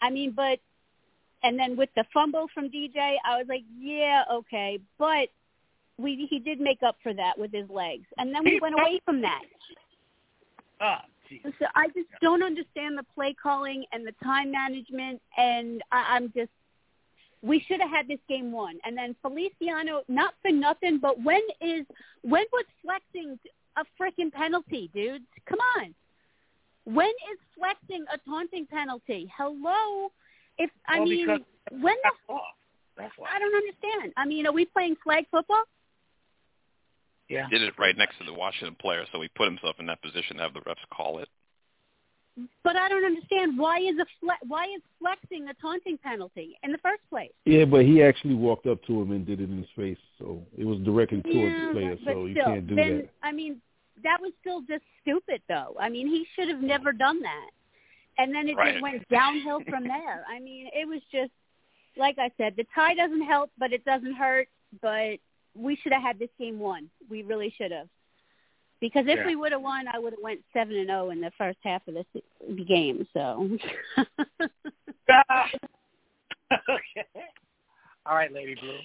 I 0.02 0.10
mean, 0.10 0.32
but 0.32 0.60
and 1.44 1.58
then 1.58 1.76
with 1.76 1.90
the 1.96 2.04
fumble 2.14 2.48
from 2.54 2.70
DJ, 2.70 3.16
I 3.26 3.38
was 3.38 3.46
like, 3.48 3.64
yeah, 3.80 4.24
okay, 4.32 4.80
but 4.98 5.30
we 5.98 6.28
he 6.30 6.40
did 6.40 6.60
make 6.60 6.84
up 6.84 6.98
for 7.02 7.14
that 7.14 7.38
with 7.38 7.52
his 7.52 7.70
legs, 7.70 8.06
and 8.18 8.34
then 8.34 8.44
we 8.44 8.60
went 8.60 8.76
away 8.76 9.02
from 9.06 9.22
that. 9.22 9.42
Ah, 10.80 11.06
geez. 11.30 11.42
So 11.44 11.66
I 11.76 11.88
just 11.88 12.10
don't 12.22 12.44
understand 12.44 12.98
the 12.98 13.06
play 13.16 13.36
calling 13.42 13.86
and 13.92 14.06
the 14.06 14.14
time 14.24 14.52
management, 14.52 15.22
and 15.38 15.82
I, 15.92 16.16
I'm 16.16 16.32
just. 16.36 16.52
We 17.44 17.64
should 17.68 17.80
have 17.82 17.92
had 17.92 18.08
this 18.08 18.20
game 18.28 18.52
won, 18.52 18.80
and 18.84 18.98
then 18.98 19.16
Feliciano, 19.22 20.02
not 20.08 20.34
for 20.42 20.52
nothing, 20.52 20.98
but 21.00 21.22
when 21.24 21.42
is 21.62 21.86
when 22.24 22.46
was 22.52 22.66
flexing 22.84 23.38
a 23.78 23.84
freaking 24.00 24.32
penalty, 24.32 24.90
dude? 24.94 25.22
Come 25.48 25.60
on. 25.78 25.94
When 26.86 27.08
is 27.08 27.38
flexing 27.58 28.06
a 28.12 28.18
taunting 28.30 28.66
penalty? 28.66 29.32
Hello. 29.38 30.12
If 30.58 30.70
I 30.88 31.00
Well, 31.00 31.08
mean, 31.08 31.28
because 31.28 31.42
when 31.72 31.96
the 32.04 32.34
off. 32.34 32.42
That's 32.98 33.14
why. 33.18 33.30
I 33.34 33.40
don't 33.40 33.56
understand. 33.56 34.14
I 34.18 34.26
mean, 34.26 34.48
are 34.48 34.52
we 34.52 34.66
playing 34.66 34.96
flag 35.04 35.26
football? 35.30 35.64
Yeah. 37.30 37.46
He 37.50 37.58
did 37.58 37.68
it 37.68 37.74
right 37.78 37.96
next 37.98 38.18
to 38.20 38.24
the 38.24 38.34
Washington 38.34 38.76
player, 38.80 39.06
so 39.12 39.22
he 39.22 39.28
put 39.30 39.48
himself 39.48 39.76
in 39.80 39.86
that 39.88 40.02
position 40.02 40.38
to 40.38 40.44
have 40.44 40.54
the 40.54 40.62
refs 40.62 40.76
call 40.92 41.20
it. 41.20 41.30
But 42.64 42.76
I 42.76 42.88
don't 42.88 43.04
understand 43.04 43.58
why 43.58 43.80
is 43.80 43.96
a 44.00 44.06
fle- 44.20 44.48
why 44.48 44.66
is 44.66 44.82
flexing 45.00 45.48
a 45.50 45.54
taunting 45.56 45.98
penalty 45.98 46.58
in 46.64 46.72
the 46.72 46.78
first 46.78 47.02
place? 47.10 47.32
Yeah, 47.46 47.66
but 47.66 47.84
he 47.84 48.04
actually 48.04 48.36
walked 48.36 48.68
up 48.68 48.84
to 48.86 49.02
him 49.02 49.12
and 49.12 49.26
did 49.26 49.42
it 49.42 49.50
in 49.50 49.58
his 49.58 49.70
face, 49.76 49.98
so 50.20 50.44
it 50.56 50.64
was 50.64 50.80
directly 50.80 51.22
towards 51.24 51.56
the 51.56 51.70
player, 51.74 51.98
but 52.06 52.14
so 52.14 52.26
you 52.28 52.36
can't 52.36 52.68
do 52.68 52.76
then, 52.76 52.98
that. 52.98 53.10
I 53.24 53.32
mean, 53.32 53.60
that 54.04 54.22
was 54.22 54.32
still 54.40 54.62
just 54.62 54.84
stupid, 55.02 55.42
though. 55.50 55.76
I 55.80 55.90
mean, 55.90 56.08
he 56.08 56.28
should 56.36 56.48
have 56.48 56.62
never 56.62 56.92
done 56.94 57.22
that. 57.22 57.50
And 58.18 58.34
then 58.34 58.50
it 58.50 58.56
Right. 58.56 58.74
just 58.74 58.82
went 58.82 59.08
downhill 59.10 59.62
from 59.70 59.84
there. 59.88 60.26
I 60.28 60.40
mean, 60.40 60.70
it 60.74 60.88
was 60.88 61.02
just 61.12 61.32
like 61.98 62.20
I 62.20 62.32
said, 62.38 62.56
the 62.56 62.66
tie 62.76 62.94
doesn't 62.94 63.24
help, 63.24 63.52
but 63.58 63.74
it 63.74 63.84
doesn't 63.84 64.14
hurt. 64.14 64.48
But 64.82 65.18
we 65.56 65.76
should 65.78 65.92
have 65.94 66.02
had 66.02 66.20
this 66.20 66.30
game 66.38 66.60
won. 66.60 66.90
We 67.10 67.24
really 67.24 67.50
should 67.58 67.72
have. 67.72 67.90
Because 68.80 69.08
if 69.08 69.18
Yeah. 69.18 69.26
we 69.26 69.36
would 69.36 69.52
have 69.52 69.62
won, 69.62 69.88
I 69.88 69.98
would 69.98 70.14
have 70.14 70.22
went 70.22 70.44
seven 70.54 70.76
and 70.76 70.88
zero 70.88 71.10
in 71.10 71.22
the 71.22 71.32
first 71.32 71.58
half 71.64 71.88
of 71.88 71.96
this 71.96 72.06
game. 72.68 73.08
So. 73.14 73.58
okay. 76.70 77.06
All 78.06 78.16
right, 78.16 78.32
Lady 78.32 78.56
Blue. 78.56 78.80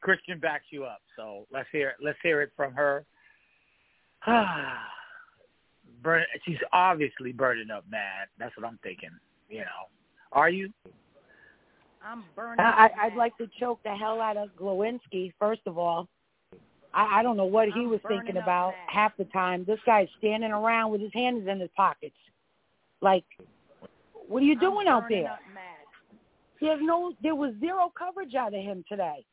Christian 0.00 0.38
backs 0.40 0.66
you 0.70 0.84
up, 0.84 1.00
so 1.14 1.46
let's 1.52 1.68
hear 1.70 1.94
let's 2.00 2.18
hear 2.22 2.42
it 2.42 2.50
from 2.56 2.74
her. 2.74 3.06
Burn, 6.02 6.24
she's 6.44 6.58
obviously 6.72 7.32
burning 7.32 7.70
up 7.70 7.84
mad. 7.90 8.28
That's 8.38 8.56
what 8.56 8.66
I'm 8.66 8.78
thinking. 8.82 9.10
You 9.48 9.60
know, 9.60 9.88
are 10.32 10.48
you? 10.48 10.70
I'm 12.04 12.24
burning. 12.34 12.60
I, 12.60 12.88
I'd 13.02 13.16
like 13.16 13.36
to 13.38 13.48
choke 13.58 13.80
the 13.82 13.94
hell 13.94 14.20
out 14.20 14.36
of 14.36 14.48
Glowinski. 14.58 15.32
First 15.38 15.62
of 15.66 15.76
all, 15.76 16.08
I, 16.94 17.20
I 17.20 17.22
don't 17.22 17.36
know 17.36 17.44
what 17.44 17.68
he 17.68 17.80
I'm 17.80 17.90
was 17.90 18.00
thinking 18.08 18.38
about 18.38 18.70
mad. 18.70 18.94
half 18.94 19.16
the 19.16 19.24
time. 19.26 19.64
This 19.66 19.80
guy's 19.84 20.08
standing 20.18 20.52
around 20.52 20.92
with 20.92 21.00
his 21.00 21.12
hands 21.12 21.46
in 21.46 21.60
his 21.60 21.70
pockets. 21.76 22.16
Like, 23.02 23.24
what 24.28 24.42
are 24.42 24.46
you 24.46 24.58
doing 24.58 24.88
I'm 24.88 24.94
out 24.94 25.08
there? 25.08 25.26
up 25.26 25.38
mad. 25.54 25.64
There's 26.60 26.80
no, 26.82 27.12
there 27.22 27.34
was 27.34 27.54
zero 27.60 27.92
coverage 27.98 28.34
out 28.34 28.54
of 28.54 28.62
him 28.62 28.84
today. 28.88 29.24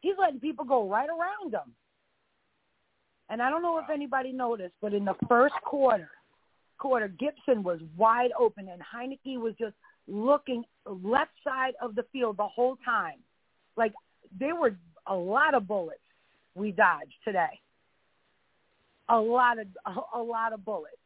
He's 0.00 0.14
letting 0.18 0.40
people 0.40 0.64
go 0.64 0.88
right 0.88 1.08
around 1.08 1.54
him. 1.54 1.72
And 3.30 3.40
I 3.40 3.50
don't 3.50 3.62
know 3.62 3.78
if 3.78 3.88
anybody 3.90 4.32
noticed, 4.32 4.74
but 4.82 4.92
in 4.92 5.04
the 5.04 5.14
first 5.28 5.54
quarter, 5.64 6.10
quarter 6.78 7.08
Gibson 7.08 7.62
was 7.62 7.80
wide 7.96 8.30
open, 8.38 8.68
and 8.68 8.82
Heinicke 8.82 9.38
was 9.40 9.54
just 9.58 9.74
looking 10.06 10.64
left 10.86 11.32
side 11.42 11.74
of 11.80 11.94
the 11.94 12.04
field 12.12 12.36
the 12.36 12.46
whole 12.46 12.76
time. 12.84 13.18
Like 13.76 13.92
there 14.38 14.54
were 14.54 14.76
a 15.06 15.14
lot 15.14 15.54
of 15.54 15.66
bullets 15.66 16.00
we 16.54 16.70
dodged 16.70 17.14
today. 17.24 17.60
A 19.08 19.18
lot 19.18 19.58
of 19.58 19.66
a, 19.86 20.00
a 20.18 20.22
lot 20.22 20.52
of 20.52 20.64
bullets. 20.64 20.96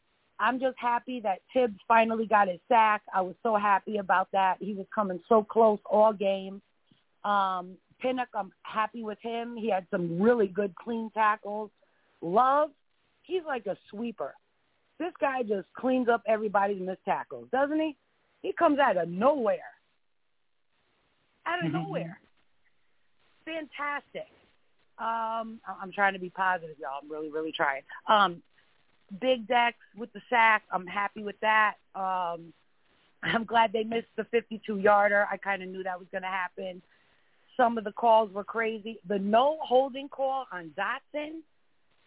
I'm 0.40 0.60
just 0.60 0.78
happy 0.78 1.20
that 1.20 1.40
Tibbs 1.52 1.78
finally 1.88 2.26
got 2.26 2.46
his 2.46 2.60
sack. 2.68 3.02
I 3.12 3.22
was 3.22 3.34
so 3.42 3.56
happy 3.56 3.96
about 3.96 4.28
that. 4.32 4.58
He 4.60 4.72
was 4.72 4.86
coming 4.94 5.18
so 5.28 5.42
close 5.42 5.80
all 5.84 6.12
game. 6.12 6.62
Um, 7.24 7.76
Pinnock, 8.00 8.28
I'm 8.34 8.52
happy 8.62 9.02
with 9.02 9.18
him. 9.20 9.56
He 9.56 9.68
had 9.68 9.86
some 9.90 10.22
really 10.22 10.46
good 10.46 10.76
clean 10.76 11.10
tackles. 11.12 11.70
Love, 12.20 12.70
he's 13.22 13.42
like 13.46 13.66
a 13.66 13.76
sweeper. 13.90 14.34
This 14.98 15.12
guy 15.20 15.42
just 15.42 15.72
cleans 15.74 16.08
up 16.08 16.22
everybody's 16.26 16.80
missed 16.80 17.04
tackles, 17.04 17.48
doesn't 17.52 17.78
he? 17.78 17.96
He 18.42 18.52
comes 18.52 18.78
out 18.78 18.96
of 18.96 19.08
nowhere. 19.08 19.72
Out 21.46 21.64
of 21.64 21.70
Mhm. 21.70 21.84
nowhere. 21.84 22.20
Fantastic. 23.44 24.28
Um, 24.98 25.60
I'm 25.66 25.92
trying 25.92 26.14
to 26.14 26.18
be 26.18 26.30
positive, 26.30 26.76
y'all. 26.78 26.98
I'm 27.02 27.10
really, 27.10 27.30
really 27.30 27.52
trying. 27.52 27.82
Um, 28.06 28.42
big 29.20 29.46
Dex 29.46 29.78
with 29.96 30.12
the 30.12 30.20
sack. 30.28 30.64
I'm 30.70 30.86
happy 30.86 31.22
with 31.22 31.38
that. 31.40 31.76
Um, 31.94 32.52
I'm 33.22 33.44
glad 33.44 33.72
they 33.72 33.84
missed 33.84 34.14
the 34.16 34.24
52 34.24 34.78
yarder. 34.78 35.26
I 35.30 35.36
kind 35.36 35.62
of 35.62 35.68
knew 35.68 35.82
that 35.84 35.98
was 35.98 36.08
going 36.08 36.22
to 36.22 36.28
happen. 36.28 36.82
Some 37.56 37.78
of 37.78 37.84
the 37.84 37.92
calls 37.92 38.32
were 38.32 38.44
crazy. 38.44 39.00
The 39.06 39.18
no 39.18 39.58
holding 39.60 40.08
call 40.08 40.46
on 40.52 40.70
Dotson 40.76 41.42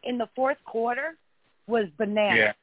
in 0.03 0.17
the 0.17 0.27
fourth 0.35 0.57
quarter 0.65 1.15
was 1.67 1.85
bananas. 1.97 2.37
Yeah. 2.37 2.53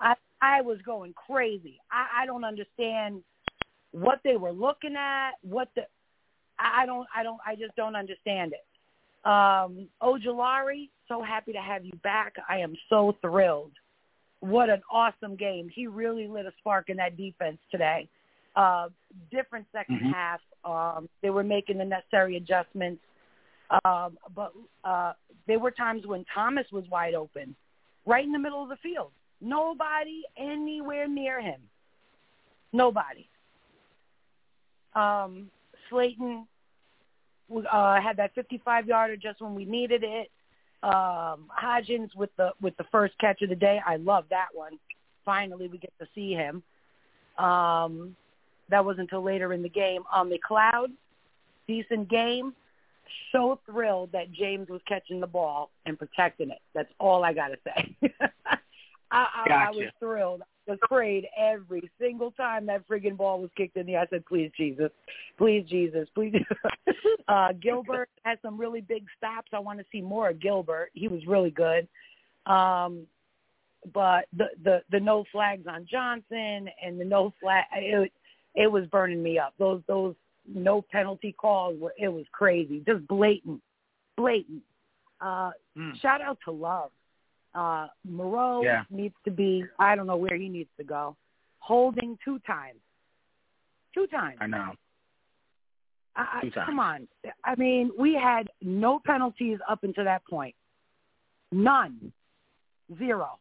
I 0.00 0.14
I 0.40 0.60
was 0.60 0.78
going 0.82 1.14
crazy. 1.14 1.80
I, 1.90 2.22
I 2.22 2.26
don't 2.26 2.44
understand 2.44 3.22
what 3.92 4.20
they 4.24 4.36
were 4.36 4.52
looking 4.52 4.94
at. 4.96 5.32
What 5.42 5.68
the 5.74 5.82
I 6.58 6.82
I 6.82 6.86
don't 6.86 7.06
I 7.14 7.22
don't 7.22 7.40
I 7.46 7.54
just 7.54 7.74
don't 7.76 7.96
understand 7.96 8.52
it. 8.52 8.64
Um, 9.28 9.88
Ojulari, 10.00 10.88
so 11.08 11.20
happy 11.20 11.52
to 11.52 11.60
have 11.60 11.84
you 11.84 11.92
back. 12.04 12.34
I 12.48 12.58
am 12.58 12.76
so 12.88 13.16
thrilled. 13.20 13.72
What 14.40 14.70
an 14.70 14.82
awesome 14.90 15.34
game. 15.34 15.68
He 15.74 15.88
really 15.88 16.28
lit 16.28 16.46
a 16.46 16.52
spark 16.58 16.90
in 16.90 16.96
that 16.98 17.16
defense 17.16 17.58
today. 17.70 18.08
Uh, 18.54 18.88
different 19.30 19.66
2nd 19.72 20.00
Mhm. 20.00 20.12
half. 20.12 20.40
Um, 20.64 21.08
they 21.22 21.30
were 21.30 21.42
making 21.42 21.78
the 21.78 21.84
necessary 21.84 22.36
adjustments. 22.36 23.02
Um, 23.84 24.18
but 24.34 24.52
uh, 24.84 25.12
there 25.46 25.58
were 25.58 25.70
times 25.70 26.06
when 26.06 26.24
Thomas 26.34 26.66
was 26.72 26.84
wide 26.90 27.14
open, 27.14 27.54
right 28.04 28.24
in 28.24 28.32
the 28.32 28.38
middle 28.38 28.62
of 28.62 28.68
the 28.68 28.76
field. 28.76 29.10
Nobody 29.40 30.22
anywhere 30.36 31.08
near 31.08 31.40
him. 31.40 31.60
Nobody. 32.72 33.28
Um, 34.94 35.50
Slayton 35.90 36.46
uh, 37.70 38.00
had 38.00 38.16
that 38.16 38.34
55 38.34 38.86
yarder 38.86 39.16
just 39.16 39.40
when 39.40 39.54
we 39.54 39.64
needed 39.64 40.02
it. 40.04 40.30
Um, 40.82 41.48
Hodgins 41.50 42.14
with 42.14 42.30
the 42.36 42.50
with 42.60 42.76
the 42.76 42.84
first 42.92 43.18
catch 43.18 43.42
of 43.42 43.48
the 43.48 43.56
day. 43.56 43.80
I 43.84 43.96
love 43.96 44.24
that 44.30 44.48
one. 44.52 44.78
Finally, 45.24 45.68
we 45.68 45.78
get 45.78 45.92
to 45.98 46.06
see 46.14 46.32
him. 46.32 46.62
Um, 47.42 48.14
that 48.68 48.84
wasn't 48.84 49.02
until 49.02 49.22
later 49.22 49.52
in 49.52 49.62
the 49.62 49.68
game. 49.68 50.02
On 50.12 50.28
the 50.28 50.38
cloud, 50.38 50.90
decent 51.66 52.08
game. 52.08 52.54
So 53.32 53.60
thrilled 53.66 54.12
that 54.12 54.32
James 54.32 54.68
was 54.68 54.80
catching 54.86 55.20
the 55.20 55.26
ball 55.26 55.70
and 55.84 55.98
protecting 55.98 56.50
it. 56.50 56.60
That's 56.74 56.92
all 56.98 57.24
I 57.24 57.32
got 57.32 57.48
to 57.48 57.56
say. 57.64 57.96
I, 59.10 59.26
I, 59.46 59.52
I 59.52 59.70
was 59.70 59.86
thrilled. 59.98 60.42
I 60.68 60.74
prayed 60.82 61.26
every 61.38 61.88
single 62.00 62.32
time 62.32 62.66
that 62.66 62.86
friggin' 62.88 63.16
ball 63.16 63.40
was 63.40 63.50
kicked 63.56 63.76
in 63.76 63.86
the 63.86 63.94
air. 63.94 64.00
I 64.00 64.06
said, 64.08 64.26
please, 64.26 64.50
Jesus. 64.56 64.90
Please, 65.38 65.64
Jesus. 65.68 66.08
Please. 66.14 66.34
uh, 67.28 67.52
Gilbert 67.62 68.08
had 68.24 68.38
some 68.42 68.58
really 68.58 68.80
big 68.80 69.04
stops. 69.16 69.48
I 69.52 69.60
want 69.60 69.78
to 69.78 69.84
see 69.92 70.00
more 70.00 70.30
of 70.30 70.40
Gilbert. 70.40 70.90
He 70.94 71.08
was 71.08 71.24
really 71.26 71.50
good. 71.50 71.86
Um, 72.46 73.06
but 73.94 74.26
the, 74.36 74.46
the, 74.64 74.82
the 74.90 74.98
no 74.98 75.24
flags 75.30 75.66
on 75.68 75.86
Johnson 75.88 76.68
and 76.84 77.00
the 77.00 77.04
no 77.04 77.32
flag, 77.40 77.64
it, 77.76 78.12
it 78.56 78.66
was 78.66 78.86
burning 78.86 79.22
me 79.22 79.38
up. 79.38 79.54
Those, 79.58 79.82
those 79.86 80.16
no 80.52 80.82
penalty 80.82 81.32
calls 81.32 81.76
it 81.98 82.08
was 82.08 82.24
crazy. 82.32 82.82
Just 82.86 83.06
blatant, 83.08 83.62
blatant. 84.16 84.62
Uh, 85.20 85.50
Mm. 85.76 85.98
shout 86.00 86.20
out 86.20 86.38
to 86.44 86.50
Love. 86.50 86.90
Uh, 87.54 87.88
Moreau 88.04 88.62
Yeah. 88.62 88.84
needs 88.90 89.14
to 89.24 89.30
be, 89.30 89.64
I 89.78 89.94
don't 89.96 90.06
know 90.06 90.16
where 90.16 90.36
he 90.36 90.48
needs 90.48 90.70
to 90.76 90.84
go. 90.84 91.16
Holding 91.58 92.18
two 92.24 92.38
times. 92.40 92.80
Two 93.94 94.06
times. 94.06 94.36
I 94.40 94.46
know. 94.46 94.74
I, 96.14 96.40
Two 96.42 96.50
times. 96.50 96.66
come 96.66 96.80
on. 96.80 97.08
I 97.44 97.54
mean, 97.56 97.90
we 97.98 98.14
had 98.14 98.48
no 98.62 98.98
penalties 98.98 99.58
up 99.68 99.84
until 99.84 100.04
that 100.04 100.24
point. 100.26 100.54
None. 101.52 102.12
Zero. 102.98 103.38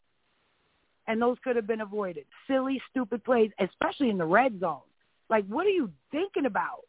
And 1.08 1.22
those 1.22 1.38
could 1.44 1.56
have 1.56 1.68
been 1.68 1.82
avoided. 1.82 2.26
Silly, 2.48 2.82
stupid 2.89 3.24
plays, 3.24 3.52
especially 3.60 4.10
in 4.10 4.18
the 4.18 4.26
red 4.26 4.60
zone. 4.60 4.82
Like, 5.30 5.46
what 5.48 5.65
are 5.65 5.70
you 5.72 5.91
thinking 6.12 6.46
about? 6.46 6.82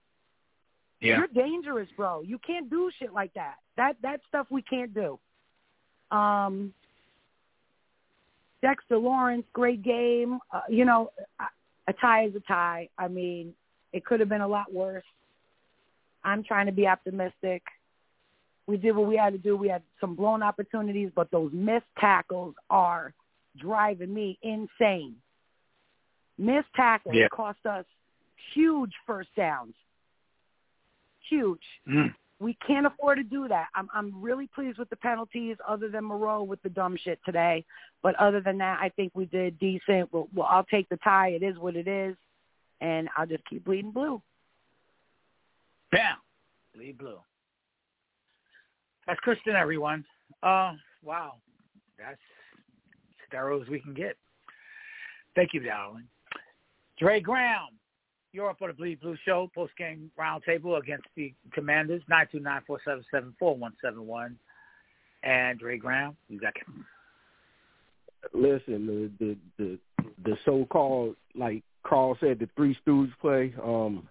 Yeah. 1.01 1.19
You're 1.19 1.27
dangerous, 1.29 1.89
bro. 1.97 2.23
You 2.23 2.39
can't 2.39 2.71
do 2.71 2.91
shit 2.99 3.13
like 3.13 3.35
that. 3.35 3.57
That 3.77 3.97
that 4.03 4.21
stuff 4.29 4.47
we 4.51 4.63
can't 4.63 4.95
do. 4.95 5.19
Um, 6.11 6.73
Dexter 8.63 8.97
Lawrence, 8.99 9.45
great 9.53 9.83
game. 9.83 10.39
Uh, 10.51 10.63
you 10.69 10.85
know, 10.85 11.13
a- 11.39 11.49
a 11.89 11.93
tie 11.93 12.25
is 12.25 12.35
a 12.35 12.41
tie. 12.41 12.89
I 12.99 13.09
mean, 13.09 13.55
it 13.93 14.05
could 14.05 14.21
have 14.21 14.29
been 14.29 14.41
a 14.41 14.49
lot 14.49 14.73
worse. 14.73 15.05
I'm 16.25 16.43
trying 16.43 16.67
to 16.67 16.73
be 16.73 16.89
optimistic. 16.89 17.63
We 18.67 18.77
did 18.79 18.93
what 18.97 19.07
we 19.07 19.17
had 19.17 19.33
to 19.35 19.39
do. 19.39 19.57
We 19.57 19.69
had 19.69 19.83
some 20.01 20.17
blown 20.17 20.43
opportunities, 20.43 21.13
but 21.15 21.31
those 21.31 21.53
missed 21.53 21.87
tackles 21.99 22.55
are 22.69 23.15
driving 23.57 24.13
me 24.13 24.39
insane. 24.43 25.21
Missed 26.39 26.73
tackles 26.75 27.15
Yeah. 27.15 27.29
cost 27.29 27.65
us 27.65 27.87
huge 28.55 28.95
first 29.07 29.33
downs. 29.37 29.75
Huge. 31.29 31.63
Mm. 31.89 32.15
We 32.39 32.57
can't 32.67 32.87
afford 32.87 33.19
to 33.19 33.25
do 33.25 33.49
that. 33.49 33.69
I'm 33.75 33.89
I'm 33.95 34.21
really 34.21 34.49
pleased 34.55 34.79
with 34.79 34.91
the 34.91 34.97
penalties, 34.97 35.57
other 35.67 35.89
than 35.89 36.05
Moreau 36.05 36.43
with 36.43 36.63
the 36.63 36.69
dumb 36.69 36.97
shit 37.03 37.19
today. 37.25 37.65
But 38.03 38.15
other 38.17 38.41
than 38.41 38.59
that, 38.59 38.79
I 38.81 38.91
think 38.91 39.13
we 39.15 39.25
did 39.27 39.59
decent. 39.59 40.13
Well, 40.13 40.29
well 40.35 40.47
I'll 40.51 40.65
take 40.65 40.89
the 40.91 40.99
tie. 40.99 41.29
It 41.29 41.43
is 41.43 41.59
what 41.59 41.77
it 41.77 41.89
is, 41.89 42.15
and 42.81 43.09
I'll 43.17 43.27
just 43.27 43.45
keep 43.47 43.65
bleeding 43.65 43.91
blue. 43.91 44.21
Bam. 45.91 46.17
Bleed 46.75 46.99
blue. 46.99 47.19
That's 49.07 49.21
Kristen, 49.21 49.55
everyone. 49.55 50.05
Uh, 50.43 50.73
wow. 51.03 51.35
That's 51.99 52.13
as 52.13 53.31
thorough 53.31 53.63
as 53.63 53.69
we 53.69 53.81
can 53.81 53.95
get. 53.95 54.17
Thank 55.35 55.55
you, 55.55 55.61
darling. 55.61 56.05
Dre 56.99 57.21
Graham, 57.21 57.69
you're 58.33 58.51
up 58.51 58.63
on 58.63 58.69
the 58.69 58.75
Bleed 58.75 59.01
Blue 59.01 59.17
Show, 59.25 59.51
post-game 59.55 60.11
roundtable 60.19 60.79
against 60.79 61.07
the 61.17 61.33
Commanders, 61.53 62.03
929-477-4171. 63.41 64.35
And 65.23 65.59
Dre 65.59 65.79
Graham, 65.79 66.17
you 66.29 66.39
got 66.39 66.53
listen, 68.33 68.87
the 68.87 69.11
the 69.19 69.37
the, 69.59 69.79
the 70.25 70.37
so 70.45 70.67
called 70.67 71.17
like 71.35 71.63
Carl 71.87 72.17
said, 72.21 72.39
the 72.39 72.49
three 72.57 72.77
stooges 72.87 73.13
play. 73.21 73.55
Um, 73.63 74.09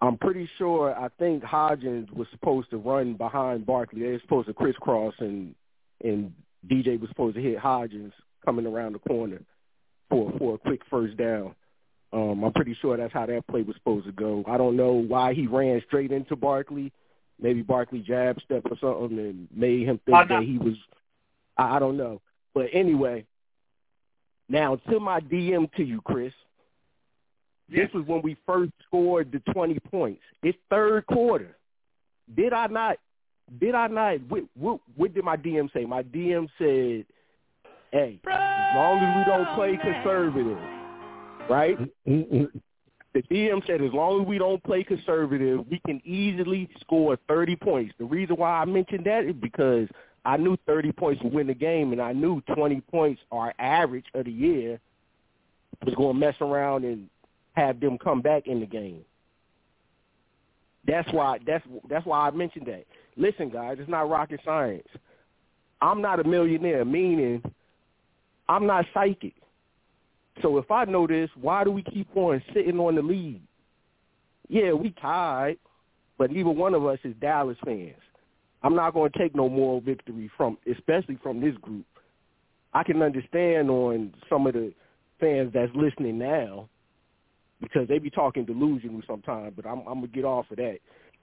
I'm 0.00 0.16
pretty 0.16 0.48
sure. 0.56 0.94
I 0.98 1.08
think 1.18 1.42
Hodgins 1.42 2.10
was 2.12 2.26
supposed 2.32 2.70
to 2.70 2.78
run 2.78 3.14
behind 3.14 3.66
Barkley. 3.66 4.00
They 4.00 4.12
were 4.12 4.20
supposed 4.20 4.48
to 4.48 4.54
crisscross, 4.54 5.14
and 5.18 5.54
and 6.02 6.32
DJ 6.66 6.98
was 6.98 7.10
supposed 7.10 7.36
to 7.36 7.42
hit 7.42 7.58
Hodgins 7.58 8.12
coming 8.44 8.66
around 8.66 8.94
the 8.94 8.98
corner 9.00 9.42
for 10.08 10.32
for 10.38 10.54
a 10.54 10.58
quick 10.58 10.80
first 10.90 11.16
down. 11.16 11.54
Um, 12.12 12.42
I'm 12.42 12.52
pretty 12.52 12.76
sure 12.80 12.96
that's 12.96 13.12
how 13.12 13.26
that 13.26 13.46
play 13.46 13.62
was 13.62 13.76
supposed 13.76 14.06
to 14.06 14.12
go. 14.12 14.44
I 14.48 14.56
don't 14.56 14.76
know 14.76 14.92
why 14.92 15.32
he 15.32 15.46
ran 15.46 15.80
straight 15.86 16.10
into 16.10 16.34
Barkley. 16.34 16.92
Maybe 17.40 17.62
Barkley 17.62 18.00
jab 18.00 18.40
step 18.44 18.62
or 18.68 18.76
something 18.80 19.18
and 19.18 19.48
made 19.54 19.86
him 19.86 20.00
think 20.04 20.28
that 20.28 20.42
he 20.42 20.58
was. 20.58 20.74
I, 21.56 21.76
I 21.76 21.78
don't 21.78 21.96
know. 21.96 22.20
But 22.52 22.66
anyway, 22.72 23.24
now 24.48 24.76
to 24.90 25.00
my 25.00 25.20
DM 25.20 25.72
to 25.74 25.84
you, 25.84 26.00
Chris. 26.02 26.32
This 27.72 27.88
was 27.94 28.04
when 28.06 28.20
we 28.22 28.36
first 28.44 28.72
scored 28.84 29.30
the 29.30 29.38
20 29.52 29.78
points. 29.78 30.20
It's 30.42 30.58
third 30.68 31.06
quarter. 31.06 31.56
Did 32.36 32.52
I 32.52 32.66
not? 32.66 32.96
Did 33.60 33.76
I 33.76 33.86
not? 33.86 34.20
What, 34.28 34.42
what, 34.58 34.80
what 34.96 35.14
did 35.14 35.24
my 35.24 35.36
DM 35.36 35.72
say? 35.72 35.84
My 35.84 36.02
DM 36.02 36.48
said, 36.58 37.06
"Hey, 37.92 38.20
as 38.28 38.76
long 38.76 38.98
as 38.98 39.16
we 39.16 39.32
don't 39.32 39.54
play 39.54 39.76
conservative, 39.76 40.58
right?" 41.50 41.78
Mm-hmm. 41.78 42.10
Mm-hmm. 42.10 42.58
The 43.12 43.22
DM 43.22 43.66
said, 43.66 43.82
as 43.82 43.92
long 43.92 44.22
as 44.22 44.26
we 44.28 44.38
don't 44.38 44.62
play 44.62 44.84
conservative, 44.84 45.66
we 45.68 45.80
can 45.84 46.00
easily 46.04 46.68
score 46.80 47.18
30 47.26 47.56
points. 47.56 47.92
The 47.98 48.04
reason 48.04 48.36
why 48.36 48.52
I 48.60 48.64
mentioned 48.64 49.04
that 49.06 49.24
is 49.24 49.34
because 49.34 49.88
I 50.24 50.36
knew 50.36 50.56
30 50.66 50.92
points 50.92 51.22
would 51.24 51.32
win 51.32 51.48
the 51.48 51.54
game, 51.54 51.90
and 51.92 52.00
I 52.00 52.12
knew 52.12 52.40
20 52.54 52.80
points, 52.82 53.20
our 53.32 53.52
average 53.58 54.04
of 54.14 54.26
the 54.26 54.30
year, 54.30 54.78
was 55.84 55.94
going 55.96 56.14
to 56.14 56.20
mess 56.20 56.36
around 56.40 56.84
and 56.84 57.08
have 57.54 57.80
them 57.80 57.98
come 57.98 58.20
back 58.20 58.46
in 58.46 58.60
the 58.60 58.66
game. 58.66 59.00
That's 60.86 61.10
why 61.12 61.38
that's 61.46 61.64
that's 61.90 62.06
why 62.06 62.26
I 62.26 62.30
mentioned 62.30 62.66
that. 62.66 62.86
Listen, 63.16 63.50
guys, 63.50 63.76
it's 63.78 63.90
not 63.90 64.08
rocket 64.08 64.40
science. 64.44 64.86
I'm 65.82 66.00
not 66.00 66.20
a 66.20 66.24
millionaire, 66.24 66.84
meaning 66.84 67.42
I'm 68.48 68.66
not 68.66 68.86
psychic. 68.94 69.34
So 70.42 70.58
if 70.58 70.70
I 70.70 70.84
know 70.84 71.06
this, 71.06 71.30
why 71.40 71.64
do 71.64 71.70
we 71.70 71.82
keep 71.82 72.08
on 72.16 72.42
sitting 72.54 72.78
on 72.78 72.94
the 72.94 73.02
lead? 73.02 73.40
Yeah, 74.48 74.72
we 74.72 74.90
tied, 75.00 75.58
but 76.18 76.30
neither 76.30 76.50
one 76.50 76.74
of 76.74 76.84
us 76.86 76.98
is 77.04 77.14
Dallas 77.20 77.56
fans. 77.64 77.94
I'm 78.62 78.74
not 78.74 78.94
going 78.94 79.10
to 79.10 79.18
take 79.18 79.34
no 79.34 79.48
moral 79.48 79.80
victory 79.80 80.30
from, 80.36 80.58
especially 80.70 81.18
from 81.22 81.40
this 81.40 81.56
group. 81.58 81.86
I 82.72 82.82
can 82.82 83.02
understand 83.02 83.70
on 83.70 84.12
some 84.28 84.46
of 84.46 84.54
the 84.54 84.72
fans 85.18 85.52
that's 85.52 85.72
listening 85.74 86.18
now 86.18 86.68
because 87.60 87.88
they 87.88 87.98
be 87.98 88.10
talking 88.10 88.44
delusional 88.44 89.02
sometimes, 89.06 89.52
but 89.54 89.66
I'm, 89.66 89.80
I'm 89.80 90.00
gonna 90.00 90.06
get 90.08 90.24
off 90.24 90.50
of 90.50 90.56
that. 90.56 90.78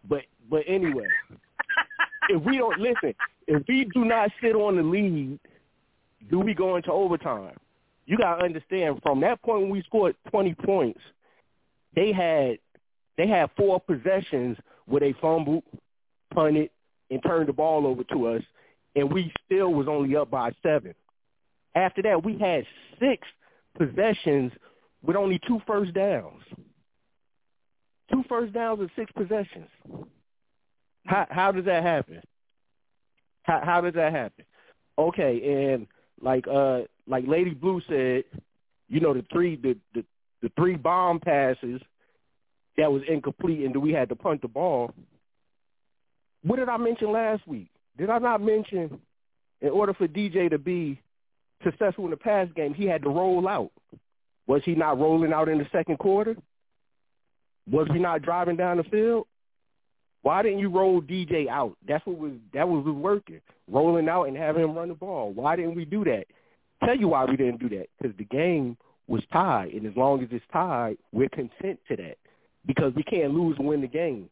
But 0.07 0.21
but 0.49 0.63
anyway, 0.67 1.07
if 2.29 2.43
we 2.43 2.57
don't 2.57 2.79
listen, 2.79 3.13
if 3.47 3.63
we 3.67 3.89
do 3.93 4.05
not 4.05 4.29
sit 4.41 4.55
on 4.55 4.75
the 4.75 4.83
lead, 4.83 5.39
do 6.29 6.39
we 6.39 6.53
go 6.53 6.75
into 6.75 6.91
overtime? 6.91 7.57
You 8.07 8.17
gotta 8.17 8.43
understand 8.43 8.99
from 9.03 9.19
that 9.21 9.41
point 9.43 9.61
when 9.63 9.69
we 9.69 9.83
scored 9.83 10.15
twenty 10.31 10.55
points, 10.55 11.01
they 11.93 12.11
had 12.13 12.57
they 13.17 13.27
had 13.27 13.51
four 13.57 13.79
possessions 13.81 14.57
where 14.85 15.01
they 15.01 15.13
fumbled, 15.21 15.63
punted, 16.33 16.69
and 17.11 17.21
turned 17.23 17.49
the 17.49 17.53
ball 17.53 17.85
over 17.85 18.03
to 18.05 18.27
us, 18.27 18.41
and 18.95 19.11
we 19.11 19.31
still 19.45 19.73
was 19.73 19.87
only 19.89 20.15
up 20.15 20.31
by 20.31 20.51
seven. 20.63 20.95
After 21.75 22.01
that, 22.03 22.23
we 22.23 22.37
had 22.37 22.65
six 22.97 23.27
possessions 23.77 24.53
with 25.03 25.17
only 25.17 25.39
two 25.45 25.61
first 25.67 25.93
downs. 25.93 26.41
Two 28.09 28.23
first 28.29 28.53
downs 28.53 28.79
and 28.79 28.89
six 28.95 29.11
possessions. 29.11 29.67
How 31.05 31.27
how 31.29 31.51
does 31.51 31.65
that 31.65 31.83
happen? 31.83 32.21
How 33.43 33.61
how 33.65 33.81
does 33.81 33.95
that 33.95 34.13
happen? 34.13 34.45
Okay, 34.97 35.73
and 35.73 35.87
like 36.21 36.47
uh 36.47 36.81
like 37.07 37.25
Lady 37.27 37.51
Blue 37.51 37.81
said, 37.87 38.23
you 38.89 38.99
know 38.99 39.13
the 39.13 39.25
three 39.31 39.55
the 39.55 39.77
the, 39.93 40.03
the 40.41 40.51
three 40.55 40.75
bomb 40.75 41.19
passes 41.19 41.81
that 42.77 42.91
was 42.91 43.01
incomplete 43.07 43.65
and 43.65 43.75
we 43.75 43.91
had 43.91 44.09
to 44.09 44.15
punt 44.15 44.41
the 44.41 44.47
ball. 44.47 44.93
What 46.43 46.57
did 46.57 46.69
I 46.69 46.77
mention 46.77 47.11
last 47.11 47.47
week? 47.47 47.69
Did 47.97 48.09
I 48.09 48.19
not 48.19 48.41
mention 48.41 48.99
in 49.61 49.69
order 49.69 49.93
for 49.93 50.07
DJ 50.07 50.49
to 50.49 50.59
be 50.59 51.01
successful 51.63 52.05
in 52.05 52.11
the 52.11 52.17
pass 52.17 52.47
game, 52.55 52.73
he 52.73 52.85
had 52.85 53.01
to 53.03 53.09
roll 53.09 53.47
out. 53.47 53.71
Was 54.45 54.61
he 54.63 54.75
not 54.75 54.99
rolling 54.99 55.33
out 55.33 55.49
in 55.49 55.57
the 55.57 55.67
second 55.71 55.97
quarter? 55.99 56.35
Was 57.69 57.87
he 57.91 57.99
not 57.99 58.21
driving 58.21 58.55
down 58.55 58.77
the 58.77 58.83
field? 58.83 59.27
Why 60.21 60.41
didn't 60.41 60.59
you 60.59 60.69
roll 60.69 61.01
DJ 61.01 61.47
out? 61.47 61.75
That's 61.87 62.05
what 62.05 62.17
was 62.17 62.33
that 62.53 62.67
was 62.67 62.85
working, 62.85 63.41
rolling 63.69 64.09
out 64.09 64.23
and 64.23 64.37
having 64.37 64.63
him 64.63 64.75
run 64.75 64.89
the 64.89 64.95
ball. 64.95 65.31
Why 65.31 65.55
didn't 65.55 65.75
we 65.75 65.85
do 65.85 66.03
that? 66.05 66.25
Tell 66.83 66.95
you 66.95 67.07
why 67.07 67.25
we 67.25 67.35
didn't 67.35 67.59
do 67.59 67.69
that 67.69 67.87
because 67.97 68.15
the 68.17 68.25
game 68.25 68.77
was 69.07 69.23
tied, 69.31 69.73
and 69.73 69.85
as 69.85 69.95
long 69.95 70.21
as 70.21 70.29
it's 70.31 70.45
tied, 70.51 70.97
we're 71.11 71.29
content 71.29 71.79
to 71.87 71.95
that 71.95 72.17
because 72.65 72.93
we 72.95 73.03
can't 73.03 73.33
lose 73.33 73.55
and 73.57 73.67
win 73.67 73.81
the 73.81 73.87
game. 73.87 74.29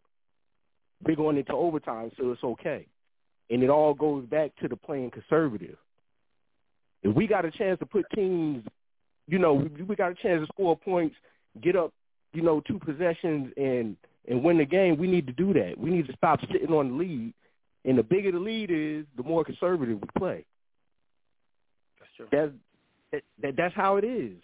We're 1.06 1.16
going 1.16 1.38
into 1.38 1.54
overtime, 1.54 2.12
so 2.18 2.32
it's 2.32 2.44
okay, 2.44 2.86
and 3.50 3.64
it 3.64 3.70
all 3.70 3.94
goes 3.94 4.26
back 4.26 4.52
to 4.62 4.68
the 4.68 4.76
playing 4.76 5.12
conservative. 5.12 5.78
If 7.04 7.16
we 7.16 7.28
got 7.28 7.46
a 7.46 7.52
chance 7.52 7.80
to 7.80 7.86
put 7.86 8.06
teams, 8.16 8.64
you 9.28 9.40
know, 9.40 9.54
we, 9.54 9.84
we 9.84 9.96
got 9.96 10.12
a 10.12 10.16
chance 10.16 10.42
to 10.42 10.48
score 10.54 10.78
points, 10.78 11.16
get 11.62 11.76
up, 11.76 11.94
you 12.34 12.42
know, 12.42 12.62
two 12.62 12.80
possessions 12.80 13.52
and 13.58 13.96
and 14.28 14.44
win 14.44 14.58
the 14.58 14.66
game, 14.66 14.98
we 14.98 15.08
need 15.08 15.28
to 15.28 15.34
do 15.34 15.54
that. 15.54 15.78
We 15.78 15.90
need 15.90 16.08
to 16.08 16.14
stop 16.14 16.40
sitting 16.52 16.72
on 16.72 16.90
the 16.90 16.96
lead. 16.96 17.34
And 17.86 17.98
the 17.98 18.04
bigger 18.04 18.32
the 18.32 18.40
lead 18.40 18.72
is, 18.72 19.06
the 19.16 19.24
more 19.24 19.44
conservative 19.44 20.00
we 20.02 20.08
play. 20.18 20.46
That's 22.18 22.30
true. 22.30 22.40
That's 22.40 22.52
that, 23.12 23.22
that, 23.42 23.58
that's 23.58 23.76
how 23.76 23.98
it 23.98 24.04
is. 24.04 24.38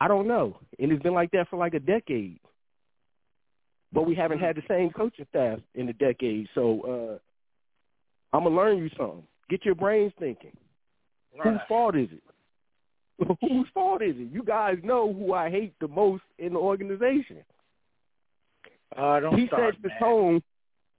I 0.00 0.08
don't 0.08 0.28
know, 0.28 0.58
and 0.78 0.92
it's 0.92 1.02
been 1.02 1.14
like 1.14 1.30
that 1.32 1.48
for 1.48 1.58
like 1.58 1.74
a 1.74 1.80
decade. 1.80 2.40
But 3.92 4.06
we 4.06 4.14
haven't 4.14 4.38
had 4.38 4.54
the 4.54 4.62
same 4.68 4.90
coaching 4.90 5.26
staff 5.30 5.60
in 5.74 5.88
a 5.88 5.92
decade, 5.92 6.48
so 6.54 7.20
uh 8.32 8.36
I'm 8.36 8.44
gonna 8.44 8.54
learn 8.54 8.78
you 8.78 8.90
something. 8.96 9.22
Get 9.48 9.64
your 9.64 9.74
brains 9.74 10.12
thinking. 10.18 10.52
Right. 11.36 11.52
Whose 11.52 11.60
fault 11.66 11.96
is 11.96 12.08
it? 12.12 13.38
Whose 13.40 13.66
fault 13.72 14.02
is 14.02 14.14
it? 14.16 14.28
You 14.32 14.42
guys 14.42 14.76
know 14.84 15.12
who 15.12 15.32
I 15.32 15.50
hate 15.50 15.74
the 15.80 15.88
most 15.88 16.22
in 16.38 16.52
the 16.52 16.58
organization. 16.58 17.38
Uh, 18.96 19.20
don't 19.20 19.38
he 19.38 19.46
start, 19.46 19.74
sets 19.74 19.82
the 19.82 19.88
man. 19.88 19.98
tone. 20.00 20.42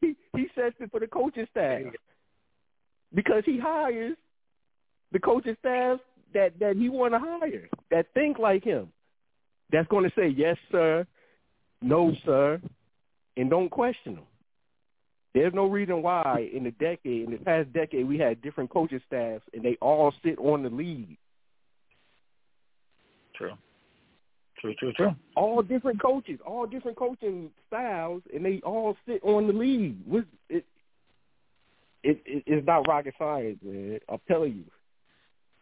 He 0.02 0.16
he 0.36 0.48
sets 0.56 0.76
it 0.80 0.92
for 0.92 1.00
the 1.00 1.08
coaching 1.08 1.48
staff 1.52 1.82
because 3.14 3.44
he 3.46 3.60
hires 3.60 4.18
the 5.12 5.20
coaching 5.20 5.56
staff 5.60 6.00
that 6.34 6.54
that 6.60 6.76
he 6.76 6.90
want 6.90 7.14
to 7.14 7.20
hire 7.20 7.70
that 7.92 8.08
think 8.14 8.40
like 8.40 8.64
him. 8.64 8.92
That's 9.72 9.88
going 9.88 10.04
to 10.04 10.16
say 10.16 10.28
yes, 10.28 10.58
sir, 10.72 11.06
no, 11.82 12.14
sir, 12.26 12.62
and 13.38 13.50
don't 13.50 13.70
question 13.70 14.16
them. 14.16 14.24
There's 15.36 15.54
no 15.54 15.68
reason 15.68 16.02
why 16.02 16.50
in 16.54 16.64
the 16.64 16.72
decade, 16.72 17.26
in 17.26 17.32
the 17.32 17.38
past 17.38 17.72
decade, 17.72 18.08
we 18.08 18.18
had 18.18 18.42
different 18.42 18.72
coaching 18.72 19.02
staffs 19.06 19.44
and 19.54 19.64
they 19.64 19.78
all 19.80 20.12
sit 20.24 20.40
on 20.40 20.64
the 20.64 20.70
lead. 20.70 21.16
True. 23.36 23.54
True, 24.60 24.76
true, 24.76 24.94
true. 24.94 25.16
All 25.36 25.62
different 25.62 26.02
coaches, 26.02 26.40
all 26.46 26.66
different 26.66 26.98
coaching 26.98 27.50
styles, 27.68 28.24
and 28.34 28.44
they 28.44 28.60
all 28.66 28.98
sit 29.08 29.24
on 29.24 29.48
the 29.48 29.54
lead. 29.54 29.98
It, 30.50 30.66
it, 32.04 32.22
it, 32.26 32.44
it's 32.46 32.68
not 32.68 32.88
rocket 32.88 33.14
science, 33.18 33.60
man. 33.64 34.00
I'm 34.10 34.20
telling 34.28 34.56
you. 34.56 34.64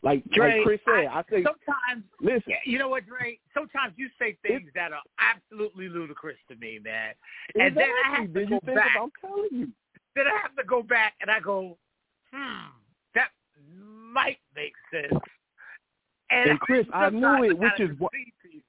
Like, 0.03 0.23
Dre, 0.29 0.57
like 0.59 0.63
Chris 0.65 0.79
said, 0.85 1.07
I, 1.07 1.21
think. 1.23 1.45
sometimes 1.47 2.03
Listen, 2.21 2.53
you 2.65 2.77
know 2.77 2.87
what, 2.87 3.05
Dre? 3.07 3.39
Sometimes 3.53 3.93
you 3.97 4.09
say 4.19 4.37
things 4.45 4.69
that 4.75 4.91
are 4.93 5.01
absolutely 5.19 5.89
ludicrous 5.89 6.37
to 6.49 6.55
me, 6.57 6.79
man. 6.83 7.13
And 7.55 7.75
then 7.75 7.89
I 8.05 8.15
have 8.17 8.27
to 8.33 8.39
Did 8.39 8.49
go 8.49 8.55
you 8.55 8.61
think 8.65 8.77
back. 8.77 8.91
I'm 8.99 9.09
telling 9.19 9.49
you. 9.51 9.67
Then 10.15 10.25
I 10.27 10.37
have 10.41 10.55
to 10.55 10.63
go 10.63 10.83
back 10.83 11.13
and 11.19 11.31
I 11.31 11.39
go, 11.39 11.77
hmm, 12.31 12.67
that 13.15 13.29
might 14.13 14.37
make 14.55 14.73
sense. 14.91 15.19
And, 16.29 16.51
And 16.51 16.59
Chris, 16.59 16.85
I 16.93 17.09
knew 17.09 17.43
it, 17.43 17.57
which 17.57 17.79
is 17.79 17.89
what- 17.97 18.11
concede 18.11 18.33
to 18.43 18.55
you. 18.55 18.61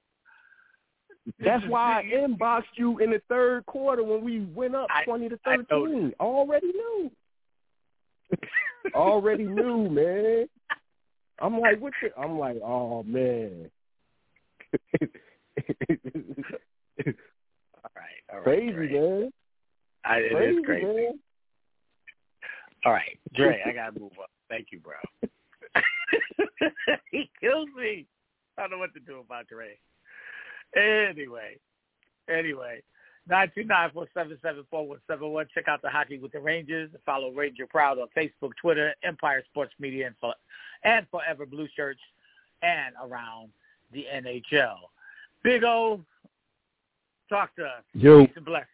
That's 1.45 1.65
why 1.67 1.99
I 1.99 2.03
inboxed 2.27 2.75
you 2.75 2.97
in 2.99 3.11
the 3.11 3.21
third 3.29 3.65
quarter 3.67 4.03
when 4.03 4.23
we 4.23 4.39
went 4.55 4.73
up 4.75 4.87
I- 4.89 5.03
twenty 5.03 5.29
to 5.29 5.37
thirteen. 5.45 6.11
Already 6.19 6.67
knew. 6.67 7.11
Already 8.95 9.43
knew, 9.45 9.89
man. 9.89 10.47
I'm 11.41 11.59
like, 11.59 11.79
what? 11.79 11.93
The, 12.01 12.09
I'm 12.19 12.37
like, 12.39 12.57
oh 12.63 13.03
man. 13.03 13.69
All 17.81 17.91
right, 17.95 18.21
all 18.31 18.37
right. 18.37 18.43
crazy, 18.43 18.71
Dre. 18.73 18.91
man. 18.91 19.31
I, 20.05 20.17
it 20.17 20.31
Crazy, 20.31 20.57
is 20.57 20.65
crazy. 20.65 20.85
man. 20.85 21.19
All 22.85 22.91
right, 22.93 23.17
Dre, 23.33 23.61
I 23.65 23.71
gotta 23.71 23.99
move 23.99 24.11
up. 24.21 24.29
Thank 24.49 24.67
you, 24.71 24.79
bro. 24.79 24.95
he 27.11 27.29
kills 27.41 27.67
me. 27.77 28.05
I 28.57 28.61
don't 28.61 28.71
know 28.71 28.77
what 28.77 28.93
to 28.93 28.99
do 28.99 29.19
about 29.19 29.47
Dre. 29.47 29.77
Anyway, 30.75 31.57
anyway, 32.29 32.81
nine 33.27 33.51
two 33.53 33.63
nine 33.63 33.91
four 33.93 34.07
seven 34.13 34.37
seven 34.41 34.63
four 34.69 34.87
one 34.87 34.99
seven 35.07 35.29
one. 35.29 35.47
Check 35.53 35.67
out 35.67 35.81
the 35.81 35.89
Hockey 35.89 36.17
with 36.17 36.31
the 36.31 36.39
Rangers. 36.39 36.89
Follow 37.05 37.31
Ranger 37.31 37.67
Proud 37.67 37.99
on 37.99 38.07
Facebook, 38.15 38.51
Twitter, 38.61 38.93
Empire 39.03 39.43
Sports 39.49 39.73
Media, 39.79 40.07
and, 40.07 40.15
for, 40.21 40.33
and 40.83 41.05
Forever 41.09 41.45
Blue 41.45 41.67
Shirts, 41.75 42.01
and 42.61 42.95
around 43.03 43.49
the 43.91 44.05
NHL. 44.13 44.77
Big 45.43 45.63
O, 45.63 46.01
talk 47.29 47.55
to 47.55 47.63
us. 47.63 47.83
Yo. 47.93 48.25
Peace 48.25 48.35
and 48.35 48.45
blessings. 48.45 48.67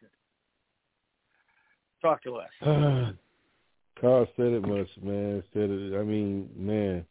Talk 2.01 2.23
to 2.23 2.35
us. 2.35 2.49
Carl 4.01 4.27
said 4.35 4.47
it 4.47 4.61
much, 4.61 4.89
man. 5.01 5.43
Said 5.53 5.69
it. 5.69 5.97
I 5.97 6.03
mean, 6.03 6.49
man. 6.55 7.05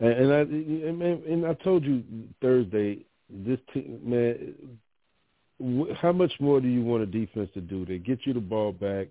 And, 0.00 0.12
and 0.12 0.32
I 0.32 0.40
and, 0.40 1.24
and 1.24 1.46
I 1.46 1.54
told 1.54 1.84
you 1.84 2.02
Thursday, 2.40 3.04
this 3.28 3.58
team, 3.72 4.00
man. 4.02 4.54
How 6.00 6.12
much 6.12 6.32
more 6.40 6.60
do 6.60 6.68
you 6.68 6.82
want 6.82 7.02
a 7.02 7.06
defense 7.06 7.48
to 7.54 7.60
do? 7.60 7.86
They 7.86 7.98
get 7.98 8.26
you 8.26 8.34
the 8.34 8.40
ball 8.40 8.72
back. 8.72 9.08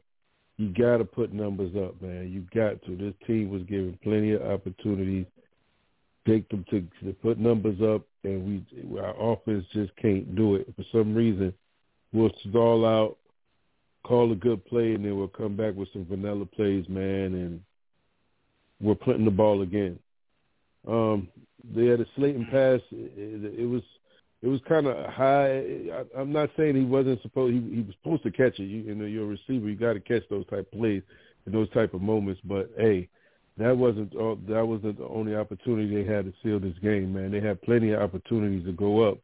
You 0.58 0.70
got 0.70 0.98
to 0.98 1.06
put 1.06 1.34
numbers 1.34 1.76
up, 1.76 2.00
man. 2.02 2.32
You 2.32 2.46
got 2.54 2.84
to. 2.86 2.96
This 2.96 3.16
team 3.26 3.50
was 3.50 3.64
given 3.64 3.98
plenty 4.04 4.34
of 4.34 4.44
opportunities. 4.44 5.26
Take 6.28 6.48
them 6.50 6.64
to, 6.70 6.88
to 7.04 7.14
put 7.14 7.40
numbers 7.40 7.82
up, 7.82 8.04
and 8.24 8.46
we 8.46 9.00
our 9.00 9.34
offense 9.34 9.66
just 9.74 9.96
can't 9.98 10.36
do 10.36 10.56
it 10.56 10.72
for 10.76 10.84
some 10.92 11.16
reason. 11.16 11.54
We'll 12.14 12.32
stall 12.48 12.86
out, 12.86 13.18
call 14.04 14.32
a 14.32 14.36
good 14.36 14.64
play, 14.66 14.94
and 14.94 15.04
then 15.04 15.18
we'll 15.18 15.28
come 15.28 15.56
back 15.58 15.76
with 15.76 15.90
some 15.92 16.06
vanilla 16.06 16.46
plays, 16.46 16.88
man, 16.88 17.34
and 17.34 17.62
we're 18.80 18.96
putting 18.96 19.26
the 19.26 19.32
ball 19.32 19.64
again. 19.64 19.98
Um, 20.88 21.28
they 21.76 21.88
had 21.88 22.00
a 22.00 22.06
Slayton 22.16 22.46
pass. 22.46 22.80
It, 22.92 23.12
It, 23.18 23.60
it 23.62 23.66
was 23.66 23.82
it 24.44 24.50
was 24.50 24.60
kind 24.68 24.88
of 24.88 25.10
high. 25.10 25.58
I, 25.58 26.04
I'm 26.20 26.34
not 26.34 26.50
saying 26.58 26.76
he 26.76 26.84
wasn't 26.84 27.22
supposed. 27.22 27.54
He, 27.54 27.76
he 27.76 27.82
was 27.82 27.96
supposed 28.04 28.24
to 28.24 28.32
catch 28.32 28.60
it. 28.60 28.66
You, 28.66 28.82
you 28.82 28.96
know, 28.96 29.06
you're 29.06 29.24
a 29.24 29.28
receiver. 29.28 29.70
You 29.70 29.76
got 29.76 29.94
to 29.94 30.02
catch 30.02 30.24
those 30.30 30.46
type 30.48 30.68
of 30.72 30.80
plays 30.80 31.02
and 31.46 31.56
those 31.56 31.70
type 31.70 31.94
of 31.94 32.02
moments. 32.02 32.42
But 32.44 32.70
hey, 32.78 33.08
that 33.58 33.76
wasn't 33.76 34.14
all, 34.16 34.38
that 34.50 34.68
wasn't 34.68 34.98
the 34.98 35.08
only 35.08 35.34
opportunity 35.34 35.96
they 35.96 36.14
had 36.14 36.26
to 36.26 36.34
seal 36.44 36.60
this 36.60 36.78
game, 36.82 37.14
man. 37.14 37.32
They 37.32 37.40
had 37.40 37.62
plenty 37.62 37.92
of 37.92 38.02
opportunities 38.02 38.66
to 38.66 38.74
go 38.74 39.10
up. 39.10 39.18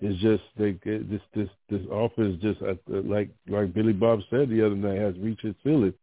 It's 0.00 0.20
just 0.20 0.42
they 0.56 0.72
this 0.82 1.20
this 1.36 1.48
this 1.70 1.82
offense 1.92 2.42
just 2.42 2.60
uh, 2.60 2.74
like 2.88 3.30
like 3.48 3.72
Billy 3.72 3.92
Bob 3.92 4.20
said 4.28 4.48
the 4.48 4.66
other 4.66 4.74
night 4.74 4.98
has 4.98 5.16
reached 5.18 5.44
its 5.44 5.58
ceiling. 5.62 5.94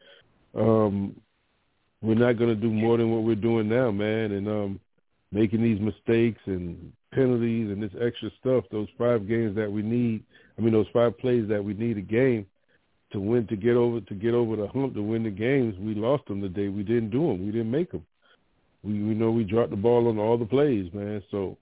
Um, 0.53 1.19
we're 2.01 2.15
not 2.15 2.37
going 2.37 2.49
to 2.49 2.55
do 2.55 2.71
more 2.71 2.97
than 2.97 3.11
what 3.11 3.23
we're 3.23 3.35
doing 3.35 3.67
now, 3.67 3.91
man, 3.91 4.31
and 4.31 4.47
um, 4.47 4.79
making 5.33 5.61
these 5.61 5.79
mistakes 5.81 6.39
and 6.45 6.93
penalties 7.15 7.71
and 7.71 7.81
this 7.81 7.91
extra 8.01 8.29
stuff. 8.39 8.65
Those 8.71 8.87
five 8.97 9.27
games 9.27 9.55
that 9.55 9.71
we 9.71 9.81
need, 9.81 10.23
I 10.57 10.61
mean, 10.61 10.73
those 10.73 10.87
five 10.93 11.17
plays 11.17 11.47
that 11.47 11.63
we 11.63 11.73
need 11.73 11.97
a 11.97 12.01
game 12.01 12.45
to 13.11 13.19
win 13.19 13.47
to 13.47 13.55
get 13.55 13.75
over 13.75 14.01
to 14.01 14.13
get 14.13 14.33
over 14.33 14.55
the 14.55 14.67
hump 14.67 14.93
to 14.95 15.01
win 15.01 15.23
the 15.23 15.29
games. 15.29 15.75
We 15.79 15.95
lost 15.95 16.25
them 16.27 16.41
today. 16.41 16.67
We 16.67 16.83
didn't 16.83 17.11
do 17.11 17.27
them. 17.27 17.45
We 17.45 17.51
didn't 17.51 17.71
make 17.71 17.91
them. 17.91 18.05
We 18.83 18.93
we 19.01 19.13
know 19.15 19.31
we 19.31 19.43
dropped 19.43 19.71
the 19.71 19.77
ball 19.77 20.07
on 20.09 20.19
all 20.19 20.37
the 20.37 20.45
plays, 20.45 20.93
man. 20.93 21.23
So 21.31 21.57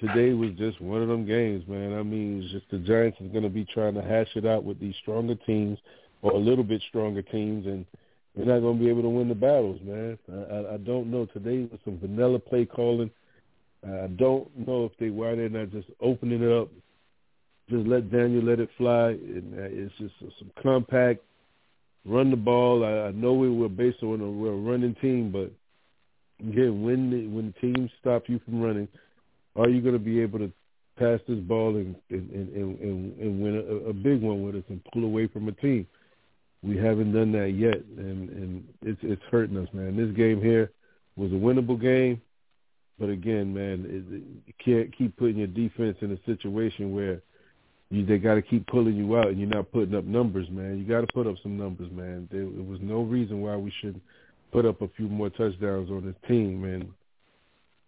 today 0.00 0.32
was 0.32 0.50
just 0.58 0.80
one 0.80 1.02
of 1.02 1.08
them 1.08 1.26
games, 1.26 1.64
man. 1.68 1.94
I 1.94 2.02
mean, 2.02 2.42
it's 2.42 2.52
just 2.52 2.70
the 2.70 2.78
Giants 2.78 3.18
is 3.20 3.30
going 3.30 3.44
to 3.44 3.50
be 3.50 3.64
trying 3.64 3.94
to 3.94 4.02
hash 4.02 4.28
it 4.34 4.44
out 4.44 4.64
with 4.64 4.80
these 4.80 4.94
stronger 5.02 5.36
teams 5.46 5.78
or 6.22 6.32
a 6.32 6.38
little 6.38 6.64
bit 6.64 6.82
stronger 6.88 7.22
teams, 7.22 7.66
and 7.66 7.86
we're 8.34 8.44
not 8.44 8.60
going 8.60 8.78
to 8.78 8.84
be 8.84 8.90
able 8.90 9.02
to 9.02 9.08
win 9.08 9.28
the 9.28 9.34
battles, 9.34 9.80
man. 9.82 10.18
I, 10.30 10.54
I, 10.54 10.74
I 10.74 10.76
don't 10.78 11.10
know. 11.10 11.26
Today 11.26 11.68
was 11.70 11.80
some 11.84 11.98
vanilla 11.98 12.38
play 12.38 12.66
calling. 12.66 13.10
I 13.86 14.06
don't 14.08 14.48
know 14.66 14.84
if 14.84 14.92
they 14.98 15.10
why 15.10 15.34
they're 15.34 15.48
not 15.48 15.70
just 15.70 15.88
opening 16.00 16.42
it 16.42 16.50
up, 16.50 16.68
just 17.70 17.86
let 17.86 18.10
Daniel 18.10 18.44
let 18.44 18.60
it 18.60 18.70
fly. 18.76 19.10
And 19.10 19.54
uh, 19.54 19.62
it's 19.62 19.94
just 19.98 20.14
some 20.38 20.50
compact, 20.62 21.20
run 22.04 22.30
the 22.30 22.36
ball. 22.36 22.84
I, 22.84 23.08
I 23.08 23.10
know 23.12 23.32
we 23.34 23.50
were 23.50 23.68
based 23.68 24.02
on 24.02 24.20
a, 24.20 24.30
we're 24.30 24.52
a 24.52 24.56
running 24.56 24.96
team, 25.00 25.30
but 25.30 25.52
again, 26.46 26.82
when 26.82 27.10
the, 27.10 27.26
when 27.28 27.54
teams 27.60 27.90
stop 28.00 28.24
you 28.28 28.40
from 28.44 28.60
running, 28.60 28.88
are 29.54 29.68
you 29.68 29.80
going 29.80 29.94
to 29.94 29.98
be 29.98 30.20
able 30.20 30.38
to 30.40 30.52
pass 30.98 31.20
this 31.28 31.38
ball 31.40 31.76
and 31.76 31.94
and 32.10 32.30
and, 32.30 32.80
and, 32.80 33.20
and 33.20 33.42
win 33.42 33.56
a, 33.56 33.90
a 33.90 33.92
big 33.92 34.20
one 34.20 34.42
with 34.42 34.56
us 34.56 34.64
and 34.68 34.80
pull 34.92 35.04
away 35.04 35.26
from 35.28 35.48
a 35.48 35.52
team? 35.52 35.86
We 36.62 36.76
haven't 36.76 37.12
done 37.12 37.32
that 37.32 37.50
yet, 37.50 37.82
and 37.98 38.30
and 38.30 38.64
it's 38.82 39.00
it's 39.02 39.22
hurting 39.30 39.56
us, 39.56 39.68
man. 39.72 39.96
This 39.96 40.14
game 40.16 40.42
here 40.42 40.72
was 41.16 41.30
a 41.32 41.34
winnable 41.34 41.80
game, 41.80 42.20
but 42.98 43.08
again, 43.08 43.52
man, 43.52 43.84
it, 43.88 44.22
you 44.46 44.54
can't 44.64 44.96
keep 44.96 45.16
putting 45.16 45.38
your 45.38 45.48
defense 45.48 45.96
in 46.00 46.12
a 46.12 46.18
situation 46.24 46.94
where 46.94 47.22
you 47.90 48.04
they 48.04 48.18
got 48.18 48.34
to 48.34 48.42
keep 48.42 48.66
pulling 48.66 48.96
you 48.96 49.16
out, 49.16 49.28
and 49.28 49.38
you're 49.38 49.48
not 49.48 49.70
putting 49.70 49.94
up 49.94 50.04
numbers, 50.04 50.48
man. 50.50 50.78
You 50.78 50.84
got 50.84 51.02
to 51.02 51.12
put 51.12 51.26
up 51.26 51.36
some 51.42 51.56
numbers, 51.56 51.90
man. 51.92 52.28
There, 52.32 52.42
there 52.42 52.64
was 52.64 52.80
no 52.82 53.02
reason 53.02 53.40
why 53.40 53.56
we 53.56 53.72
shouldn't 53.80 54.02
put 54.52 54.66
up 54.66 54.82
a 54.82 54.88
few 54.96 55.08
more 55.08 55.30
touchdowns 55.30 55.90
on 55.90 56.04
this 56.04 56.28
team, 56.28 56.64
and 56.64 56.88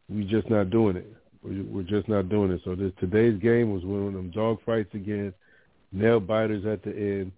we 0.09 0.25
just 0.25 0.49
not 0.51 0.71
doing 0.71 0.97
it. 0.97 1.13
We're 1.43 1.83
just 1.83 2.09
not 2.09 2.29
doing 2.29 2.51
it. 2.51 2.61
So 2.65 2.75
this, 2.75 2.93
today's 3.01 3.41
game 3.41 3.73
was 3.73 3.85
one 3.85 4.07
of 4.07 4.13
them 4.13 4.31
dog 4.31 4.59
fights 4.67 4.93
again, 4.95 5.33
nail 5.93 6.21
biters 6.21 6.67
at 6.67 6.83
the 6.83 6.91
end, 6.91 7.33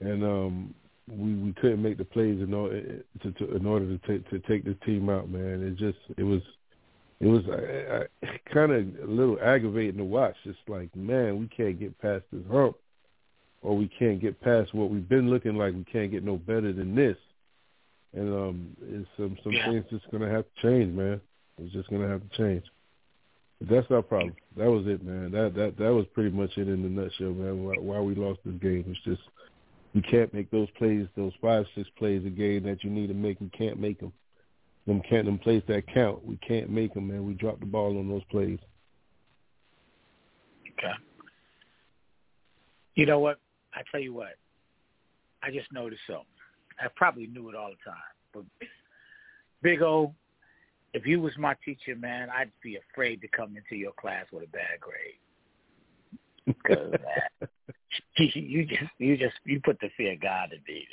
and 0.00 0.22
um, 0.22 0.74
we 1.08 1.34
we 1.34 1.52
couldn't 1.54 1.82
make 1.82 1.98
the 1.98 2.04
plays 2.04 2.40
in 2.40 2.52
order 2.52 3.02
to, 3.22 3.32
to 3.32 3.56
in 3.56 3.66
order 3.66 3.86
to 3.86 4.06
take 4.06 4.28
to 4.30 4.38
take 4.40 4.64
this 4.64 4.76
team 4.84 5.08
out. 5.08 5.30
Man, 5.30 5.62
it 5.62 5.76
just 5.76 5.98
it 6.16 6.24
was 6.24 6.42
it 7.20 7.26
was 7.26 7.44
uh, 7.46 8.04
kind 8.52 8.72
of 8.72 9.08
a 9.08 9.10
little 9.10 9.38
aggravating 9.42 9.98
to 9.98 10.04
watch. 10.04 10.36
It's 10.44 10.58
like, 10.68 10.94
man, 10.94 11.38
we 11.38 11.48
can't 11.48 11.78
get 11.78 11.98
past 12.00 12.24
this 12.32 12.42
hump, 12.50 12.76
or 13.62 13.76
we 13.76 13.88
can't 13.88 14.20
get 14.20 14.40
past 14.40 14.74
what 14.74 14.90
we've 14.90 15.08
been 15.08 15.28
looking 15.30 15.56
like. 15.56 15.74
We 15.74 15.84
can't 15.84 16.10
get 16.10 16.24
no 16.24 16.36
better 16.36 16.72
than 16.72 16.94
this. 16.94 17.16
And 18.14 18.32
um, 18.32 18.76
it's 18.82 19.08
some 19.16 19.36
some 19.42 19.52
yeah. 19.52 19.70
things 19.70 19.84
just 19.90 20.10
gonna 20.10 20.30
have 20.30 20.44
to 20.44 20.62
change, 20.62 20.94
man. 20.94 21.20
It's 21.58 21.72
just 21.72 21.90
gonna 21.90 22.08
have 22.08 22.22
to 22.28 22.36
change. 22.36 22.64
But 23.58 23.68
that's 23.68 23.90
our 23.90 24.02
problem. 24.02 24.34
That 24.56 24.70
was 24.70 24.86
it, 24.86 25.04
man. 25.04 25.32
That 25.32 25.54
that 25.56 25.76
that 25.76 25.92
was 25.92 26.06
pretty 26.14 26.30
much 26.30 26.56
it 26.56 26.68
in 26.68 26.82
the 26.82 26.88
nutshell, 26.88 27.32
man. 27.32 27.64
Why, 27.64 27.74
why 27.78 28.00
we 28.00 28.14
lost 28.14 28.40
this 28.44 28.54
game? 28.62 28.84
It's 28.88 29.00
just 29.04 29.20
we 29.94 30.02
can't 30.02 30.32
make 30.32 30.50
those 30.50 30.70
plays, 30.78 31.06
those 31.16 31.32
five 31.42 31.66
six 31.74 31.88
plays 31.98 32.24
a 32.24 32.30
game 32.30 32.62
that 32.64 32.84
you 32.84 32.90
need 32.90 33.08
to 33.08 33.14
make. 33.14 33.40
We 33.40 33.50
can't 33.50 33.78
make 33.78 34.00
them. 34.00 34.12
Them 34.88 35.02
can't 35.02 35.26
them 35.26 35.38
plays 35.38 35.62
that 35.68 35.86
count. 35.92 36.24
We 36.24 36.38
can't 36.38 36.70
make 36.70 36.94
them, 36.94 37.08
man. 37.08 37.26
We 37.26 37.34
dropped 37.34 37.60
the 37.60 37.66
ball 37.66 37.98
on 37.98 38.08
those 38.08 38.24
plays. 38.30 38.58
Okay. 40.78 40.94
You 42.94 43.04
know 43.04 43.18
what? 43.18 43.38
I 43.74 43.82
tell 43.92 44.00
you 44.00 44.14
what. 44.14 44.36
I 45.42 45.50
just 45.50 45.70
noticed 45.74 46.00
something. 46.06 46.24
I 46.80 46.86
probably 46.96 47.26
knew 47.26 47.50
it 47.50 47.54
all 47.54 47.68
the 47.68 47.90
time, 47.90 48.00
but 48.32 48.44
Big 49.60 49.82
O, 49.82 50.14
if 50.94 51.04
you 51.04 51.20
was 51.20 51.36
my 51.36 51.54
teacher, 51.62 51.94
man, 51.94 52.30
I'd 52.30 52.50
be 52.62 52.78
afraid 52.92 53.20
to 53.20 53.28
come 53.28 53.58
into 53.58 53.76
your 53.76 53.92
class 54.00 54.24
with 54.32 54.44
a 54.44 54.46
bad 54.46 54.80
grade. 54.80 55.18
Because 56.46 56.92
that. 56.92 57.50
you 58.18 58.64
just 58.64 58.90
you 58.96 59.18
just 59.18 59.34
you 59.44 59.60
put 59.62 59.78
the 59.80 59.90
fear 59.98 60.14
of 60.14 60.20
God 60.22 60.52
in 60.52 60.60
me, 60.66 60.86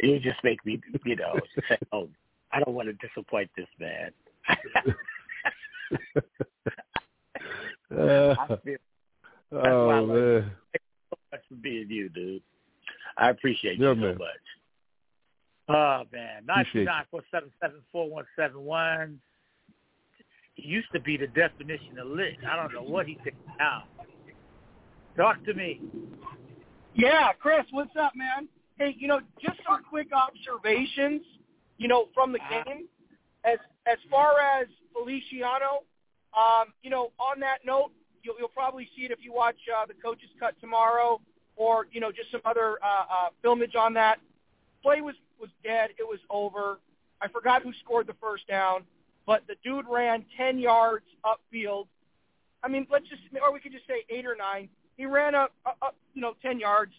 man. 0.00 0.10
You 0.10 0.18
just 0.18 0.42
make 0.42 0.64
me, 0.66 0.80
you 1.04 1.16
know, 1.16 1.38
say, 1.68 1.78
"Oh, 1.92 2.08
I 2.52 2.60
don't 2.60 2.74
want 2.74 2.88
to 2.88 3.06
disappoint 3.06 3.50
this 3.56 3.68
man." 3.78 4.10
uh, 7.96 8.34
I 8.38 8.46
feel, 8.64 8.76
that's 9.50 9.66
oh 9.66 9.86
why 9.86 9.94
I 9.94 10.00
man! 10.00 10.52
So 11.10 11.16
much 11.32 11.40
for 11.48 11.54
being 11.56 11.90
you, 11.90 12.08
dude. 12.08 12.42
I 13.16 13.30
appreciate 13.30 13.78
yeah, 13.78 13.90
you 13.90 13.94
man. 13.94 14.14
so 14.14 14.18
much. 14.18 14.28
Oh 15.68 16.02
man, 16.12 16.44
nine 16.46 16.66
two 16.72 16.84
nine 16.84 17.04
four 17.10 17.22
seven 17.30 17.50
seven 17.60 17.80
four 17.92 18.08
one 18.10 18.26
seven 18.36 18.62
one. 18.62 19.20
He 20.54 20.68
used 20.68 20.88
to 20.92 21.00
be 21.00 21.16
the 21.16 21.28
definition 21.28 21.98
of 21.98 22.08
lit. 22.08 22.36
I 22.48 22.56
don't 22.56 22.72
know 22.74 22.82
what 22.82 23.06
he 23.06 23.14
thinks 23.24 23.38
now. 23.58 23.84
Talk 25.16 25.44
to 25.44 25.54
me. 25.54 25.80
Yeah, 26.94 27.32
Chris, 27.38 27.64
what's 27.70 27.94
up, 27.98 28.12
man? 28.14 28.48
Hey, 28.78 28.94
you 28.98 29.08
know, 29.08 29.20
just 29.40 29.58
some 29.66 29.82
quick 29.88 30.08
observations, 30.12 31.22
you 31.82 31.88
know, 31.88 32.08
from 32.14 32.32
the 32.32 32.38
game. 32.38 32.86
As 33.44 33.58
as 33.86 33.98
far 34.08 34.40
as 34.40 34.68
Feliciano, 34.92 35.82
um, 36.38 36.72
you 36.82 36.90
know, 36.90 37.10
on 37.18 37.40
that 37.40 37.58
note, 37.66 37.90
you'll, 38.22 38.36
you'll 38.38 38.48
probably 38.48 38.88
see 38.96 39.02
it 39.02 39.10
if 39.10 39.18
you 39.20 39.32
watch 39.32 39.56
uh, 39.76 39.84
the 39.84 39.94
coaches 39.94 40.28
cut 40.38 40.54
tomorrow, 40.60 41.20
or 41.56 41.88
you 41.90 42.00
know, 42.00 42.12
just 42.12 42.30
some 42.30 42.40
other 42.44 42.78
uh, 42.82 43.04
uh, 43.10 43.28
filmage 43.44 43.74
on 43.76 43.94
that. 43.94 44.20
Play 44.82 45.00
was 45.00 45.16
was 45.40 45.50
dead. 45.64 45.90
It 45.98 46.06
was 46.06 46.20
over. 46.30 46.78
I 47.20 47.28
forgot 47.28 47.62
who 47.62 47.72
scored 47.84 48.06
the 48.06 48.14
first 48.20 48.46
down, 48.46 48.84
but 49.26 49.42
the 49.48 49.56
dude 49.64 49.86
ran 49.88 50.24
10 50.36 50.58
yards 50.58 51.04
upfield. 51.24 51.86
I 52.62 52.68
mean, 52.68 52.86
let's 52.90 53.08
just, 53.08 53.22
or 53.40 53.52
we 53.52 53.60
could 53.60 53.72
just 53.72 53.86
say 53.86 54.04
eight 54.10 54.26
or 54.26 54.36
nine. 54.36 54.68
He 54.96 55.06
ran 55.06 55.34
up, 55.34 55.52
up, 55.64 55.76
up 55.80 55.96
you 56.14 56.20
know, 56.20 56.34
10 56.42 56.58
yards 56.58 56.92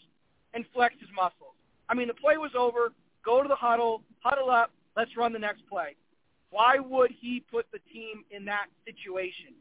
and 0.53 0.65
flexed 0.73 0.99
his 0.99 1.09
muscles. 1.13 1.55
I 1.89 1.93
mean, 1.93 2.07
the 2.07 2.13
play 2.13 2.37
was 2.37 2.51
over. 2.57 2.93
Go 3.25 3.41
to 3.41 3.47
the 3.47 3.55
huddle, 3.55 4.03
huddle 4.19 4.49
up. 4.49 4.71
Let's 4.95 5.15
run 5.17 5.33
the 5.33 5.39
next 5.39 5.67
play. 5.67 5.95
Why 6.49 6.77
would 6.79 7.11
he 7.11 7.43
put 7.51 7.65
the 7.71 7.79
team 7.91 8.23
in 8.29 8.45
that 8.45 8.67
situation? 8.85 9.53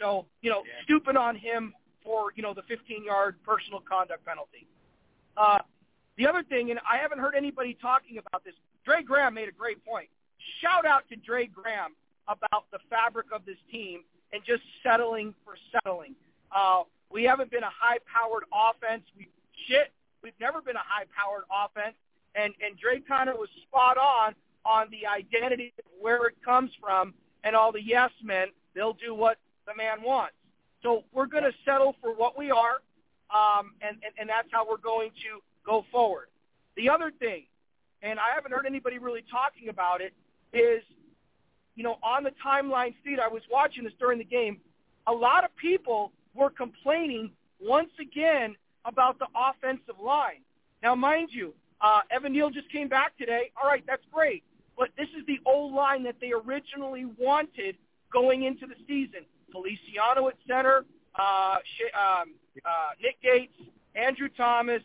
So, 0.00 0.26
you 0.40 0.50
know, 0.50 0.62
yeah. 0.66 0.82
stupid 0.82 1.16
on 1.16 1.36
him 1.36 1.74
for, 2.02 2.32
you 2.34 2.42
know, 2.42 2.54
the 2.54 2.62
15-yard 2.62 3.36
personal 3.44 3.80
conduct 3.80 4.24
penalty. 4.26 4.66
Uh, 5.36 5.58
the 6.16 6.26
other 6.26 6.42
thing, 6.42 6.70
and 6.70 6.80
I 6.90 6.98
haven't 6.98 7.20
heard 7.20 7.34
anybody 7.36 7.76
talking 7.80 8.18
about 8.18 8.44
this, 8.44 8.54
Dre 8.84 9.02
Graham 9.02 9.34
made 9.34 9.48
a 9.48 9.52
great 9.52 9.84
point. 9.84 10.08
Shout 10.60 10.84
out 10.84 11.08
to 11.10 11.16
Dre 11.16 11.46
Graham 11.46 11.94
about 12.26 12.64
the 12.72 12.78
fabric 12.90 13.26
of 13.32 13.44
this 13.46 13.56
team 13.70 14.00
and 14.32 14.42
just 14.44 14.62
settling 14.82 15.34
for 15.44 15.54
settling. 15.70 16.14
Uh, 16.54 16.82
we 17.10 17.24
haven't 17.24 17.50
been 17.50 17.62
a 17.62 17.70
high-powered 17.70 18.44
offense. 18.52 19.04
We 19.16 19.28
shit. 19.68 19.92
We've 20.22 20.38
never 20.40 20.60
been 20.60 20.76
a 20.76 20.86
high-powered 20.86 21.44
offense, 21.50 21.94
and 22.34 22.54
and 22.64 22.78
Dre 22.78 23.00
Connor 23.00 23.34
was 23.34 23.48
spot 23.68 23.96
on 23.98 24.34
on 24.64 24.86
the 24.90 25.06
identity 25.06 25.72
of 25.78 25.84
where 26.00 26.26
it 26.26 26.34
comes 26.44 26.70
from, 26.80 27.14
and 27.44 27.56
all 27.56 27.72
the 27.72 27.82
yes 27.82 28.10
men. 28.22 28.48
They'll 28.74 28.94
do 28.94 29.14
what 29.14 29.38
the 29.66 29.74
man 29.74 30.02
wants. 30.02 30.34
So 30.82 31.04
we're 31.12 31.26
going 31.26 31.44
to 31.44 31.52
settle 31.64 31.94
for 32.00 32.14
what 32.14 32.36
we 32.38 32.50
are, 32.50 32.80
um, 33.30 33.72
and, 33.80 33.96
and 34.04 34.14
and 34.18 34.28
that's 34.28 34.48
how 34.50 34.68
we're 34.68 34.78
going 34.78 35.10
to 35.10 35.40
go 35.64 35.84
forward. 35.92 36.26
The 36.76 36.88
other 36.88 37.12
thing, 37.18 37.44
and 38.02 38.18
I 38.18 38.34
haven't 38.34 38.52
heard 38.52 38.66
anybody 38.66 38.98
really 38.98 39.24
talking 39.30 39.68
about 39.68 40.00
it, 40.00 40.12
is, 40.52 40.82
you 41.76 41.84
know, 41.84 41.98
on 42.02 42.24
the 42.24 42.32
timeline 42.44 42.94
feed, 43.04 43.20
I 43.20 43.28
was 43.28 43.42
watching 43.50 43.84
this 43.84 43.92
during 43.98 44.18
the 44.18 44.24
game, 44.24 44.58
a 45.06 45.12
lot 45.12 45.44
of 45.44 45.54
people 45.56 46.12
were 46.34 46.50
complaining 46.50 47.30
once 47.60 47.90
again 48.00 48.56
about 48.84 49.18
the 49.18 49.26
offensive 49.36 50.00
line. 50.02 50.40
Now, 50.82 50.94
mind 50.94 51.28
you, 51.30 51.54
uh, 51.82 52.00
Evan 52.10 52.32
Neal 52.32 52.50
just 52.50 52.70
came 52.70 52.88
back 52.88 53.16
today. 53.18 53.50
All 53.60 53.68
right, 53.68 53.84
that's 53.86 54.04
great. 54.12 54.42
But 54.76 54.90
this 54.96 55.08
is 55.18 55.26
the 55.26 55.38
old 55.44 55.74
line 55.74 56.02
that 56.04 56.16
they 56.20 56.32
originally 56.32 57.06
wanted 57.18 57.76
going 58.12 58.44
into 58.44 58.66
the 58.66 58.74
season. 58.86 59.20
Feliciano 59.50 60.28
at 60.28 60.34
center, 60.48 60.84
uh, 61.18 61.56
um, 61.94 62.34
uh, 62.64 62.90
Nick 63.02 63.20
Gates, 63.22 63.52
Andrew 63.94 64.28
Thomas, 64.34 64.82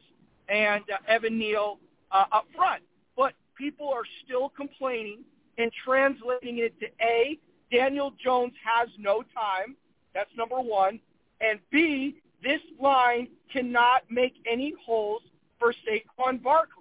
and 0.49 0.83
uh, 0.91 0.97
Evan 1.07 1.37
Neal 1.37 1.79
uh, 2.11 2.25
up 2.31 2.47
front. 2.55 2.83
But 3.15 3.33
people 3.57 3.89
are 3.89 4.03
still 4.25 4.49
complaining 4.49 5.23
and 5.57 5.71
translating 5.85 6.59
it 6.59 6.79
to 6.79 6.87
A, 7.01 7.37
Daniel 7.71 8.13
Jones 8.23 8.53
has 8.63 8.89
no 8.97 9.23
time. 9.33 9.75
That's 10.13 10.29
number 10.37 10.59
one. 10.59 10.99
And 11.41 11.59
B, 11.71 12.17
this 12.43 12.61
line 12.79 13.27
cannot 13.51 14.03
make 14.09 14.33
any 14.49 14.73
holes 14.85 15.21
for 15.59 15.73
Saquon 15.73 16.41
Barkley. 16.41 16.76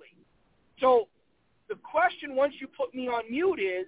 So 0.80 1.08
the 1.68 1.76
question 1.76 2.34
once 2.34 2.54
you 2.60 2.66
put 2.66 2.94
me 2.94 3.08
on 3.08 3.30
mute 3.30 3.60
is, 3.60 3.86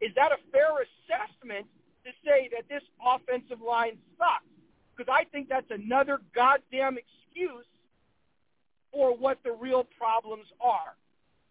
is 0.00 0.14
that 0.14 0.32
a 0.32 0.38
fair 0.52 0.70
assessment 0.82 1.66
to 2.04 2.10
say 2.24 2.48
that 2.52 2.68
this 2.68 2.82
offensive 3.04 3.60
line 3.60 3.98
sucks? 4.16 4.44
Because 4.96 5.12
I 5.12 5.24
think 5.24 5.48
that's 5.48 5.70
another 5.70 6.20
goddamn 6.34 6.96
excuse 6.98 7.66
for 8.92 9.16
what 9.16 9.38
the 9.44 9.52
real 9.52 9.84
problems 9.98 10.46
are. 10.60 10.96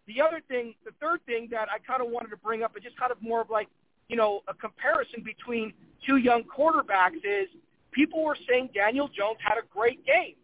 The 0.06 0.20
other 0.22 0.40
thing, 0.48 0.74
the 0.84 0.92
third 1.00 1.24
thing 1.26 1.48
that 1.50 1.68
I 1.68 1.78
kind 1.78 2.02
of 2.02 2.10
wanted 2.10 2.30
to 2.30 2.36
bring 2.36 2.62
up, 2.62 2.74
and 2.74 2.82
just 2.82 2.98
kind 2.98 3.12
of 3.12 3.20
more 3.20 3.40
of 3.40 3.50
like, 3.50 3.68
you 4.08 4.16
know, 4.16 4.40
a 4.48 4.54
comparison 4.54 5.22
between 5.22 5.72
two 6.06 6.16
young 6.16 6.44
quarterbacks 6.44 7.16
is 7.16 7.48
people 7.92 8.24
were 8.24 8.36
saying 8.48 8.70
Daniel 8.74 9.08
Jones 9.08 9.38
had 9.40 9.58
a 9.58 9.66
great 9.70 10.04
game. 10.06 10.34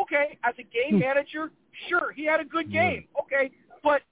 Okay, 0.00 0.38
as 0.44 0.54
a 0.58 0.62
game 0.62 0.92
hmm. 0.92 0.98
manager, 1.00 1.50
sure, 1.88 2.12
he 2.12 2.24
had 2.24 2.40
a 2.40 2.44
good 2.44 2.72
game. 2.72 3.06
Okay, 3.20 3.50
but 3.82 4.02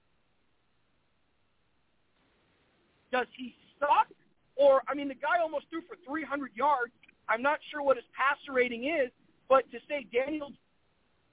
does 3.13 3.27
he 3.37 3.55
suck? 3.79 4.09
Or, 4.57 4.83
I 4.89 4.95
mean, 4.95 5.09
the 5.09 5.15
guy 5.15 5.41
almost 5.41 5.67
threw 5.71 5.81
for 5.83 5.97
300 6.07 6.51
yards. 6.55 6.93
I'm 7.29 7.43
not 7.43 7.61
sure 7.71 7.83
what 7.83 7.97
his 7.97 8.05
passer 8.13 8.53
rating 8.53 8.85
is, 8.85 9.11
but 9.49 9.71
to 9.71 9.79
say 9.89 10.07
Daniel's 10.13 10.53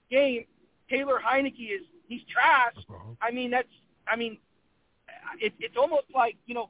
game, 0.10 0.46
Taylor 0.90 1.20
Heinicke 1.24 1.76
is 1.76 1.82
he's 2.08 2.22
trash. 2.32 2.76
Uh-huh. 2.90 3.14
I 3.22 3.32
mean, 3.32 3.52
that's 3.52 3.68
I 4.08 4.16
mean, 4.16 4.38
it, 5.40 5.54
it's 5.60 5.76
almost 5.76 6.06
like 6.14 6.38
you 6.46 6.54
know, 6.54 6.70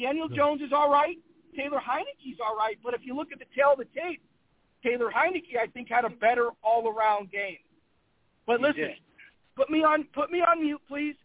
Daniel 0.00 0.28
Jones 0.28 0.62
is 0.62 0.72
all 0.72 0.90
right, 0.90 1.18
Taylor 1.56 1.78
Heinicke's 1.78 2.40
all 2.44 2.56
right, 2.56 2.78
but 2.82 2.94
if 2.94 3.00
you 3.04 3.14
look 3.14 3.32
at 3.32 3.38
the 3.38 3.44
tail 3.54 3.72
of 3.72 3.78
the 3.78 3.86
tape, 3.98 4.22
Taylor 4.82 5.10
Heinicke 5.10 5.58
I 5.60 5.66
think 5.66 5.88
had 5.88 6.04
a 6.04 6.10
better 6.10 6.50
all-around 6.62 7.30
game. 7.30 7.58
But 8.46 8.60
listen, 8.60 8.94
put 9.56 9.70
me 9.70 9.82
on 9.82 10.04
put 10.14 10.30
me 10.30 10.40
on 10.40 10.62
mute, 10.62 10.80
please. 10.88 11.16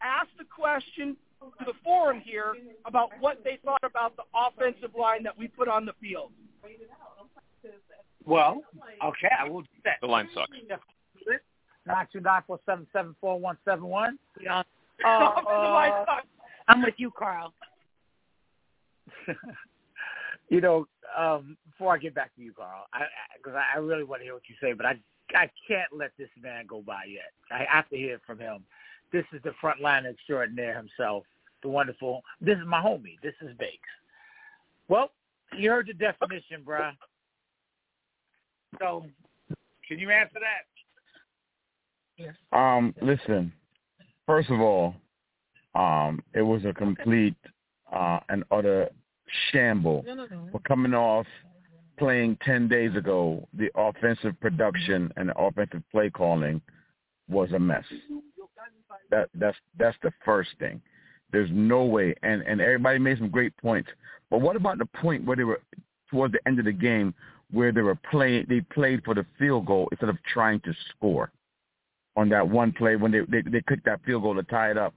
Ask 0.00 0.28
the 0.38 0.44
question 0.44 1.16
to 1.40 1.64
the 1.64 1.72
forum 1.82 2.20
here 2.24 2.54
about 2.84 3.10
what 3.20 3.42
they 3.42 3.58
thought 3.64 3.82
about 3.82 4.14
the 4.16 4.22
offensive 4.34 4.94
line 4.98 5.22
that 5.24 5.36
we 5.36 5.48
put 5.48 5.68
on 5.68 5.84
the 5.84 5.92
field. 6.00 6.30
Well, 8.24 8.62
okay, 9.04 9.28
I 9.36 9.48
will 9.48 9.62
do 9.62 9.68
that. 9.84 9.96
The 10.00 10.06
line 10.06 10.28
sucks. 10.34 10.50
Nine 11.86 12.06
two 12.12 12.20
nine 12.20 12.42
four 12.46 12.60
seven 12.66 12.86
seven 12.92 13.16
four 13.20 13.40
one 13.40 13.56
seven 13.64 13.84
one. 13.84 14.18
Uh, 15.06 15.30
Offensive 15.30 15.46
line 15.46 15.92
sucks. 16.06 16.26
I'm 16.66 16.82
with 16.82 16.94
you, 16.96 17.12
Carl. 17.16 17.54
you 20.48 20.60
know, 20.60 20.88
um, 21.16 21.56
before 21.70 21.94
I 21.94 21.98
get 21.98 22.16
back 22.16 22.34
to 22.34 22.42
you, 22.42 22.52
Carl, 22.52 22.86
because 23.36 23.56
I, 23.56 23.76
I, 23.76 23.76
I 23.76 23.78
really 23.78 24.02
want 24.02 24.22
to 24.22 24.24
hear 24.24 24.34
what 24.34 24.42
you 24.48 24.56
say, 24.60 24.72
but 24.72 24.84
I 24.84 24.98
I 25.34 25.50
can't 25.66 25.92
let 25.92 26.12
this 26.18 26.28
man 26.40 26.66
go 26.66 26.82
by 26.82 27.04
yet. 27.08 27.32
I 27.50 27.66
have 27.70 27.88
to 27.90 27.96
hear 27.96 28.20
from 28.26 28.38
him. 28.38 28.64
This 29.12 29.24
is 29.32 29.40
the 29.42 29.52
front 29.60 29.80
line 29.80 30.06
extraordinaire 30.06 30.76
himself, 30.76 31.24
the 31.62 31.68
wonderful. 31.68 32.22
This 32.40 32.58
is 32.58 32.66
my 32.66 32.80
homie. 32.80 33.16
This 33.22 33.34
is 33.40 33.56
Bakes. 33.58 33.88
Well, 34.88 35.10
you 35.56 35.70
heard 35.70 35.86
the 35.86 35.94
definition, 35.94 36.62
bruh. 36.64 36.92
So, 38.78 39.06
can 39.86 39.98
you 39.98 40.10
answer 40.10 40.38
that? 40.40 40.66
Yes. 42.16 42.34
Um, 42.52 42.94
listen. 43.00 43.52
First 44.26 44.50
of 44.50 44.60
all, 44.60 44.94
um, 45.74 46.22
it 46.34 46.42
was 46.42 46.64
a 46.64 46.72
complete 46.72 47.36
uh, 47.92 48.20
and 48.28 48.44
utter 48.50 48.90
shamble. 49.50 50.04
For 50.52 50.60
coming 50.60 50.94
off 50.94 51.26
playing 51.98 52.38
ten 52.44 52.68
days 52.68 52.94
ago, 52.96 53.46
the 53.54 53.70
offensive 53.74 54.38
production 54.40 55.12
and 55.16 55.28
the 55.28 55.38
offensive 55.38 55.82
play 55.90 56.10
calling 56.10 56.60
was 57.28 57.52
a 57.52 57.58
mess. 57.58 57.84
That 59.10 59.28
that's 59.34 59.56
that's 59.78 59.96
the 60.02 60.12
first 60.24 60.50
thing. 60.58 60.80
There's 61.32 61.50
no 61.52 61.84
way, 61.84 62.14
and 62.22 62.42
and 62.42 62.60
everybody 62.60 62.98
made 62.98 63.18
some 63.18 63.28
great 63.28 63.56
points. 63.58 63.90
But 64.30 64.40
what 64.40 64.56
about 64.56 64.78
the 64.78 64.86
point 64.86 65.24
where 65.24 65.36
they 65.36 65.44
were 65.44 65.60
towards 66.10 66.32
the 66.32 66.40
end 66.46 66.58
of 66.58 66.64
the 66.64 66.72
game 66.72 67.14
where 67.50 67.72
they 67.72 67.82
were 67.82 67.98
playing? 68.10 68.46
They 68.48 68.60
played 68.60 69.04
for 69.04 69.14
the 69.14 69.26
field 69.38 69.66
goal 69.66 69.88
instead 69.90 70.08
of 70.08 70.16
trying 70.32 70.60
to 70.60 70.72
score 70.90 71.30
on 72.16 72.28
that 72.30 72.46
one 72.46 72.72
play 72.72 72.96
when 72.96 73.12
they 73.12 73.20
they, 73.28 73.42
they 73.42 73.62
kicked 73.68 73.84
that 73.84 74.00
field 74.04 74.22
goal 74.22 74.34
to 74.34 74.42
tie 74.44 74.70
it 74.70 74.78
up. 74.78 74.94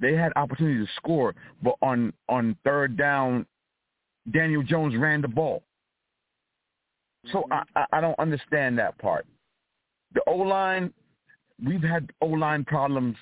They 0.00 0.14
had 0.14 0.32
opportunity 0.34 0.84
to 0.84 0.92
score, 0.96 1.34
but 1.62 1.74
on 1.82 2.12
on 2.28 2.56
third 2.64 2.96
down, 2.96 3.46
Daniel 4.32 4.62
Jones 4.62 4.96
ran 4.96 5.22
the 5.22 5.28
ball. 5.28 5.62
So 7.32 7.44
mm-hmm. 7.50 7.78
I 7.78 7.86
I 7.92 8.00
don't 8.00 8.18
understand 8.18 8.78
that 8.78 8.98
part. 8.98 9.26
The 10.14 10.22
O 10.26 10.36
line, 10.36 10.92
we've 11.64 11.82
had 11.82 12.10
O 12.20 12.26
line 12.26 12.64
problems 12.64 13.16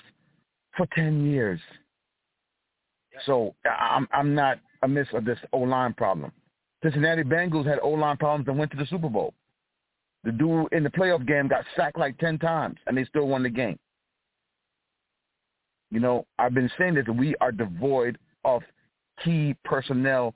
for 0.75 0.87
ten 0.95 1.25
years. 1.25 1.59
So 3.25 3.55
I'm 3.65 4.07
I'm 4.11 4.35
not 4.35 4.59
amiss 4.81 5.07
of 5.13 5.25
this 5.25 5.39
O 5.51 5.59
line 5.59 5.93
problem. 5.93 6.31
Cincinnati 6.83 7.23
Bengals 7.23 7.65
had 7.65 7.79
O 7.79 7.89
line 7.89 8.17
problems 8.17 8.47
and 8.47 8.57
went 8.57 8.71
to 8.71 8.77
the 8.77 8.85
Super 8.87 9.09
Bowl. 9.09 9.33
The 10.23 10.31
dude 10.31 10.71
in 10.71 10.83
the 10.83 10.89
playoff 10.89 11.25
game 11.27 11.47
got 11.47 11.65
sacked 11.75 11.97
like 11.97 12.17
ten 12.17 12.37
times 12.39 12.77
and 12.87 12.97
they 12.97 13.05
still 13.05 13.27
won 13.27 13.43
the 13.43 13.49
game. 13.49 13.77
You 15.91 15.99
know, 15.99 16.25
I've 16.39 16.53
been 16.53 16.71
saying 16.77 16.95
that 16.95 17.15
we 17.15 17.35
are 17.39 17.51
devoid 17.51 18.17
of 18.45 18.63
key 19.23 19.55
personnel, 19.63 20.33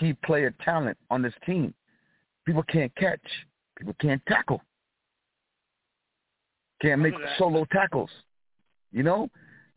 key 0.00 0.14
player 0.24 0.52
talent 0.64 0.98
on 1.10 1.22
this 1.22 1.34
team. 1.46 1.72
People 2.46 2.62
can't 2.64 2.94
catch. 2.96 3.20
People 3.76 3.94
can't 4.00 4.22
tackle. 4.26 4.62
Can't 6.80 7.00
make 7.00 7.14
solo 7.38 7.66
tackles. 7.72 8.10
You 8.92 9.02
know, 9.02 9.28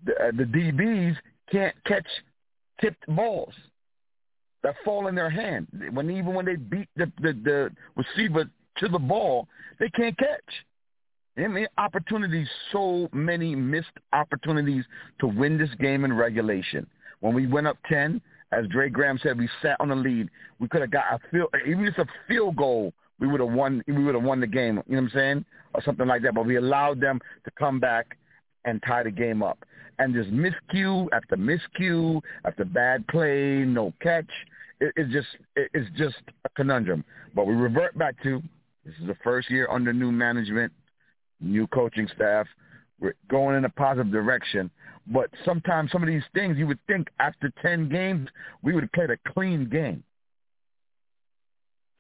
the, 0.06 0.14
uh, 0.14 0.32
the 0.38 0.44
DBs 0.44 1.16
can't 1.52 1.76
catch 1.86 2.06
tipped 2.80 3.06
balls 3.08 3.54
that 4.64 4.76
fall 4.86 5.08
in 5.08 5.16
their 5.16 5.30
hand. 5.30 5.68
When 5.92 6.10
even 6.10 6.34
when 6.34 6.46
they 6.46 6.56
beat 6.56 6.88
the 6.96 7.12
the, 7.22 7.34
the 7.44 7.72
receiver 7.96 8.46
to 8.78 8.88
the 8.88 9.00
ball, 9.00 9.48
they 9.80 9.90
can't 9.90 10.18
catch. 10.18 10.40
I 11.38 11.48
mean, 11.48 11.68
opportunities, 11.78 12.48
so 12.72 13.08
many 13.14 13.56
missed 13.56 13.88
opportunities 14.12 14.84
to 15.22 15.28
win 15.28 15.58
this 15.58 15.70
game 15.80 16.04
in 16.04 16.12
regulation. 16.12 16.86
When 17.22 17.34
we 17.34 17.48
went 17.48 17.68
up 17.68 17.78
ten, 17.90 18.22
as 18.52 18.68
Dre 18.68 18.90
Graham 18.90 19.20
said, 19.22 19.38
we 19.38 19.50
sat 19.62 19.78
on 19.80 19.90
the 19.90 19.96
lead. 19.96 20.30
We 20.60 20.68
could 20.68 20.82
have 20.82 20.92
got 20.92 21.06
a 21.12 21.20
field, 21.32 21.50
even 21.68 21.86
just 21.86 22.00
a 22.00 22.06
field 22.28 22.56
goal, 22.56 22.94
we 23.20 23.28
would 23.28 23.40
have 23.40 23.52
won. 23.52 23.84
We 23.88 24.04
would 24.04 24.16
have 24.16 24.24
won 24.24 24.40
the 24.40 24.48
game. 24.48 24.82
You 24.88 24.96
know 24.96 25.02
what 25.02 25.04
I'm 25.04 25.10
saying, 25.14 25.46
or 25.74 25.82
something 25.84 26.08
like 26.08 26.22
that. 26.24 26.34
But 26.34 26.46
we 26.46 26.56
allowed 26.56 27.02
them 27.02 27.20
to 27.46 27.52
come 27.52 27.80
back 27.80 28.18
and 28.66 28.82
tie 28.86 29.04
the 29.04 29.12
game 29.12 29.44
up. 29.44 29.60
And 30.00 30.14
just 30.14 30.32
miscue 30.32 31.08
after 31.12 31.36
miscue 31.36 32.22
after 32.46 32.64
bad 32.64 33.06
play, 33.08 33.66
no 33.66 33.94
catch. 34.02 34.30
It, 34.80 34.94
it's 34.96 35.12
just 35.12 35.28
it, 35.56 35.70
it's 35.74 35.90
just 35.98 36.18
a 36.46 36.50
conundrum. 36.56 37.04
But 37.36 37.46
we 37.46 37.54
revert 37.54 37.98
back 37.98 38.22
to 38.24 38.42
this 38.86 38.96
is 39.02 39.08
the 39.08 39.18
first 39.24 39.50
year 39.50 39.68
under 39.70 39.92
new 39.92 40.12
management, 40.12 40.72
new 41.42 41.68
coaching 41.68 42.08
staff. 42.16 42.48
We're 43.00 43.16
going 43.30 43.56
in 43.58 43.66
a 43.66 43.70
positive 43.70 44.12
direction. 44.12 44.70
But 45.08 45.30
sometimes 45.46 45.92
some 45.92 46.04
of 46.04 46.08
these 46.08 46.24
things 46.34 46.58
you 46.58 46.68
would 46.68 46.80
think 46.88 47.08
after 47.20 47.52
10 47.62 47.90
games, 47.90 48.30
we 48.62 48.74
would 48.74 48.84
have 48.84 48.92
played 48.92 49.10
a 49.10 49.18
clean 49.34 49.68
game. 49.70 50.04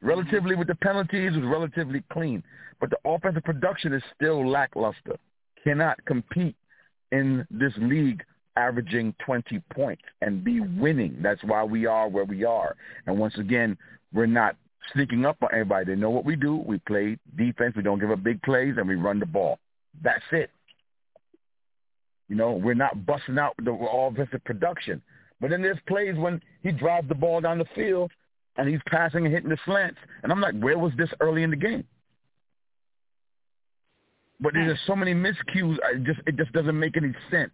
Mm-hmm. 0.03 0.07
Relatively 0.07 0.55
with 0.55 0.67
the 0.67 0.75
penalties, 0.75 1.33
it 1.35 1.39
was 1.39 1.49
relatively 1.49 2.03
clean. 2.11 2.43
But 2.79 2.89
the 2.89 2.97
offensive 3.05 3.43
production 3.43 3.93
is 3.93 4.03
still 4.15 4.47
lackluster. 4.49 5.17
Cannot 5.63 6.03
compete 6.05 6.55
in 7.11 7.45
this 7.49 7.73
league 7.77 8.23
averaging 8.55 9.13
20 9.25 9.61
points 9.73 10.03
and 10.21 10.43
be 10.43 10.59
winning. 10.59 11.17
That's 11.21 11.43
why 11.43 11.63
we 11.63 11.85
are 11.85 12.07
where 12.07 12.25
we 12.25 12.43
are. 12.43 12.75
And 13.07 13.17
once 13.17 13.37
again, 13.37 13.77
we're 14.13 14.25
not 14.25 14.55
sneaking 14.93 15.25
up 15.25 15.37
on 15.41 15.49
everybody. 15.51 15.85
They 15.85 15.95
know 15.95 16.09
what 16.09 16.25
we 16.25 16.35
do. 16.35 16.55
We 16.55 16.79
play 16.79 17.17
defense. 17.37 17.75
We 17.75 17.83
don't 17.83 17.99
give 17.99 18.11
up 18.11 18.23
big 18.23 18.41
plays, 18.41 18.75
and 18.77 18.87
we 18.87 18.95
run 18.95 19.19
the 19.19 19.25
ball. 19.25 19.59
That's 20.01 20.23
it. 20.31 20.51
You 22.29 22.35
know, 22.35 22.51
we're 22.51 22.75
not 22.75 23.05
busting 23.05 23.37
out 23.37 23.55
the 23.63 23.71
offensive 23.71 24.43
production. 24.45 25.01
But 25.41 25.49
then 25.49 25.61
there's 25.61 25.79
plays 25.87 26.15
when 26.15 26.41
he 26.61 26.71
drives 26.71 27.07
the 27.09 27.15
ball 27.15 27.41
down 27.41 27.57
the 27.57 27.65
field 27.75 28.11
and 28.57 28.69
he's 28.69 28.81
passing 28.87 29.25
and 29.25 29.33
hitting 29.33 29.49
the 29.49 29.57
slants. 29.65 29.97
And 30.21 30.31
I'm 30.31 30.41
like, 30.41 30.57
where 30.59 30.77
was 30.77 30.91
this 30.97 31.09
early 31.21 31.43
in 31.43 31.49
the 31.49 31.55
game? 31.55 31.85
But 34.39 34.53
there's 34.53 34.73
just 34.73 34.87
so 34.87 34.95
many 34.95 35.13
miscues. 35.13 35.77
I 35.83 35.95
just 35.97 36.19
it 36.25 36.37
just 36.37 36.53
doesn't 36.53 36.79
make 36.79 36.95
any 36.95 37.13
sense. 37.29 37.51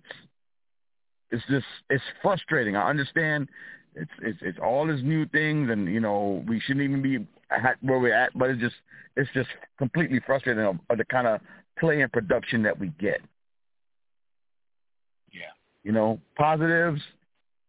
It's 1.32 1.44
just 1.50 1.66
it's 1.90 2.04
frustrating. 2.22 2.76
I 2.76 2.88
understand 2.90 3.50
it's 3.96 4.12
it's 4.22 4.38
it's 4.42 4.60
all 4.64 4.86
these 4.86 5.04
new 5.04 5.26
things, 5.28 5.72
and 5.72 5.88
you 5.92 6.00
know 6.00 6.44
we 6.48 6.60
shouldn't 6.60 6.84
even 6.84 7.02
be 7.02 7.26
at 7.50 7.78
where 7.82 8.00
we're 8.00 8.14
at. 8.14 8.38
But 8.38 8.52
it's 8.52 8.62
just 8.62 8.76
it's 9.16 9.30
just 9.34 9.50
completely 9.80 10.20
frustrating 10.28 10.64
of, 10.64 10.78
of 10.92 11.00
the 11.00 11.06
kind 11.06 11.26
of 11.26 11.42
play 11.80 12.02
and 12.02 12.12
production 12.12 12.62
that 12.64 12.78
we 12.80 12.90
get. 13.00 13.20
You 15.86 15.92
know, 15.92 16.20
positives. 16.36 17.00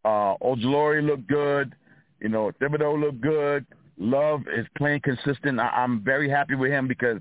Uh, 0.03 0.35
Ojulari 0.41 1.05
looked 1.05 1.27
good. 1.27 1.75
You 2.19 2.29
know, 2.29 2.51
Thibodeaux 2.59 2.99
looked 2.99 3.21
good. 3.21 3.65
Love 3.99 4.41
is 4.53 4.65
playing 4.75 5.01
consistent. 5.01 5.59
I, 5.59 5.67
I'm 5.67 6.03
very 6.03 6.27
happy 6.27 6.55
with 6.55 6.71
him 6.71 6.87
because 6.87 7.19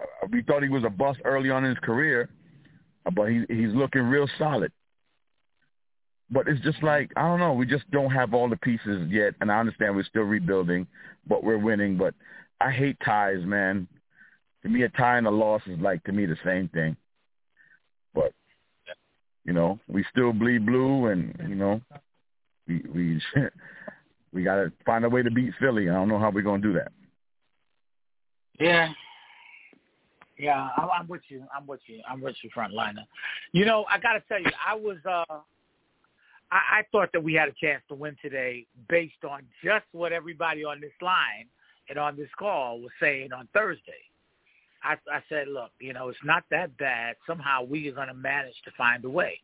uh, 0.00 0.26
we 0.32 0.42
thought 0.42 0.62
he 0.62 0.70
was 0.70 0.84
a 0.84 0.90
bust 0.90 1.20
early 1.26 1.50
on 1.50 1.64
in 1.64 1.70
his 1.70 1.78
career, 1.80 2.30
but 3.14 3.26
he, 3.26 3.44
he's 3.48 3.74
looking 3.74 4.02
real 4.02 4.26
solid. 4.38 4.72
But 6.30 6.48
it's 6.48 6.62
just 6.62 6.82
like 6.82 7.10
I 7.16 7.22
don't 7.22 7.40
know. 7.40 7.52
We 7.52 7.66
just 7.66 7.90
don't 7.90 8.10
have 8.10 8.32
all 8.32 8.48
the 8.48 8.56
pieces 8.56 9.10
yet, 9.10 9.34
and 9.42 9.52
I 9.52 9.60
understand 9.60 9.94
we're 9.94 10.04
still 10.04 10.22
rebuilding, 10.22 10.86
but 11.26 11.44
we're 11.44 11.58
winning. 11.58 11.98
But 11.98 12.14
I 12.60 12.70
hate 12.70 12.96
ties, 13.04 13.44
man. 13.44 13.86
To 14.62 14.68
me, 14.70 14.82
a 14.82 14.88
tie 14.88 15.18
and 15.18 15.26
a 15.26 15.30
loss 15.30 15.62
is 15.66 15.78
like 15.78 16.02
to 16.04 16.12
me 16.12 16.24
the 16.24 16.38
same 16.42 16.68
thing. 16.68 16.96
But 18.14 18.32
you 19.44 19.52
know, 19.52 19.78
we 19.88 20.04
still 20.10 20.32
bleed 20.32 20.66
blue, 20.66 21.06
and 21.06 21.34
you 21.48 21.54
know, 21.54 21.80
we 22.66 22.82
we 22.94 23.22
we 24.32 24.42
got 24.42 24.56
to 24.56 24.72
find 24.84 25.04
a 25.04 25.08
way 25.08 25.22
to 25.22 25.30
beat 25.30 25.52
Philly. 25.58 25.88
I 25.88 25.94
don't 25.94 26.08
know 26.08 26.18
how 26.18 26.30
we're 26.30 26.42
gonna 26.42 26.62
do 26.62 26.74
that. 26.74 26.92
Yeah. 28.60 28.92
Yeah, 30.36 30.68
I'm, 30.76 31.08
with 31.08 31.22
you. 31.28 31.42
I'm 31.52 31.66
with 31.66 31.80
you. 31.86 32.00
I'm 32.08 32.20
with 32.20 32.36
you, 32.44 32.50
frontliner. 32.56 33.04
You 33.50 33.64
know, 33.64 33.84
I 33.90 33.98
got 33.98 34.12
to 34.12 34.22
tell 34.28 34.38
you, 34.38 34.50
I 34.64 34.74
was. 34.74 34.98
uh 35.04 35.24
I, 36.50 36.78
I 36.78 36.82
thought 36.92 37.10
that 37.12 37.22
we 37.22 37.34
had 37.34 37.48
a 37.48 37.54
chance 37.60 37.82
to 37.88 37.94
win 37.94 38.16
today 38.22 38.66
based 38.88 39.24
on 39.28 39.42
just 39.62 39.84
what 39.92 40.12
everybody 40.12 40.64
on 40.64 40.80
this 40.80 40.92
line 41.02 41.46
and 41.88 41.98
on 41.98 42.16
this 42.16 42.30
call 42.38 42.80
was 42.80 42.90
saying 43.00 43.32
on 43.32 43.48
Thursday. 43.52 44.07
I, 44.82 44.94
I 45.12 45.20
said, 45.28 45.48
look, 45.48 45.70
you 45.80 45.92
know, 45.92 46.08
it's 46.08 46.18
not 46.24 46.44
that 46.50 46.76
bad. 46.78 47.16
Somehow 47.26 47.64
we 47.64 47.88
are 47.88 47.92
going 47.92 48.08
to 48.08 48.14
manage 48.14 48.54
to 48.64 48.70
find 48.76 49.04
a 49.04 49.10
way. 49.10 49.40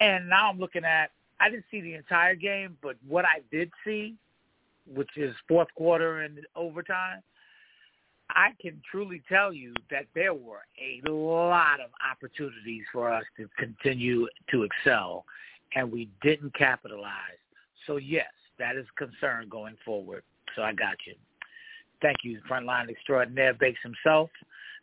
And 0.00 0.28
now 0.28 0.50
I'm 0.50 0.58
looking 0.58 0.84
at, 0.84 1.10
I 1.40 1.50
didn't 1.50 1.64
see 1.70 1.80
the 1.80 1.94
entire 1.94 2.34
game, 2.34 2.76
but 2.82 2.96
what 3.06 3.24
I 3.24 3.40
did 3.50 3.70
see, 3.84 4.14
which 4.92 5.10
is 5.16 5.34
fourth 5.48 5.68
quarter 5.74 6.20
and 6.20 6.40
overtime, 6.54 7.22
I 8.30 8.50
can 8.60 8.80
truly 8.90 9.22
tell 9.28 9.52
you 9.52 9.74
that 9.90 10.06
there 10.14 10.34
were 10.34 10.62
a 10.80 11.08
lot 11.10 11.80
of 11.80 11.90
opportunities 12.10 12.84
for 12.92 13.12
us 13.12 13.24
to 13.36 13.48
continue 13.58 14.26
to 14.50 14.62
excel, 14.62 15.24
and 15.74 15.90
we 15.90 16.08
didn't 16.22 16.54
capitalize. 16.54 17.38
So, 17.86 17.96
yes, 17.96 18.30
that 18.58 18.76
is 18.76 18.86
a 18.96 19.04
concern 19.04 19.48
going 19.48 19.76
forward. 19.84 20.22
So 20.56 20.62
I 20.62 20.72
got 20.72 20.96
you. 21.06 21.14
Thank 22.04 22.18
you, 22.22 22.38
Frontline 22.46 22.90
Extraordinaire 22.90 23.54
Bakes 23.54 23.80
himself. 23.82 24.28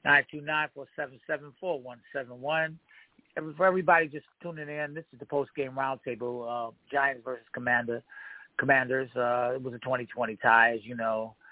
929-477-4171. 0.08 2.74
For 3.56 3.68
everybody 3.68 4.08
just 4.08 4.26
tuning 4.42 4.68
in, 4.68 4.96
this 4.96 5.06
is 5.14 5.20
the 5.20 5.28
post-game 5.28 5.74
roundtable, 5.74 6.48
uh, 6.50 6.72
Giants 6.92 7.22
versus 7.24 7.46
Commander, 7.54 8.02
Commanders. 8.58 9.12
Uh, 9.16 9.52
it 9.54 9.62
was 9.62 9.76
a 9.76 9.78
2020 9.78 10.36
tie, 10.38 10.74
as 10.74 10.84
you 10.84 10.96
know. 10.96 11.36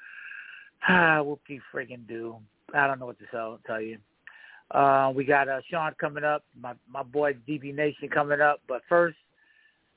Ah, 0.88 1.20
whoopie 1.22 1.60
friggin' 1.72 2.08
do. 2.08 2.38
I 2.74 2.88
don't 2.88 3.00
know 3.00 3.06
what 3.06 3.20
to 3.20 3.26
tell, 3.30 3.60
tell 3.68 3.82
you. 3.82 3.98
Uh, 4.72 5.12
we 5.14 5.26
got 5.26 5.50
uh, 5.50 5.60
Sean 5.70 5.92
coming 6.00 6.24
up, 6.24 6.46
my 6.58 6.74
my 6.90 7.04
boy 7.04 7.34
DB 7.48 7.76
Nation 7.76 8.08
coming 8.08 8.40
up. 8.40 8.62
But 8.66 8.84
first, 8.88 9.18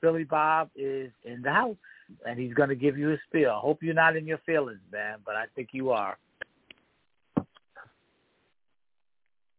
Billy 0.01 0.25
Bob 0.25 0.71
is 0.75 1.09
in 1.23 1.41
the 1.41 1.51
house 1.51 1.77
and 2.25 2.39
he's 2.39 2.53
going 2.53 2.69
to 2.69 2.75
give 2.75 2.97
you 2.97 3.11
a 3.11 3.17
spiel. 3.27 3.51
I 3.51 3.59
hope 3.59 3.83
you're 3.83 3.93
not 3.93 4.15
in 4.15 4.27
your 4.27 4.39
feelings, 4.45 4.79
man, 4.91 5.19
but 5.25 5.35
I 5.35 5.45
think 5.55 5.69
you 5.71 5.91
are. 5.91 6.17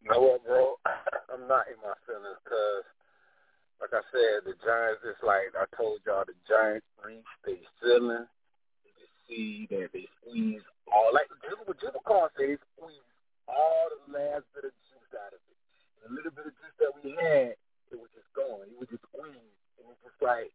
What, 0.06 0.44
bro? 0.44 0.76
I'm 1.32 1.48
not 1.48 1.64
in 1.72 1.80
my 1.80 1.96
feelings 2.04 2.36
because, 2.44 2.84
like 3.80 3.96
I 3.96 4.04
said, 4.12 4.44
the 4.44 4.52
Giants, 4.60 5.00
it's 5.02 5.24
like 5.24 5.56
I 5.56 5.64
told 5.74 6.04
y'all, 6.04 6.28
the 6.28 6.36
Giants 6.44 6.86
reach 7.00 7.24
their 7.44 7.56
ceiling. 7.80 8.28
You 8.84 8.92
can 8.92 9.10
see 9.24 9.66
that 9.72 9.88
they 9.96 10.04
squeeze 10.20 10.60
all, 10.92 11.08
like 11.16 11.26
Jimmy 11.80 12.00
Carr 12.04 12.28
said, 12.36 12.52
they 12.52 12.60
squeeze 12.76 13.08
all 13.48 13.88
the 13.90 14.12
last 14.12 14.44
bit 14.52 14.68
of 14.68 14.76
juice 14.92 15.12
out 15.16 15.32
of 15.32 15.40
it. 15.40 15.58
And 16.04 16.12
a 16.12 16.14
little 16.14 16.36
bit 16.36 16.52
of 16.52 16.54
juice 16.54 16.76
that 16.84 16.92
we 17.00 17.16
had, 17.16 17.56
it 17.88 17.96
was 17.96 18.12
just 18.12 18.28
gone. 18.36 18.68
It 18.68 18.76
was 18.76 18.92
just 18.92 19.08
squeezed. 19.08 19.56
And 19.80 19.88
it's 19.88 20.04
just 20.04 20.20
like, 20.20 20.52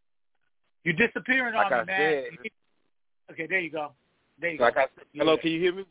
you're 0.83 0.95
disappearing 0.95 1.55
like 1.55 1.71
on 1.71 1.73
I 1.73 1.81
me, 1.81 1.87
man. 1.87 2.23
Said, 2.31 3.31
okay, 3.31 3.47
there 3.47 3.59
you 3.59 3.71
go. 3.71 3.91
There 4.39 4.51
you 4.51 4.59
like 4.59 4.75
go. 4.75 4.81
I 4.81 4.85
said, 4.95 5.05
hello, 5.13 5.37
can 5.37 5.51
you 5.51 5.59
hear 5.59 5.73
me? 5.73 5.85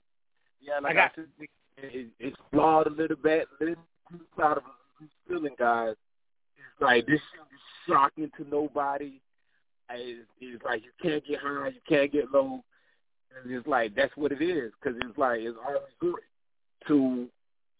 Yeah, 0.60 0.78
like 0.82 0.92
I 0.92 0.94
got 0.94 1.12
I 1.12 1.14
said, 1.16 1.26
it, 1.78 2.08
it's 2.18 2.36
flawed 2.50 2.86
a 2.86 2.90
little 2.90 3.16
bit. 3.16 3.48
Little 3.60 3.76
out 4.42 4.58
of 4.58 4.64
a 4.64 5.04
feeling, 5.28 5.54
guys. 5.58 5.94
It's 6.56 6.82
like 6.82 7.06
this 7.06 7.16
is 7.16 7.20
shocking 7.86 8.30
to 8.36 8.48
nobody. 8.48 9.20
It's, 9.90 10.28
it's 10.40 10.62
like 10.64 10.82
you 10.84 10.90
can't 11.02 11.24
get 11.26 11.38
high, 11.40 11.68
you 11.68 11.80
can't 11.88 12.12
get 12.12 12.30
low. 12.32 12.62
And 13.42 13.52
it's 13.52 13.66
like 13.66 13.94
that's 13.94 14.16
what 14.16 14.32
it 14.32 14.42
is 14.42 14.72
because 14.80 14.98
it's 15.02 15.18
like 15.18 15.40
it's 15.40 15.56
always 15.64 15.82
good 16.00 16.20
to 16.88 17.28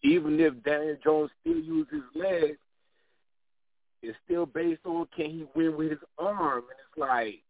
even 0.03 0.39
if 0.39 0.63
Daniel 0.63 0.95
Jones 1.03 1.31
still 1.41 1.59
uses 1.59 1.91
his 1.91 2.21
legs, 2.23 2.57
it's 4.01 4.17
still 4.25 4.45
based 4.45 4.85
on 4.85 5.07
can 5.15 5.29
he 5.29 5.45
win 5.55 5.75
with 5.77 5.91
his 5.91 5.99
arm, 6.17 6.63
and 6.63 6.79
it's 6.79 6.97
like 6.97 7.41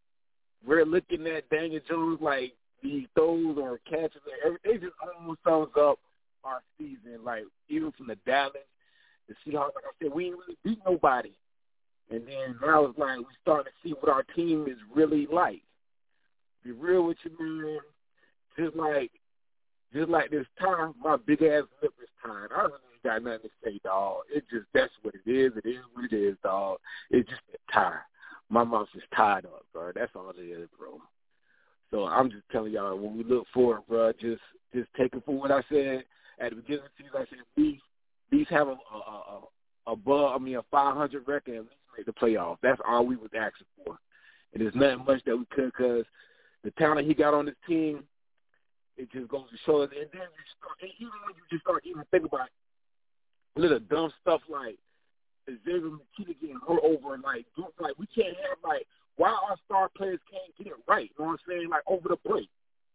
we're 0.66 0.86
looking 0.86 1.26
at 1.28 1.50
Daniel 1.50 1.82
Jones 1.88 2.20
like 2.22 2.54
he 2.82 3.08
throws 3.16 3.58
or 3.58 3.80
catches. 3.90 4.22
It 4.64 4.82
just 4.82 4.94
almost 5.16 5.40
sums 5.44 5.70
up 5.80 6.00
our 6.44 6.62
season. 6.78 7.24
Like 7.24 7.44
even 7.68 7.92
from 7.94 8.08
the 8.08 8.18
Dallas, 8.26 8.54
the 9.28 9.36
Seahawks, 9.46 9.76
like 9.76 9.86
I 9.86 10.04
said, 10.04 10.14
we 10.14 10.28
ain't 10.28 10.38
really 10.38 10.58
beat 10.64 10.80
nobody. 10.86 11.32
And 12.12 12.28
then 12.28 12.56
now 12.62 12.86
it's 12.86 12.98
like 12.98 13.20
we 13.20 13.26
starting 13.42 13.72
to 13.72 13.88
see 13.88 13.94
what 14.00 14.12
our 14.12 14.24
team 14.36 14.66
is 14.68 14.78
really 14.94 15.28
like. 15.32 15.62
Be 16.64 16.72
real 16.72 17.06
with 17.06 17.18
you, 17.24 17.32
man. 17.40 17.80
Just 18.58 18.76
like, 18.76 19.12
just 19.94 20.10
like 20.10 20.32
this 20.32 20.48
time, 20.60 20.96
my 21.04 21.18
big 21.18 21.42
ass 21.44 21.64
lip 21.82 21.94
is 22.02 22.10
tired. 22.26 22.52
I 22.56 22.62
really 22.64 22.74
ain't 23.06 23.24
got 23.24 23.24
nothing 23.24 23.50
to 23.50 23.50
say, 23.64 23.80
dog. 23.84 24.22
It 24.34 24.44
just 24.50 24.66
that's 24.74 24.94
what 25.02 25.16
it 25.16 25.30
is. 25.30 25.54
It 25.64 25.68
is 25.68 25.84
what 25.94 26.12
it 26.12 26.16
is, 26.16 26.36
dog. 26.44 26.80
It's 27.10 27.30
just 27.30 27.42
a 27.54 27.72
tired. 27.72 28.02
My 28.50 28.64
mouth 28.64 28.88
is 28.96 29.04
tied 29.16 29.46
up, 29.46 29.66
bro. 29.74 29.92
That's 29.94 30.12
all 30.16 30.32
it 30.32 30.42
is, 30.42 30.68
bro. 30.78 31.00
So 31.92 32.06
I'm 32.06 32.30
just 32.30 32.44
telling 32.52 32.74
y'all 32.74 32.98
when 32.98 33.18
we 33.18 33.24
look 33.24 33.46
forward, 33.54 33.82
bro, 33.88 34.12
just 34.14 34.42
just 34.74 34.90
take 34.98 35.14
it 35.14 35.24
for 35.26 35.36
what 35.36 35.52
I 35.52 35.62
said 35.70 36.04
at 36.40 36.52
the 36.52 36.58
beginning 36.58 36.86
of 36.86 36.92
the 36.98 37.04
season. 37.04 37.16
I 37.16 37.26
said 37.30 37.40
these 37.56 37.80
these 38.32 38.48
have 38.50 38.68
a, 38.68 38.72
a, 38.72 38.98
a 38.98 39.42
above, 39.92 40.36
I 40.36 40.44
mean, 40.44 40.56
a 40.56 40.64
500 40.72 41.28
record 41.28 41.56
and 41.56 41.58
at 41.58 41.64
least 41.64 41.74
make 41.98 42.06
the 42.06 42.14
playoffs. 42.14 42.58
That's 42.62 42.82
all 42.88 43.06
we 43.06 43.16
was 43.16 43.32
asking 43.36 43.68
for. 43.84 43.98
And 44.54 44.62
there's 44.62 44.76
nothing 44.76 45.06
much 45.06 45.24
that 45.26 45.38
we 45.38 45.46
could 45.52 45.72
because 45.76 46.06
the 46.64 46.72
talent 46.72 47.08
he 47.08 47.14
got 47.14 47.34
on 47.34 47.48
his 47.48 47.56
team, 47.68 48.04
it 48.98 49.12
just 49.12 49.30
goes 49.30 49.50
to 49.50 49.58
show 49.66 49.82
us. 49.82 49.90
And 49.92 50.10
then 50.12 50.28
you 50.28 50.46
start, 50.58 50.78
and 50.82 50.92
even 51.00 51.14
when 51.26 51.36
you 51.36 51.44
just 51.50 51.64
start 51.64 51.84
even 51.86 52.04
think 52.12 52.26
about 52.26 52.50
little 53.56 53.80
dumb 53.80 54.12
stuff 54.22 54.42
like 54.50 54.78
Xavier 55.66 55.90
McKinney 55.90 56.40
getting 56.40 56.60
hurt 56.68 56.82
over 56.84 57.18
like, 57.18 57.46
like 57.80 57.98
we 57.98 58.06
can't 58.08 58.36
have 58.48 58.58
like 58.64 58.86
why 59.18 59.30
our 59.30 59.58
star 59.66 59.90
players 59.96 60.20
can't 60.32 60.56
get 60.58 60.68
it 60.68 60.80
right. 60.88 61.12
You 61.18 61.26
know 61.26 61.32
what 61.32 61.40
I'm 61.46 61.46
saying? 61.48 61.70
Like 61.70 61.84
over 61.88 62.10
the 62.10 62.18
break. 62.28 62.50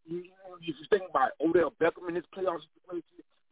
You, 0.07 0.18
you 0.18 0.36
know, 0.44 0.57
you 0.61 0.72
just 0.74 0.90
think 0.90 1.02
about 1.09 1.32
Odell 1.40 1.72
Beckham 1.80 2.09
in 2.09 2.14
his 2.14 2.24
playoffs. 2.36 2.64
You 2.92 3.02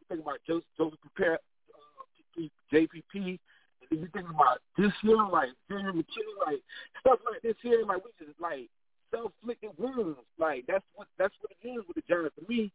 think 0.09 0.21
about 0.21 0.39
Joseph, 0.47 0.65
Joseph 0.77 0.99
Prepare, 1.01 1.39
uh, 1.73 2.41
JPP. 2.71 3.13
And 3.13 3.87
then 3.89 3.99
you 3.99 4.07
think 4.13 4.29
about 4.29 4.59
this 4.77 4.91
year, 5.03 5.17
like 5.17 5.49
Xavier 5.69 5.93
McKinney, 5.93 6.35
like 6.45 6.61
stuff 6.99 7.19
like 7.29 7.41
this 7.41 7.55
here, 7.61 7.83
like 7.85 8.01
we 8.03 8.25
just 8.25 8.39
like 8.39 8.69
self-inflicted 9.13 9.71
wounds. 9.77 10.19
Like 10.39 10.65
that's 10.67 10.85
what 10.95 11.07
that's 11.17 11.33
what 11.41 11.51
it 11.51 11.67
is 11.67 11.83
with 11.87 11.95
the 11.95 12.03
Giants. 12.09 12.33
For 12.33 12.49
me, 12.49 12.71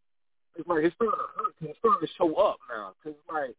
it's 0.56 0.68
like 0.68 0.84
it's 0.84 0.94
starting 0.94 1.18
to 1.18 1.26
hurt. 1.34 1.54
It's 1.60 1.78
starting 1.78 2.06
to 2.06 2.14
show 2.14 2.34
up 2.34 2.58
now. 2.70 2.94
Cause 3.02 3.14
like 3.32 3.56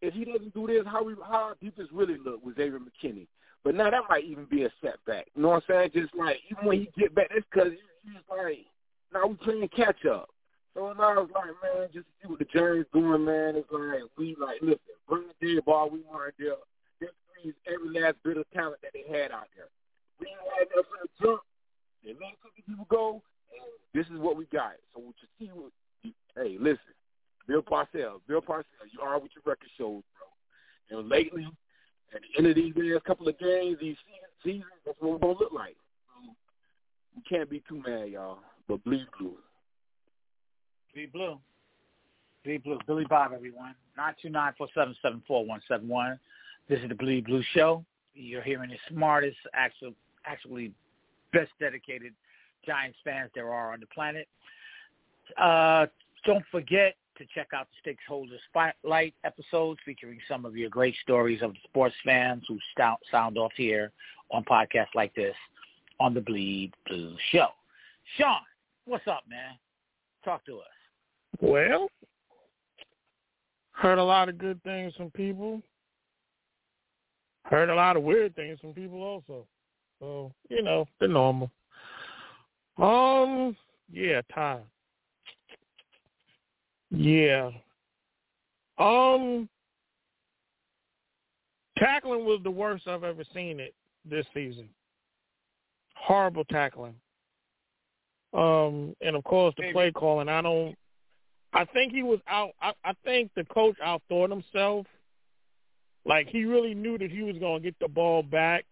if 0.00 0.14
he 0.14 0.24
doesn't 0.24 0.54
do 0.54 0.66
this, 0.66 0.84
how 0.86 1.02
we 1.02 1.14
how 1.26 1.50
our 1.50 1.56
defense 1.60 1.88
really 1.92 2.16
look 2.24 2.44
with 2.44 2.56
Xavier 2.56 2.78
McKinney. 2.78 3.26
But 3.64 3.74
now 3.74 3.90
that 3.90 4.02
might 4.08 4.24
even 4.24 4.44
be 4.44 4.64
a 4.64 4.70
setback. 4.82 5.26
You 5.34 5.42
know 5.42 5.48
what 5.48 5.64
I'm 5.68 5.90
saying? 5.90 5.90
Just 5.94 6.14
like 6.14 6.38
even 6.50 6.66
when 6.66 6.78
he 6.80 6.90
get 6.96 7.14
back, 7.14 7.28
that's 7.30 7.44
because 7.50 7.72
he's 8.02 8.14
like 8.30 8.66
now 9.12 9.26
we 9.26 9.34
playing 9.36 9.68
catch 9.74 10.04
up. 10.06 10.30
So 10.74 10.92
now 10.92 11.22
it's 11.22 11.32
like, 11.32 11.50
man, 11.62 11.88
just 11.92 12.06
see 12.22 12.28
what 12.28 12.38
the 12.38 12.46
Giants 12.46 12.88
doing, 12.92 13.24
man. 13.24 13.56
It's 13.56 13.70
like 13.70 14.06
we 14.16 14.36
like 14.38 14.62
listen, 14.62 14.78
bring 15.08 15.24
the 15.40 15.54
dead 15.54 15.64
ball, 15.64 15.90
we 15.90 16.00
want 16.00 16.34
there. 16.38 16.54
This 17.00 17.10
frees 17.34 17.54
every 17.66 18.00
last 18.00 18.16
bit 18.22 18.36
of 18.36 18.48
talent 18.54 18.80
that 18.82 18.92
they 18.94 19.04
had 19.10 19.32
out 19.32 19.48
there. 19.56 19.66
We 20.20 20.28
had 20.54 20.68
enough 20.70 20.86
for 20.86 21.02
the 21.02 21.10
jump. 21.20 21.40
They 22.04 22.10
let 22.10 22.38
people 22.66 22.86
go, 22.88 23.22
and 23.50 23.66
this 23.92 24.06
is 24.12 24.20
what 24.20 24.36
we 24.36 24.46
got. 24.46 24.74
So 24.94 25.00
what 25.00 25.14
you 25.18 25.28
see, 25.38 25.50
what 25.52 25.72
hey, 26.36 26.56
listen, 26.60 26.94
Bill 27.48 27.62
Parcells, 27.62 28.20
Bill 28.28 28.42
Parcells, 28.42 28.92
you 28.92 29.00
are 29.00 29.18
what 29.18 29.30
your 29.34 29.42
record 29.44 29.68
shows, 29.78 30.02
bro. 30.18 30.98
And 30.98 31.08
lately, 31.08 31.48
at 32.14 32.20
the 32.20 32.38
end 32.38 32.46
of 32.46 32.54
these 32.54 32.74
last 32.76 33.04
couple 33.04 33.26
of 33.26 33.38
games, 33.38 33.78
these 33.80 33.96
seasons, 34.44 34.64
that's 34.84 34.96
what 35.00 35.12
we're 35.12 35.18
gonna 35.18 35.38
look 35.38 35.52
like. 35.52 35.74
So 36.14 36.30
we 37.16 37.22
can't 37.22 37.48
be 37.48 37.62
too 37.68 37.82
mad, 37.84 38.10
y'all. 38.10 38.38
But 38.68 38.84
bleed 38.84 39.06
blue. 39.18 39.36
Bleed 40.94 41.12
blue. 41.12 41.38
Bleed 42.44 42.62
blue. 42.62 42.78
Billy 42.86 43.06
Bob, 43.08 43.32
everyone. 43.34 43.74
Nine 43.96 44.14
two 44.20 44.28
nine 44.28 44.52
four 44.56 44.68
seven 44.74 44.94
seven 45.00 45.22
four 45.26 45.44
one 45.44 45.60
seven 45.66 45.88
one. 45.88 46.20
This 46.68 46.80
is 46.80 46.88
the 46.90 46.94
Bleed 46.94 47.24
Blue 47.24 47.42
Show. 47.54 47.82
You're 48.14 48.42
hearing 48.42 48.70
the 48.70 48.76
smartest, 48.90 49.38
actual, 49.54 49.94
actually 50.26 50.72
best 51.32 51.50
dedicated 51.58 52.12
Giants 52.66 52.98
fans 53.04 53.30
there 53.34 53.52
are 53.52 53.72
on 53.72 53.80
the 53.80 53.86
planet. 53.86 54.28
Uh, 55.38 55.86
don't 56.26 56.44
forget 56.50 56.96
to 57.18 57.26
check 57.34 57.48
out 57.54 57.66
the 57.70 57.90
Stakeholder 57.90 58.36
Spotlight 58.48 59.14
episodes 59.24 59.80
featuring 59.84 60.18
some 60.28 60.44
of 60.44 60.56
your 60.56 60.70
great 60.70 60.94
stories 61.02 61.42
of 61.42 61.52
the 61.52 61.58
sports 61.64 61.94
fans 62.04 62.44
who 62.48 62.58
sound 63.10 63.38
off 63.38 63.52
here 63.56 63.92
on 64.30 64.44
podcasts 64.44 64.94
like 64.94 65.14
this 65.14 65.34
on 66.00 66.14
the 66.14 66.20
Bleed 66.20 66.72
Blue 66.86 67.16
Show. 67.30 67.48
Sean, 68.16 68.40
what's 68.86 69.06
up, 69.06 69.24
man? 69.28 69.58
Talk 70.24 70.44
to 70.46 70.58
us. 70.58 70.66
Well, 71.40 71.88
heard 73.72 73.98
a 73.98 74.04
lot 74.04 74.28
of 74.28 74.38
good 74.38 74.62
things 74.62 74.94
from 74.96 75.10
people. 75.10 75.62
Heard 77.44 77.70
a 77.70 77.74
lot 77.74 77.96
of 77.96 78.02
weird 78.02 78.34
things 78.36 78.58
from 78.60 78.74
people 78.74 79.02
also. 79.02 79.46
So, 80.00 80.32
you 80.48 80.62
know, 80.62 80.86
the 81.00 81.08
normal. 81.08 81.50
Um, 82.76 83.56
yeah, 83.92 84.20
Ty. 84.32 84.60
Yeah. 86.90 87.50
Um, 88.78 89.48
tackling 91.78 92.24
was 92.24 92.40
the 92.44 92.50
worst 92.50 92.86
I've 92.86 93.04
ever 93.04 93.24
seen 93.34 93.60
it 93.60 93.74
this 94.08 94.26
season. 94.32 94.68
Horrible 95.96 96.44
tackling. 96.44 96.94
Um, 98.32 98.94
and 99.00 99.16
of 99.16 99.24
course 99.24 99.54
the 99.56 99.72
play 99.72 99.90
calling. 99.90 100.28
I 100.28 100.42
don't. 100.42 100.76
I 101.54 101.64
think 101.64 101.92
he 101.92 102.02
was 102.02 102.20
out. 102.28 102.50
I, 102.60 102.72
I 102.84 102.92
think 103.04 103.30
the 103.34 103.44
coach 103.44 103.76
outthought 103.84 104.30
himself. 104.30 104.86
Like 106.04 106.28
he 106.28 106.44
really 106.44 106.74
knew 106.74 106.98
that 106.98 107.10
he 107.10 107.22
was 107.22 107.36
going 107.38 107.62
to 107.62 107.64
get 107.66 107.78
the 107.80 107.88
ball 107.88 108.22
back 108.22 108.64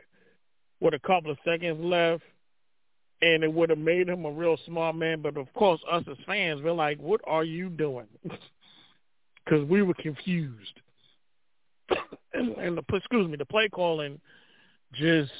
with 0.81 0.95
a 0.95 0.99
couple 1.01 1.31
of 1.31 1.39
seconds 1.45 1.83
left, 1.83 2.23
and 3.23 3.43
it 3.43 3.53
would 3.53 3.71
have 3.71 3.79
made 3.79 4.09
him 4.09 4.25
a 4.25 4.31
real 4.31 4.57
smart 4.67 4.97
man. 4.97 5.23
But 5.23 5.37
of 5.37 5.53
course, 5.55 5.81
us 5.91 6.05
as 6.11 6.17
fans, 6.27 6.63
we're 6.63 6.73
like, 6.73 6.99
"What 6.99 7.21
are 7.25 7.45
you 7.45 7.69
doing?" 7.69 8.07
Because 9.45 9.65
we 9.69 9.81
were 9.81 9.95
confused. 9.95 10.81
and, 12.35 12.57
and 12.57 12.77
the 12.77 12.83
excuse 12.97 13.29
me, 13.29 13.37
the 13.37 13.45
play 13.45 13.69
calling 13.69 14.21
just 14.93 15.31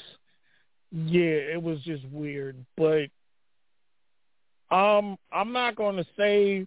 yeah, 0.91 1.53
it 1.53 1.61
was 1.61 1.79
just 1.81 2.05
weird. 2.09 2.55
But 2.77 3.07
um, 4.71 5.17
I'm 5.33 5.51
not 5.51 5.75
going 5.75 5.97
to 5.97 6.05
say 6.17 6.65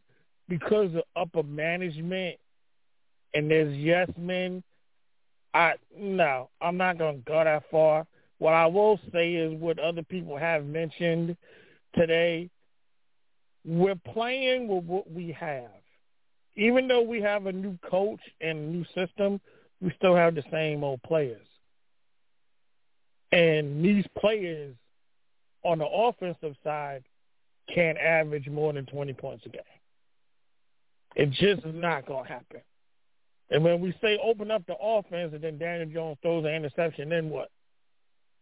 because 0.49 0.95
of 0.95 1.03
upper 1.17 1.43
management 1.43 2.37
and 3.35 3.51
there's 3.51 3.77
yes 3.77 4.09
men. 4.19 4.63
I 5.53 5.75
no, 5.97 6.49
I'm 6.61 6.77
not 6.77 6.99
going 6.99 7.17
to 7.17 7.23
go 7.23 7.43
that 7.43 7.65
far. 7.71 8.07
What 8.41 8.55
I 8.55 8.66
will 8.66 8.99
say 9.12 9.34
is 9.34 9.53
what 9.61 9.78
other 9.78 10.03
people 10.03 10.34
have 10.38 10.64
mentioned 10.64 11.36
today. 11.95 12.49
We're 13.66 14.01
playing 14.14 14.66
with 14.66 14.84
what 14.84 15.12
we 15.12 15.30
have. 15.38 15.68
Even 16.57 16.88
though 16.88 17.03
we 17.03 17.20
have 17.20 17.45
a 17.45 17.53
new 17.53 17.76
coach 17.88 18.20
and 18.41 18.59
a 18.59 18.62
new 18.62 18.84
system, 18.95 19.43
we 19.82 19.93
still 19.99 20.16
have 20.16 20.34
the 20.34 20.43
same 20.51 20.82
old 20.82 21.03
players. 21.03 21.47
And 23.30 23.84
these 23.84 24.07
players 24.18 24.74
on 25.62 25.78
the 25.78 25.86
offensive 25.86 26.57
side 26.64 27.05
can't 27.74 27.99
average 27.99 28.49
more 28.49 28.72
than 28.72 28.86
20 28.86 29.12
points 29.12 29.45
a 29.45 29.51
game. 29.51 29.61
It 31.14 31.30
just 31.32 31.66
is 31.66 31.74
not 31.74 32.07
going 32.07 32.24
to 32.24 32.32
happen. 32.32 32.62
And 33.51 33.62
when 33.62 33.82
we 33.82 33.95
say 34.01 34.18
open 34.24 34.51
up 34.51 34.66
the 34.66 34.76
offense 34.80 35.34
and 35.34 35.45
then 35.45 35.59
Daniel 35.59 35.91
Jones 35.91 36.18
throws 36.22 36.47
an 36.47 36.53
interception, 36.55 37.11
then 37.11 37.28
what? 37.28 37.51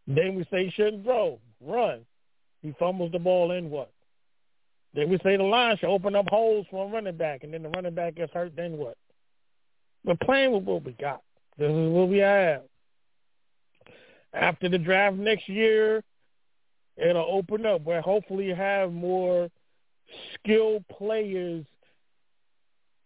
Then 0.08 0.34
we 0.34 0.46
say 0.50 0.64
he 0.64 0.70
shouldn't 0.70 1.04
throw, 1.04 1.38
run. 1.60 2.06
He 2.62 2.74
fumbles 2.78 3.12
the 3.12 3.18
ball, 3.18 3.48
then 3.48 3.68
what? 3.68 3.92
Then 4.94 5.10
we 5.10 5.18
say 5.22 5.36
the 5.36 5.42
line 5.42 5.76
should 5.76 5.90
open 5.90 6.16
up 6.16 6.28
holes 6.30 6.66
for 6.70 6.88
a 6.88 6.90
running 6.90 7.16
back, 7.16 7.44
and 7.44 7.52
then 7.52 7.62
the 7.62 7.68
running 7.68 7.94
back 7.94 8.14
gets 8.14 8.32
hurt, 8.32 8.56
then 8.56 8.78
what? 8.78 8.96
We're 10.04 10.16
playing 10.16 10.52
with 10.52 10.64
what 10.64 10.82
we 10.82 10.92
got. 10.92 11.22
This 11.58 11.70
is 11.70 11.90
what 11.90 12.08
we 12.08 12.18
have. 12.18 12.62
After 14.32 14.70
the 14.70 14.78
draft 14.78 15.16
next 15.16 15.46
year, 15.46 16.02
it'll 16.96 17.28
open 17.30 17.66
up 17.66 17.82
where 17.82 18.00
hopefully 18.00 18.46
you 18.46 18.54
have 18.54 18.92
more 18.92 19.50
skilled 20.34 20.88
players. 20.88 21.66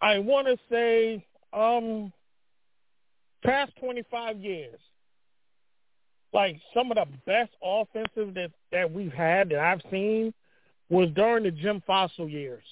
I 0.00 0.20
want 0.20 0.46
to 0.46 0.56
say, 0.70 1.26
um, 1.52 2.12
past 3.42 3.72
25 3.80 4.38
years, 4.38 4.78
like 6.32 6.60
some 6.72 6.90
of 6.90 6.96
the 6.96 7.06
best 7.26 7.50
offensive 7.62 8.34
that 8.34 8.50
that 8.70 8.92
we've 8.92 9.12
had 9.12 9.50
that 9.50 9.58
I've 9.58 9.82
seen 9.90 10.32
was 10.88 11.08
during 11.14 11.44
the 11.44 11.50
Jim 11.50 11.82
Fassel 11.88 12.30
years. 12.30 12.64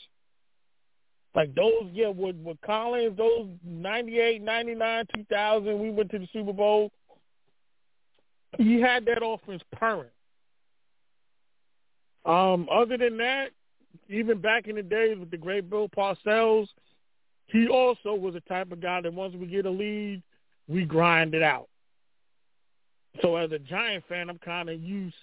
Like 1.34 1.54
those, 1.54 1.88
yeah, 1.92 2.08
with 2.08 2.36
with 2.36 2.60
Collins, 2.62 3.16
those 3.16 3.46
98, 3.64 4.42
99, 4.42 5.06
2000, 5.14 5.78
we 5.78 5.90
went 5.90 6.10
to 6.10 6.18
the 6.18 6.28
Super 6.32 6.52
Bowl. 6.52 6.90
He 8.58 8.80
had 8.80 9.04
that 9.06 9.24
offense 9.24 9.62
purring. 9.72 10.10
Um, 12.24 12.68
other 12.70 12.98
than 12.98 13.16
that, 13.18 13.50
even 14.08 14.40
back 14.40 14.66
in 14.66 14.76
the 14.76 14.82
days 14.82 15.18
with 15.18 15.30
the 15.30 15.36
great 15.36 15.70
Bill 15.70 15.88
Parcells, 15.88 16.68
he 17.46 17.68
also 17.68 18.14
was 18.14 18.34
a 18.34 18.40
type 18.40 18.72
of 18.72 18.80
guy 18.80 19.00
that 19.00 19.12
once 19.12 19.34
we 19.34 19.46
get 19.46 19.66
a 19.66 19.70
lead, 19.70 20.22
we 20.68 20.84
grind 20.84 21.34
it 21.34 21.42
out. 21.42 21.68
So 23.22 23.36
as 23.36 23.50
a 23.52 23.58
Giant 23.58 24.04
fan, 24.08 24.30
I'm 24.30 24.38
kind 24.38 24.68
of 24.68 24.80
used 24.80 25.14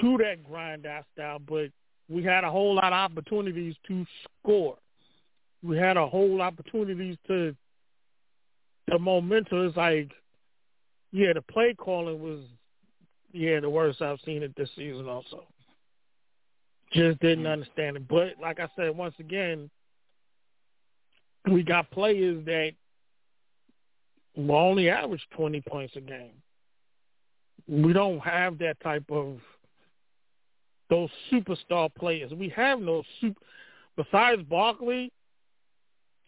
to 0.00 0.18
that 0.18 0.44
grind 0.44 0.86
out 0.86 1.04
style, 1.14 1.38
but 1.38 1.70
we 2.08 2.22
had 2.22 2.44
a 2.44 2.50
whole 2.50 2.74
lot 2.74 2.92
of 2.92 3.10
opportunities 3.10 3.74
to 3.88 4.06
score. 4.42 4.76
We 5.62 5.76
had 5.76 5.96
a 5.96 6.06
whole 6.06 6.40
opportunities 6.40 7.16
to 7.26 7.54
the 8.86 8.98
momentum 8.98 9.66
is 9.66 9.76
like 9.76 10.12
yeah, 11.10 11.32
the 11.32 11.42
play 11.42 11.74
calling 11.74 12.20
was 12.20 12.40
yeah, 13.32 13.60
the 13.60 13.70
worst 13.70 14.00
I've 14.00 14.20
seen 14.24 14.42
it 14.42 14.54
this 14.56 14.70
season 14.76 15.08
also. 15.08 15.44
Just 16.92 17.20
didn't 17.20 17.44
mm-hmm. 17.44 17.52
understand 17.52 17.96
it. 17.96 18.08
But 18.08 18.34
like 18.40 18.60
I 18.60 18.68
said, 18.76 18.96
once 18.96 19.14
again, 19.18 19.70
we 21.50 21.62
got 21.62 21.90
players 21.90 22.44
that 22.46 22.72
will 24.38 24.56
only 24.56 24.88
average 24.88 25.26
twenty 25.34 25.60
points 25.60 25.94
a 25.96 26.00
game. 26.00 26.32
We 27.66 27.92
don't 27.92 28.20
have 28.20 28.58
that 28.58 28.80
type 28.80 29.04
of 29.10 29.38
those 30.88 31.10
superstar 31.30 31.94
players. 31.94 32.32
We 32.32 32.48
have 32.50 32.80
no 32.80 33.02
super 33.20 33.40
besides 33.96 34.42
Barkley. 34.42 35.12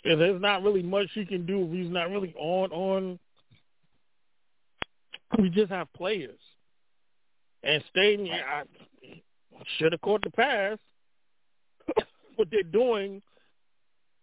There's 0.04 0.40
not 0.40 0.62
really 0.62 0.82
much 0.82 1.08
he 1.14 1.24
can 1.24 1.46
do 1.46 1.70
he's 1.72 1.90
not 1.90 2.11
really 2.11 2.34
on 2.36 2.72
on. 2.72 3.18
We 5.38 5.48
just 5.48 5.70
have 5.70 5.92
players, 5.92 6.38
and 7.62 7.82
Staten 7.90 8.28
I 8.28 8.64
should 9.78 9.92
have 9.92 10.00
caught 10.00 10.22
the 10.22 10.30
pass. 10.30 10.78
what 12.36 12.48
they're 12.50 12.62
doing, 12.64 13.22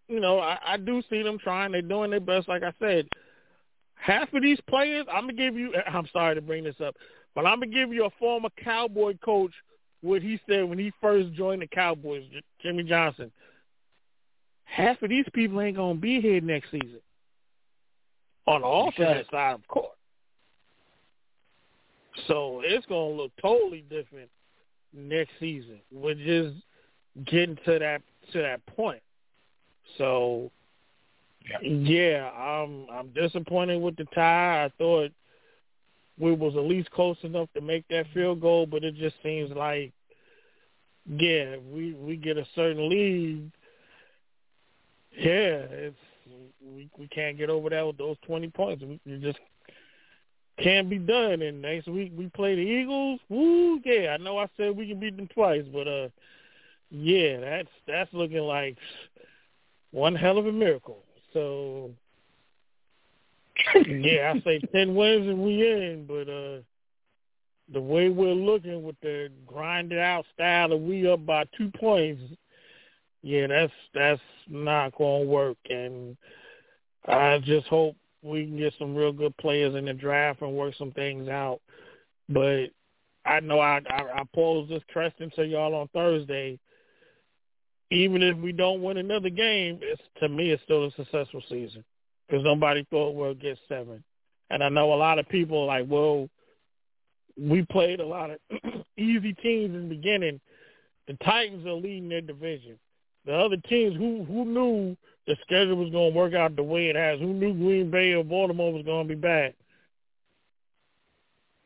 you 0.09 0.19
know, 0.19 0.39
I, 0.39 0.57
I 0.65 0.77
do 0.77 1.01
see 1.09 1.23
them 1.23 1.37
trying. 1.39 1.71
They're 1.71 1.81
doing 1.81 2.11
their 2.11 2.19
best. 2.19 2.49
Like 2.49 2.63
I 2.63 2.73
said, 2.79 3.07
half 3.99 4.33
of 4.33 4.41
these 4.41 4.59
players, 4.67 5.05
I'm 5.11 5.23
gonna 5.23 5.33
give 5.33 5.55
you. 5.55 5.73
I'm 5.87 6.07
sorry 6.13 6.35
to 6.35 6.41
bring 6.41 6.63
this 6.63 6.79
up, 6.83 6.95
but 7.35 7.45
I'm 7.45 7.59
gonna 7.59 7.71
give 7.71 7.93
you 7.93 8.05
a 8.05 8.09
former 8.19 8.49
Cowboy 8.63 9.17
coach 9.23 9.51
what 10.01 10.21
he 10.21 10.39
said 10.47 10.63
when 10.63 10.77
he 10.77 10.91
first 11.01 11.33
joined 11.33 11.61
the 11.61 11.67
Cowboys, 11.67 12.23
Jimmy 12.61 12.83
Johnson. 12.83 13.31
Half 14.65 15.01
of 15.01 15.09
these 15.09 15.25
people 15.33 15.59
ain't 15.61 15.77
gonna 15.77 15.95
be 15.95 16.21
here 16.21 16.41
next 16.41 16.71
season. 16.71 16.99
On 18.45 18.61
the 18.61 18.67
offensive 18.67 19.27
side, 19.31 19.55
of 19.55 19.67
course. 19.67 19.97
So 22.27 22.61
it's 22.63 22.85
gonna 22.85 23.15
look 23.15 23.31
totally 23.41 23.83
different 23.89 24.29
next 24.93 25.31
season. 25.39 25.79
We're 25.91 26.15
just 26.15 26.55
getting 27.25 27.57
to 27.65 27.79
that 27.79 28.01
to 28.33 28.41
that 28.41 28.65
point. 28.65 29.01
So 29.97 30.51
yeah, 31.49 31.59
yeah 31.61 32.29
I'm 32.31 32.87
I'm 32.91 33.07
disappointed 33.09 33.81
with 33.81 33.95
the 33.95 34.05
tie. 34.13 34.65
I 34.65 34.71
thought 34.77 35.11
we 36.19 36.33
was 36.33 36.55
at 36.55 36.63
least 36.63 36.91
close 36.91 37.17
enough 37.23 37.49
to 37.53 37.61
make 37.61 37.87
that 37.89 38.05
field 38.13 38.41
goal, 38.41 38.65
but 38.65 38.83
it 38.83 38.95
just 38.95 39.15
seems 39.23 39.51
like 39.51 39.91
yeah, 41.09 41.55
we 41.71 41.93
we 41.93 42.17
get 42.17 42.37
a 42.37 42.45
certain 42.55 42.89
lead. 42.89 43.51
Yeah, 45.11 45.65
it's 45.69 45.97
we 46.61 46.89
we 46.97 47.07
can't 47.07 47.37
get 47.37 47.49
over 47.49 47.69
that 47.69 47.85
with 47.85 47.97
those 47.97 48.17
twenty 48.25 48.49
points. 48.49 48.83
We, 48.83 48.99
we 49.05 49.19
just 49.19 49.39
can't 50.61 50.89
be 50.89 50.97
done. 50.97 51.41
And 51.41 51.61
next 51.61 51.87
week 51.87 52.11
we 52.15 52.27
play 52.29 52.55
the 52.55 52.61
Eagles. 52.61 53.19
Woo, 53.29 53.79
yeah, 53.85 54.09
I 54.13 54.17
know 54.17 54.37
I 54.37 54.47
said 54.57 54.75
we 54.75 54.87
can 54.87 54.99
beat 54.99 55.15
them 55.15 55.27
twice, 55.27 55.65
but 55.71 55.87
uh, 55.87 56.09
yeah, 56.89 57.39
that's 57.39 57.69
that's 57.87 58.13
looking 58.13 58.39
like 58.39 58.77
one 59.91 60.15
hell 60.15 60.37
of 60.37 60.45
a 60.45 60.51
miracle. 60.51 61.03
So 61.37 61.91
yeah, 63.85 64.33
I 64.35 64.41
say 64.41 64.59
ten 64.71 64.95
wins 64.95 65.27
and 65.27 65.39
we 65.39 65.61
in, 65.61 66.05
but 66.07 66.27
uh 66.29 66.61
the 67.73 67.81
way 67.81 68.09
we're 68.09 68.33
looking 68.33 68.81
with 68.81 68.95
the 69.01 69.29
grinded 69.45 69.99
out 69.99 70.25
style 70.33 70.71
of 70.71 70.81
we 70.81 71.09
up 71.11 71.25
by 71.25 71.43
two 71.57 71.69
points, 71.77 72.21
yeah, 73.21 73.45
that's 73.47 73.73
that's 73.93 74.21
not 74.49 74.97
gonna 74.97 75.25
work 75.25 75.57
and 75.69 76.17
I 77.07 77.39
just 77.43 77.67
hope 77.67 77.95
we 78.23 78.45
can 78.45 78.57
get 78.57 78.73
some 78.79 78.95
real 78.95 79.13
good 79.13 79.35
players 79.37 79.75
in 79.75 79.85
the 79.85 79.93
draft 79.93 80.41
and 80.41 80.53
work 80.53 80.73
some 80.75 80.91
things 80.91 81.29
out. 81.29 81.61
But 82.29 82.67
I 83.25 83.41
know 83.41 83.59
I 83.59 83.81
I, 83.89 84.21
I 84.21 84.23
posed 84.33 84.71
this 84.71 84.83
question 84.91 85.31
to 85.35 85.45
y'all 85.45 85.75
on 85.75 85.87
Thursday. 85.89 86.57
Even 87.89 88.21
if 88.21 88.37
we 88.37 88.51
don't 88.51 88.81
win 88.81 88.97
another 88.97 89.29
game, 89.29 89.79
it's 89.81 90.01
to 90.19 90.27
me 90.27 90.51
it's 90.51 90.63
still 90.63 90.85
a 90.85 90.91
successful 90.91 91.41
season 91.49 91.83
because 92.27 92.43
nobody 92.43 92.85
thought 92.89 93.15
we'll 93.15 93.33
get 93.33 93.57
seven. 93.69 94.03
And 94.49 94.63
I 94.63 94.69
know 94.69 94.93
a 94.93 94.95
lot 94.95 95.19
of 95.19 95.29
people 95.29 95.61
are 95.61 95.65
like, 95.65 95.85
well, 95.89 96.29
we 97.37 97.65
played 97.65 97.99
a 97.99 98.05
lot 98.05 98.31
of 98.31 98.39
easy 98.97 99.33
teams 99.33 99.75
in 99.75 99.87
the 99.89 99.95
beginning. 99.95 100.39
The 101.07 101.13
Titans 101.23 101.65
are 101.65 101.73
leading 101.73 102.09
their 102.09 102.21
division. 102.21 102.77
The 103.25 103.33
other 103.33 103.57
teams, 103.57 103.95
who 103.95 104.23
who 104.25 104.45
knew 104.45 104.97
the 105.27 105.35
schedule 105.41 105.75
was 105.75 105.91
going 105.91 106.13
to 106.13 106.17
work 106.17 106.33
out 106.33 106.55
the 106.55 106.63
way 106.63 106.87
it 106.87 106.95
has? 106.95 107.19
Who 107.19 107.33
knew 107.33 107.53
Green 107.53 107.91
Bay 107.91 108.13
or 108.13 108.23
Baltimore 108.23 108.71
was 108.71 108.85
going 108.85 109.07
to 109.07 109.15
be 109.15 109.19
bad? 109.19 109.53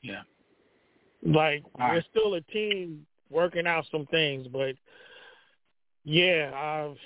Yeah. 0.01 0.23
Like 1.23 1.63
right. 1.77 1.93
we're 1.93 2.03
still 2.09 2.33
a 2.33 2.41
team 2.41 3.05
working 3.29 3.67
out 3.67 3.85
some 3.91 4.07
things, 4.07 4.47
but 4.47 4.75
yeah, 6.03 6.51
I've, 6.53 6.97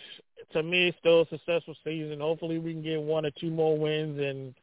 to 0.53 0.63
me 0.63 0.87
it's 0.89 0.97
still 0.99 1.21
a 1.21 1.27
successful 1.27 1.75
season. 1.83 2.19
Hopefully 2.19 2.59
we 2.59 2.73
can 2.73 2.83
get 2.83 3.01
one 3.01 3.25
or 3.25 3.31
two 3.39 3.49
more 3.49 3.77
wins 3.77 4.19
and 4.19 4.53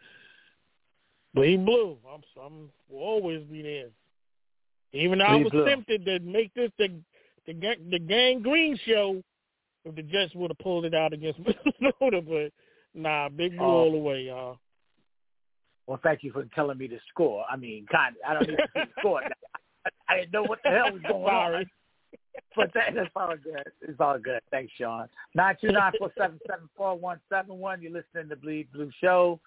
bleed 1.34 1.64
blue. 1.64 1.96
I'm, 2.12 2.22
I'm 2.42 2.70
will 2.88 3.00
always 3.00 3.42
be 3.44 3.62
there. 3.62 3.88
Even 4.92 5.18
though 5.18 5.24
I 5.24 5.36
was 5.36 5.50
blue. 5.50 5.64
tempted 5.64 6.04
to 6.04 6.20
make 6.20 6.52
this 6.54 6.70
the 6.78 6.88
the 7.46 7.54
the 7.90 7.98
gang 7.98 8.42
green 8.42 8.78
show 8.86 9.22
if 9.84 9.94
the 9.96 10.02
Jets 10.02 10.34
would 10.34 10.50
have 10.50 10.58
pulled 10.58 10.84
it 10.84 10.94
out 10.94 11.12
against 11.12 11.40
Minnesota, 11.80 12.22
but 12.22 12.52
nah, 12.94 13.28
big 13.28 13.56
blue 13.56 13.66
Oh. 13.66 13.70
all 13.70 13.92
the 13.92 13.98
way, 13.98 14.22
y'all. 14.22 14.58
Well, 15.86 15.98
thank 16.02 16.22
you 16.22 16.30
for 16.32 16.44
telling 16.54 16.78
me 16.78 16.86
the 16.86 17.00
score. 17.08 17.44
I 17.50 17.56
mean, 17.56 17.86
kind. 17.90 18.14
I 18.26 18.34
don't 18.34 18.48
need 18.48 18.56
to 18.56 18.68
see 18.74 18.80
the 18.80 19.00
score. 19.00 19.22
I, 19.24 19.90
I 20.08 20.16
didn't 20.18 20.32
know 20.32 20.44
what 20.44 20.60
the 20.62 20.70
hell 20.70 20.92
was 20.92 21.02
going 21.02 21.24
on. 21.24 21.66
But 22.56 22.70
that, 22.74 22.94
that's 22.94 23.10
all 23.16 23.34
good. 23.42 23.64
It's 23.80 23.98
all 23.98 24.18
good. 24.18 24.40
Thanks, 24.50 24.72
Sean. 24.78 25.08
Nine 25.34 25.56
two 25.58 25.68
nine 25.68 25.92
four 25.98 26.12
seven 26.18 26.38
seven 26.46 26.68
four 26.76 26.98
one 26.98 27.18
seven 27.30 27.58
one. 27.58 27.80
You're 27.80 27.92
listening 27.92 28.28
to 28.28 28.36
Bleed 28.36 28.70
Blue 28.72 28.90
Show. 29.00 29.40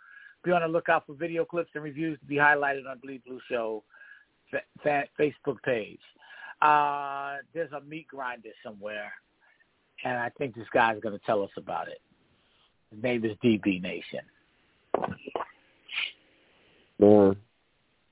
Be 0.43 0.51
on 0.51 0.61
the 0.61 0.67
lookout 0.67 1.05
for 1.05 1.13
video 1.13 1.45
clips 1.45 1.69
and 1.75 1.83
reviews 1.83 2.19
to 2.19 2.25
be 2.25 2.35
highlighted 2.35 2.89
on 2.89 2.97
Bleed 2.99 3.23
Blue 3.25 3.39
Show 3.47 3.83
fa- 4.49 4.61
fa- 4.81 5.07
Facebook 5.19 5.61
page. 5.63 5.99
Uh, 6.61 7.37
there's 7.53 7.71
a 7.73 7.81
meat 7.81 8.07
grinder 8.07 8.49
somewhere, 8.63 9.11
and 10.03 10.17
I 10.17 10.29
think 10.37 10.55
this 10.55 10.67
guy's 10.73 10.99
going 10.99 11.17
to 11.17 11.25
tell 11.25 11.43
us 11.43 11.51
about 11.57 11.87
it. 11.87 12.01
His 12.91 13.03
name 13.03 13.25
is 13.25 13.37
DB 13.43 13.81
Nation. 13.81 14.21
Man, 16.99 17.35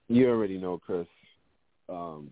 you 0.08 0.30
already 0.30 0.58
know, 0.58 0.78
Chris. 0.78 1.08
Um, 1.90 2.32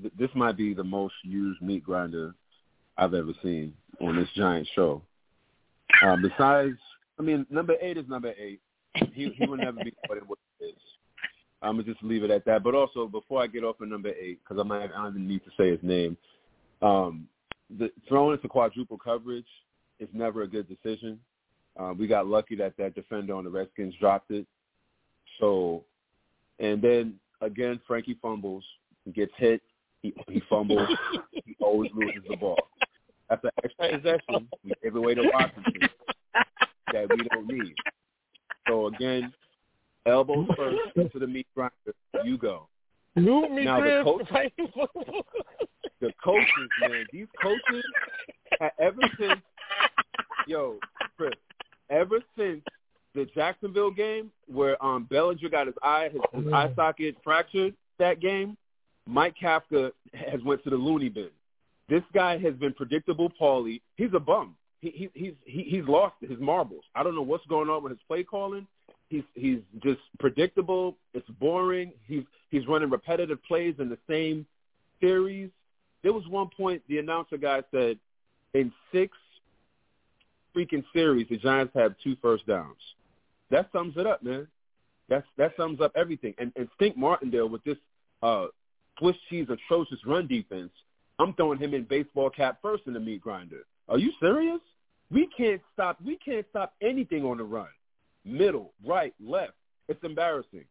th- 0.00 0.14
this 0.18 0.30
might 0.34 0.56
be 0.56 0.74
the 0.74 0.84
most 0.84 1.14
used 1.22 1.60
meat 1.62 1.84
grinder 1.84 2.34
I've 2.96 3.14
ever 3.14 3.32
seen 3.42 3.74
on 4.00 4.16
this 4.16 4.28
giant 4.34 4.68
show. 4.74 5.02
Um, 6.02 6.22
besides, 6.22 6.76
I 7.18 7.22
mean, 7.22 7.46
number 7.50 7.74
eight 7.80 7.96
is 7.96 8.08
number 8.08 8.32
eight. 8.38 8.60
He 9.14 9.30
he 9.36 9.46
will 9.46 9.56
never 9.56 9.82
be 9.84 9.94
what 10.06 10.38
he 10.58 10.66
is. 10.66 10.74
I'm 11.62 11.76
gonna 11.76 11.84
just 11.84 12.02
leave 12.02 12.24
it 12.24 12.30
at 12.30 12.44
that. 12.46 12.62
But 12.62 12.74
also, 12.74 13.06
before 13.06 13.42
I 13.42 13.46
get 13.46 13.64
off 13.64 13.80
of 13.80 13.88
number 13.88 14.10
eight, 14.10 14.40
because 14.42 14.60
I 14.60 14.66
might 14.66 14.84
I 14.84 15.02
don't 15.02 15.10
even 15.10 15.28
need 15.28 15.44
to 15.44 15.50
say 15.56 15.70
his 15.70 15.82
name. 15.82 16.16
Um, 16.82 17.28
the 17.78 17.90
throwing 18.08 18.36
into 18.36 18.48
quadruple 18.48 18.98
coverage 18.98 19.46
is 19.98 20.08
never 20.12 20.42
a 20.42 20.48
good 20.48 20.66
decision. 20.68 21.20
Uh, 21.78 21.92
we 21.96 22.06
got 22.06 22.26
lucky 22.26 22.56
that 22.56 22.76
that 22.78 22.94
defender 22.94 23.34
on 23.34 23.44
the 23.44 23.50
Redskins 23.50 23.94
dropped 24.00 24.30
it. 24.30 24.46
So, 25.38 25.84
and 26.58 26.82
then 26.82 27.14
again, 27.40 27.80
Frankie 27.86 28.18
fumbles, 28.20 28.64
gets 29.14 29.32
hit, 29.36 29.62
he, 30.02 30.14
he 30.28 30.42
fumbles, 30.48 30.88
he 31.32 31.56
always 31.60 31.90
loses 31.94 32.22
the 32.28 32.36
ball. 32.36 32.58
That's 33.28 33.44
an 33.44 33.50
extra 33.62 33.98
possession 33.98 34.48
we 34.64 34.72
give 34.82 34.96
away 34.96 35.14
to 35.14 35.22
Washington 35.32 35.88
that 36.92 37.08
we 37.10 37.16
don't 37.28 37.46
need. 37.46 37.74
So 38.68 38.86
again, 38.88 39.32
elbows 40.06 40.48
first 40.56 40.78
into 40.96 41.18
the 41.18 41.26
meat 41.26 41.46
grinder. 41.54 41.74
You 42.24 42.38
go. 42.38 42.68
Move 43.16 43.50
me, 43.50 43.64
Now, 43.64 43.80
the 43.80 44.02
Chris. 44.04 44.28
coach- 44.28 45.32
The 46.00 46.12
coaches, 46.24 46.68
man, 46.80 47.04
these 47.12 47.26
coaches, 47.42 47.84
ha- 48.58 48.70
ever 48.78 49.00
since, 49.18 49.40
yo, 50.46 50.78
Chris, 51.16 51.34
ever 51.90 52.20
since 52.38 52.62
the 53.14 53.26
Jacksonville 53.34 53.90
game 53.90 54.30
where 54.46 54.82
um 54.84 55.04
Bellinger 55.04 55.48
got 55.50 55.66
his 55.66 55.76
eye 55.82 56.08
his, 56.12 56.22
his 56.44 56.52
eye 56.52 56.72
socket 56.74 57.16
fractured 57.22 57.74
that 57.98 58.20
game, 58.20 58.56
Mike 59.06 59.34
Kafka 59.42 59.92
has 60.14 60.42
went 60.44 60.62
to 60.64 60.70
the 60.70 60.76
loony 60.76 61.08
bin. 61.08 61.30
This 61.88 62.02
guy 62.14 62.38
has 62.38 62.54
been 62.54 62.72
predictable, 62.72 63.30
Paulie. 63.40 63.80
He's 63.96 64.10
a 64.14 64.20
bum. 64.20 64.54
He, 64.80 64.90
he 64.90 65.10
he's 65.14 65.34
he, 65.44 65.62
he's 65.64 65.84
lost 65.86 66.14
his 66.20 66.38
marbles. 66.38 66.84
I 66.94 67.02
don't 67.02 67.14
know 67.14 67.22
what's 67.22 67.44
going 67.46 67.68
on 67.68 67.82
with 67.82 67.90
his 67.90 68.00
play 68.06 68.22
calling. 68.22 68.66
He's 69.08 69.24
he's 69.34 69.58
just 69.82 70.00
predictable. 70.18 70.96
It's 71.14 71.28
boring. 71.40 71.92
He's 72.06 72.22
he's 72.50 72.66
running 72.66 72.90
repetitive 72.90 73.42
plays 73.42 73.74
in 73.78 73.88
the 73.88 73.98
same 74.08 74.46
series. 75.00 75.50
There 76.02 76.12
was 76.12 76.26
one 76.28 76.48
point 76.56 76.82
the 76.88 76.98
announcer 76.98 77.36
guy 77.36 77.62
said 77.72 77.98
in 78.54 78.72
six 78.92 79.16
freaking 80.56 80.84
series 80.92 81.26
the 81.28 81.36
Giants 81.36 81.74
have 81.74 81.94
two 82.02 82.16
first 82.22 82.46
downs. 82.46 82.78
That 83.50 83.68
sums 83.72 83.96
it 83.96 84.06
up, 84.06 84.22
man. 84.22 84.46
That's 85.08 85.26
that 85.36 85.52
sums 85.56 85.80
up 85.80 85.92
everything. 85.96 86.34
And 86.38 86.52
and 86.56 86.68
Stink 86.76 86.96
Martindale 86.96 87.48
with 87.48 87.64
this 87.64 87.76
uh 88.22 88.46
Swiss 89.00 89.16
cheese 89.28 89.48
atrocious 89.50 89.98
run 90.06 90.28
defense, 90.28 90.70
I'm 91.18 91.34
throwing 91.34 91.58
him 91.58 91.74
in 91.74 91.84
baseball 91.84 92.30
cap 92.30 92.58
first 92.62 92.84
in 92.86 92.92
the 92.92 93.00
meat 93.00 93.20
grinder. 93.20 93.64
Are 93.88 93.98
you 93.98 94.12
serious? 94.20 94.60
We 95.10 95.28
can't 95.36 95.60
stop 95.72 95.98
we 96.04 96.16
can't 96.16 96.46
stop 96.50 96.74
anything 96.80 97.24
on 97.24 97.38
the 97.38 97.44
run. 97.44 97.66
Middle, 98.24 98.72
right, 98.86 99.14
left. 99.18 99.54
It's 99.88 100.02
embarrassing. 100.04 100.64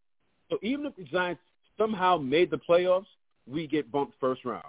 So 0.49 0.59
even 0.61 0.85
if 0.85 0.95
the 0.95 1.03
Giants 1.03 1.41
somehow 1.77 2.17
made 2.17 2.51
the 2.51 2.57
playoffs, 2.57 3.07
we 3.47 3.67
get 3.67 3.91
bumped 3.91 4.13
first 4.19 4.45
round. 4.45 4.63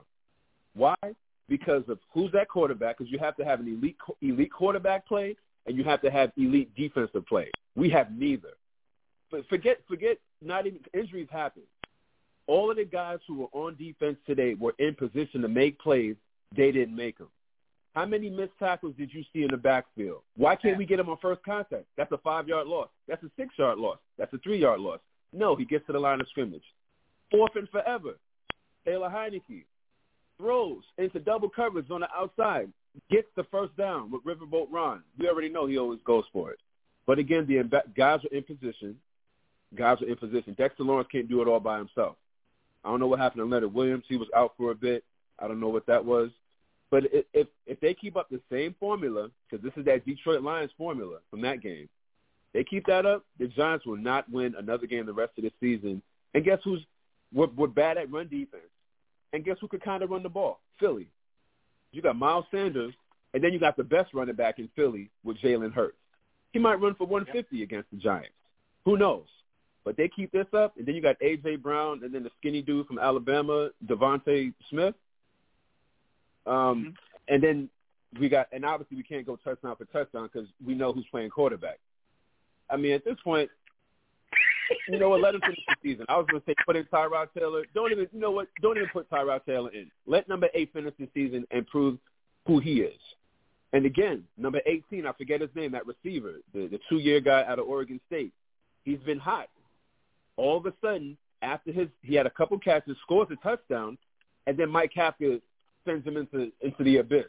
Why? 0.75 0.97
Because 1.49 1.83
of 1.89 1.99
who's 2.13 2.33
that 2.33 2.49
quarterback? 2.49 2.99
Because 2.99 3.13
you 3.13 3.19
have 3.19 3.37
to 3.37 3.45
have 3.45 3.61
an 3.61 3.69
elite 3.69 3.97
elite 4.23 4.53
quarterback 4.53 5.07
play, 5.07 5.37
and 5.67 5.77
you 5.77 5.85
have 5.85 6.01
to 6.03 6.11
have 6.11 6.33
elite 6.37 6.75
defensive 6.75 7.27
play. 7.27 7.51
We 7.77 7.91
have 7.91 8.11
neither. 8.13 8.55
But 9.31 9.47
forget 9.49 9.79
forget 9.87 10.19
not 10.43 10.67
even 10.67 10.81
injuries 10.95 11.29
happen. 11.31 11.63
All 12.51 12.69
of 12.69 12.79
the 12.79 12.85
guys 12.85 13.21
who 13.29 13.37
were 13.37 13.47
on 13.53 13.77
defense 13.77 14.17
today 14.27 14.55
were 14.55 14.75
in 14.81 14.97
position 14.97 15.41
to 15.43 15.47
make 15.49 15.79
plays. 15.79 16.17
They 16.57 16.73
didn't 16.73 16.97
make 16.97 17.17
them. 17.17 17.29
How 17.95 18.07
many 18.07 18.29
missed 18.29 18.59
tackles 18.59 18.97
did 18.99 19.15
you 19.15 19.23
see 19.33 19.45
in 19.45 19.53
the 19.53 19.57
backfield? 19.57 20.23
Why 20.37 20.57
can't 20.57 20.77
we 20.77 20.85
get 20.85 20.99
him 20.99 21.09
on 21.09 21.17
first 21.23 21.45
contact? 21.45 21.85
That's 21.97 22.11
a 22.11 22.19
five-yard 22.19 22.67
loss. 22.67 22.89
That's 23.07 23.23
a 23.23 23.31
six-yard 23.37 23.79
loss. 23.79 23.99
That's 24.19 24.33
a 24.33 24.39
three-yard 24.39 24.81
loss. 24.81 24.99
No, 25.33 25.55
he 25.55 25.65
gets 25.65 25.87
to 25.87 25.93
the 25.93 26.01
line 26.01 26.21
of 26.21 26.27
scrimmage. 26.29 26.65
Fourth 27.31 27.53
and 27.55 27.69
forever. 27.69 28.15
Taylor 28.85 29.09
Heinicke 29.09 29.65
throws 30.37 30.83
into 30.99 31.21
double 31.21 31.49
coverage 31.49 31.89
on 31.89 32.01
the 32.01 32.09
outside, 32.13 32.69
gets 33.13 33.29
the 33.37 33.45
first 33.45 33.77
down 33.77 34.11
with 34.11 34.25
Riverboat 34.25 34.67
Ron. 34.73 35.05
We 35.21 35.29
already 35.29 35.51
know 35.51 35.67
he 35.67 35.79
always 35.79 36.01
goes 36.05 36.25
for 36.33 36.51
it. 36.51 36.59
But 37.07 37.21
again, 37.21 37.47
the 37.47 37.83
guys 37.97 38.19
are 38.25 38.37
in 38.37 38.43
position. 38.43 38.97
Guys 39.77 40.03
are 40.03 40.09
in 40.09 40.17
position. 40.17 40.57
Dexter 40.59 40.83
Lawrence 40.83 41.09
can't 41.13 41.29
do 41.29 41.43
it 41.43 41.47
all 41.47 41.61
by 41.61 41.79
himself. 41.79 42.17
I 42.85 42.89
don't 42.89 43.01
know 43.01 43.07
what 43.07 43.19
happened 43.19 43.41
to 43.41 43.47
Leonard 43.47 43.75
Williams. 43.75 44.05
He 44.09 44.17
was 44.17 44.29
out 44.35 44.55
for 44.57 44.71
a 44.71 44.75
bit. 44.75 45.05
I 45.39 45.49
don't 45.49 45.61
know 45.61 45.69
what 45.69 45.87
that 45.87 46.05
was. 46.05 46.31
But 46.91 47.05
if 47.13 47.47
if 47.67 47.79
they 47.81 47.95
keep 47.95 48.17
up 48.17 48.29
the 48.31 48.41
same 48.51 48.75
formula, 48.81 49.31
because 49.49 49.63
this 49.63 49.73
is 49.77 49.85
that 49.85 50.05
Detroit 50.05 50.43
Lions 50.43 50.73
formula 50.77 51.19
from 51.31 51.41
that 51.43 51.63
game, 51.63 51.89
they 52.53 52.65
keep 52.65 52.87
that 52.87 53.07
up, 53.07 53.25
the 53.39 53.47
Giants 53.47 53.87
will 53.87 53.97
not 53.97 54.31
win 54.31 54.55
another 54.59 54.87
game 54.87 55.07
the 55.07 55.13
rest 55.13 55.33
of 55.39 55.45
the 55.45 55.53
season. 55.61 56.03
And 56.35 56.45
guess 56.45 56.59
who's 56.65 56.85
we're, 57.33 57.47
we're 57.57 57.69
bad 57.69 57.97
at 57.97 58.11
run 58.11 58.29
defense. 58.29 58.65
And 59.33 59.45
guess 59.45 59.57
who 59.61 59.69
could 59.69 59.83
kind 59.83 60.03
of 60.03 60.11
run 60.11 60.25
the 60.25 60.29
ball? 60.29 60.61
Philly. 60.81 61.09
You 61.93 62.03
got 62.03 62.17
Miles 62.17 62.45
Sanders, 62.51 62.95
and 63.35 63.43
then 63.43 63.53
you 63.53 63.61
got 63.61 63.77
the 63.77 63.85
best 63.85 64.13
running 64.15 64.35
back 64.35 64.59
in 64.59 64.69
Philly 64.75 65.11
with 65.25 65.39
Jalen 65.39 65.73
Hurts. 65.73 65.97
He 66.53 66.59
might 66.59 66.81
run 66.81 66.95
for 66.97 67.07
150 67.07 67.63
against 67.63 67.91
the 67.91 67.97
Giants. 67.97 68.35
Who 68.85 68.97
knows? 68.97 69.27
But 69.85 69.97
they 69.97 70.09
keep 70.09 70.31
this 70.31 70.47
up, 70.53 70.77
and 70.77 70.87
then 70.87 70.95
you 70.95 71.01
got 71.01 71.17
A.J. 71.21 71.57
Brown, 71.57 72.05
and 72.05 72.15
then 72.15 72.23
the 72.23 72.31
skinny 72.39 72.61
dude 72.63 72.87
from 72.87 72.99
Alabama, 72.99 73.71
DeVonta 73.87 74.53
Smith. 74.69 74.95
Um, 76.47 76.95
And 77.29 77.43
then 77.43 77.71
we 78.19 78.29
got, 78.29 78.49
and 78.53 78.65
obviously 78.65 78.97
we 78.97 79.03
can't 79.05 79.25
go 79.25 79.37
touchdown 79.37 79.77
for 79.77 79.85
touchdown 79.87 80.29
because 80.33 80.49
we 80.65 80.75
know 80.75 80.93
who's 80.93 81.07
playing 81.11 81.31
quarterback. 81.31 81.79
I 82.69 82.77
mean, 82.77 82.93
at 82.93 83.05
this 83.05 83.17
point, 83.23 83.51
you 84.89 84.99
know 84.99 85.09
what? 85.09 85.21
Let 85.21 85.35
him 85.35 85.41
finish 85.41 85.59
the 85.69 85.75
season. 85.83 86.07
I 86.09 86.17
was 86.17 86.27
going 86.31 86.43
to 86.43 86.47
say 86.47 86.55
put 86.67 86.77
in 86.77 86.85
Tyrod 86.85 87.29
Taylor. 87.37 87.65
Don't 87.75 87.91
even, 87.93 88.09
you 88.13 88.21
know 88.21 88.31
what? 88.31 88.49
Don't 88.63 88.77
even 88.77 88.89
put 88.93 89.09
Tyrod 89.11 89.45
Taylor 89.45 89.71
in. 89.71 89.91
Let 90.07 90.29
number 90.29 90.49
eight 90.55 90.73
finish 90.73 90.95
the 90.99 91.09
season 91.15 91.47
and 91.51 91.67
prove 91.67 91.99
who 92.47 92.59
he 92.59 92.81
is. 92.81 93.01
And 93.73 93.87
again, 93.87 94.25
number 94.37 94.61
18, 94.67 95.07
I 95.07 95.13
forget 95.13 95.41
his 95.41 95.51
name, 95.55 95.73
that 95.73 95.87
receiver, 95.87 96.35
the, 96.53 96.67
the 96.67 96.81
two-year 96.89 97.21
guy 97.21 97.45
out 97.47 97.61
of 97.61 97.67
Oregon 97.69 98.01
State. 98.09 98.33
He's 98.85 98.99
been 99.01 99.19
hot. 99.19 99.49
All 100.41 100.57
of 100.57 100.65
a 100.65 100.73
sudden, 100.81 101.19
after 101.43 101.71
his, 101.71 101.89
he 102.01 102.15
had 102.15 102.25
a 102.25 102.31
couple 102.31 102.59
catches, 102.59 102.97
scores 103.03 103.29
a 103.31 103.37
touchdown, 103.47 103.99
and 104.47 104.57
then 104.57 104.71
Mike 104.71 104.91
Kafka 104.97 105.39
sends 105.85 106.07
him 106.07 106.17
into 106.17 106.51
into 106.63 106.83
the 106.83 106.97
abyss. 106.97 107.27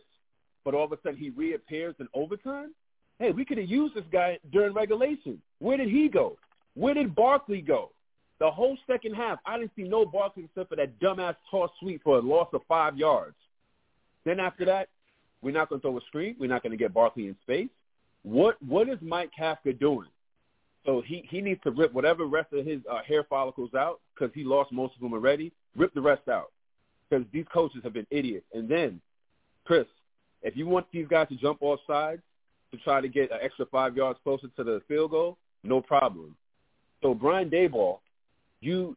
But 0.63 0.75
all 0.75 0.85
of 0.85 0.93
a 0.93 0.97
sudden, 1.03 1.17
he 1.17 1.29
reappears 1.29 1.93
in 1.99 2.07
overtime. 2.13 2.73
Hey, 3.19 3.31
we 3.31 3.43
could 3.43 3.57
have 3.57 3.67
used 3.67 3.95
this 3.95 4.05
guy 4.13 4.39
during 4.53 4.73
regulation. 4.73 5.41
Where 5.59 5.75
did 5.75 5.89
he 5.89 6.07
go? 6.07 6.37
Where 6.75 6.93
did 6.93 7.13
Barkley 7.13 7.61
go? 7.61 7.91
The 8.39 8.49
whole 8.49 8.77
second 8.87 9.13
half, 9.15 9.39
I 9.45 9.57
didn't 9.59 9.73
see 9.75 9.83
no 9.83 10.05
Barkley 10.05 10.45
except 10.45 10.69
for 10.69 10.77
that 10.77 10.97
dumbass 11.01 11.35
toss 11.51 11.69
sweep 11.81 12.03
for 12.03 12.17
a 12.17 12.21
loss 12.21 12.47
of 12.53 12.61
five 12.69 12.97
yards. 12.97 13.35
Then 14.23 14.39
after 14.39 14.63
that, 14.65 14.87
we're 15.41 15.53
not 15.53 15.67
going 15.67 15.81
to 15.81 15.87
throw 15.87 15.97
a 15.97 16.01
screen. 16.07 16.37
We're 16.39 16.47
not 16.47 16.63
going 16.63 16.71
to 16.71 16.77
get 16.77 16.93
Barkley 16.93 17.27
in 17.27 17.35
space. 17.41 17.69
What 18.23 18.55
what 18.65 18.87
is 18.87 18.99
Mike 19.01 19.31
Kafka 19.37 19.77
doing? 19.77 20.07
So 20.85 21.01
he 21.05 21.25
he 21.29 21.41
needs 21.41 21.61
to 21.63 21.71
rip 21.71 21.93
whatever 21.93 22.25
rest 22.25 22.53
of 22.53 22.65
his 22.65 22.79
uh, 22.91 23.03
hair 23.03 23.23
follicles 23.23 23.73
out 23.73 23.99
because 24.13 24.33
he 24.33 24.43
lost 24.43 24.71
most 24.71 24.95
of 24.95 25.01
them 25.01 25.13
already. 25.13 25.51
Rip 25.75 25.93
the 25.93 26.01
rest 26.01 26.27
out 26.27 26.51
because 27.09 27.25
these 27.31 27.45
coaches 27.53 27.81
have 27.83 27.93
been 27.93 28.07
idiots. 28.09 28.45
And 28.53 28.67
then, 28.67 28.99
Chris, 29.65 29.85
if 30.41 30.55
you 30.57 30.65
want 30.65 30.87
these 30.91 31.07
guys 31.07 31.27
to 31.29 31.35
jump 31.35 31.59
off 31.61 31.79
sides 31.85 32.21
to 32.71 32.77
try 32.77 33.01
to 33.01 33.07
get 33.07 33.31
an 33.31 33.37
extra 33.41 33.65
five 33.67 33.95
yards 33.95 34.19
closer 34.23 34.47
to 34.55 34.63
the 34.63 34.81
field 34.87 35.11
goal, 35.11 35.37
no 35.63 35.81
problem. 35.81 36.35
So 37.01 37.13
Brian 37.13 37.49
Daboll, 37.49 37.99
you 38.59 38.95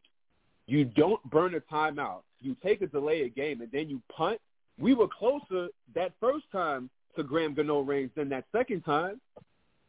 you 0.67 0.85
don't 0.85 1.21
burn 1.29 1.53
a 1.55 1.59
timeout. 1.59 2.21
You 2.41 2.55
take 2.63 2.81
a 2.81 2.87
delay 2.87 3.21
a 3.21 3.29
game 3.29 3.61
and 3.61 3.71
then 3.71 3.89
you 3.89 4.01
punt. 4.15 4.39
We 4.79 4.93
were 4.93 5.07
closer 5.07 5.67
that 5.93 6.13
first 6.19 6.45
time 6.51 6.89
to 7.15 7.23
Graham 7.23 7.53
Gano 7.53 7.81
range 7.81 8.11
than 8.15 8.29
that 8.29 8.45
second 8.51 8.81
time. 8.81 9.21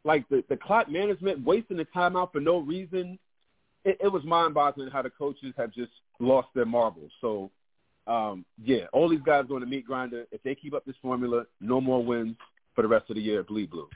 Like 0.06 0.28
the 0.28 0.44
the 0.48 0.56
clock 0.56 0.88
management, 0.88 1.44
wasting 1.44 1.78
the 1.78 1.84
timeout 1.86 2.30
for 2.32 2.40
no 2.40 2.58
reason. 2.60 3.18
It, 3.84 3.98
it 4.00 4.08
was 4.08 4.24
mind-boggling 4.24 4.90
how 4.90 5.02
the 5.02 5.10
coaches 5.10 5.52
have 5.56 5.72
just 5.72 5.90
lost 6.20 6.48
their 6.54 6.64
marbles. 6.64 7.10
So, 7.20 7.50
um, 8.06 8.44
yeah, 8.62 8.84
all 8.92 9.08
these 9.08 9.20
guys 9.26 9.46
going 9.48 9.62
to 9.62 9.66
meat 9.66 9.84
grinder. 9.84 10.24
If 10.30 10.42
they 10.44 10.54
keep 10.54 10.74
up 10.74 10.84
this 10.84 10.94
formula, 11.02 11.44
no 11.60 11.80
more 11.80 12.04
wins 12.04 12.36
for 12.74 12.82
the 12.82 12.88
rest 12.88 13.10
of 13.10 13.16
the 13.16 13.22
year. 13.22 13.42
Bleed 13.42 13.70
blue. 13.70 13.88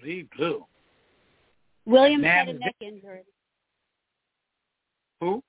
Bleed 0.00 0.28
blue. 0.36 0.66
Williams 1.86 2.22
Man, 2.22 2.46
had 2.46 2.54
a 2.54 2.58
neck 2.58 2.76
injury. 2.80 3.22
Who? 5.20 5.42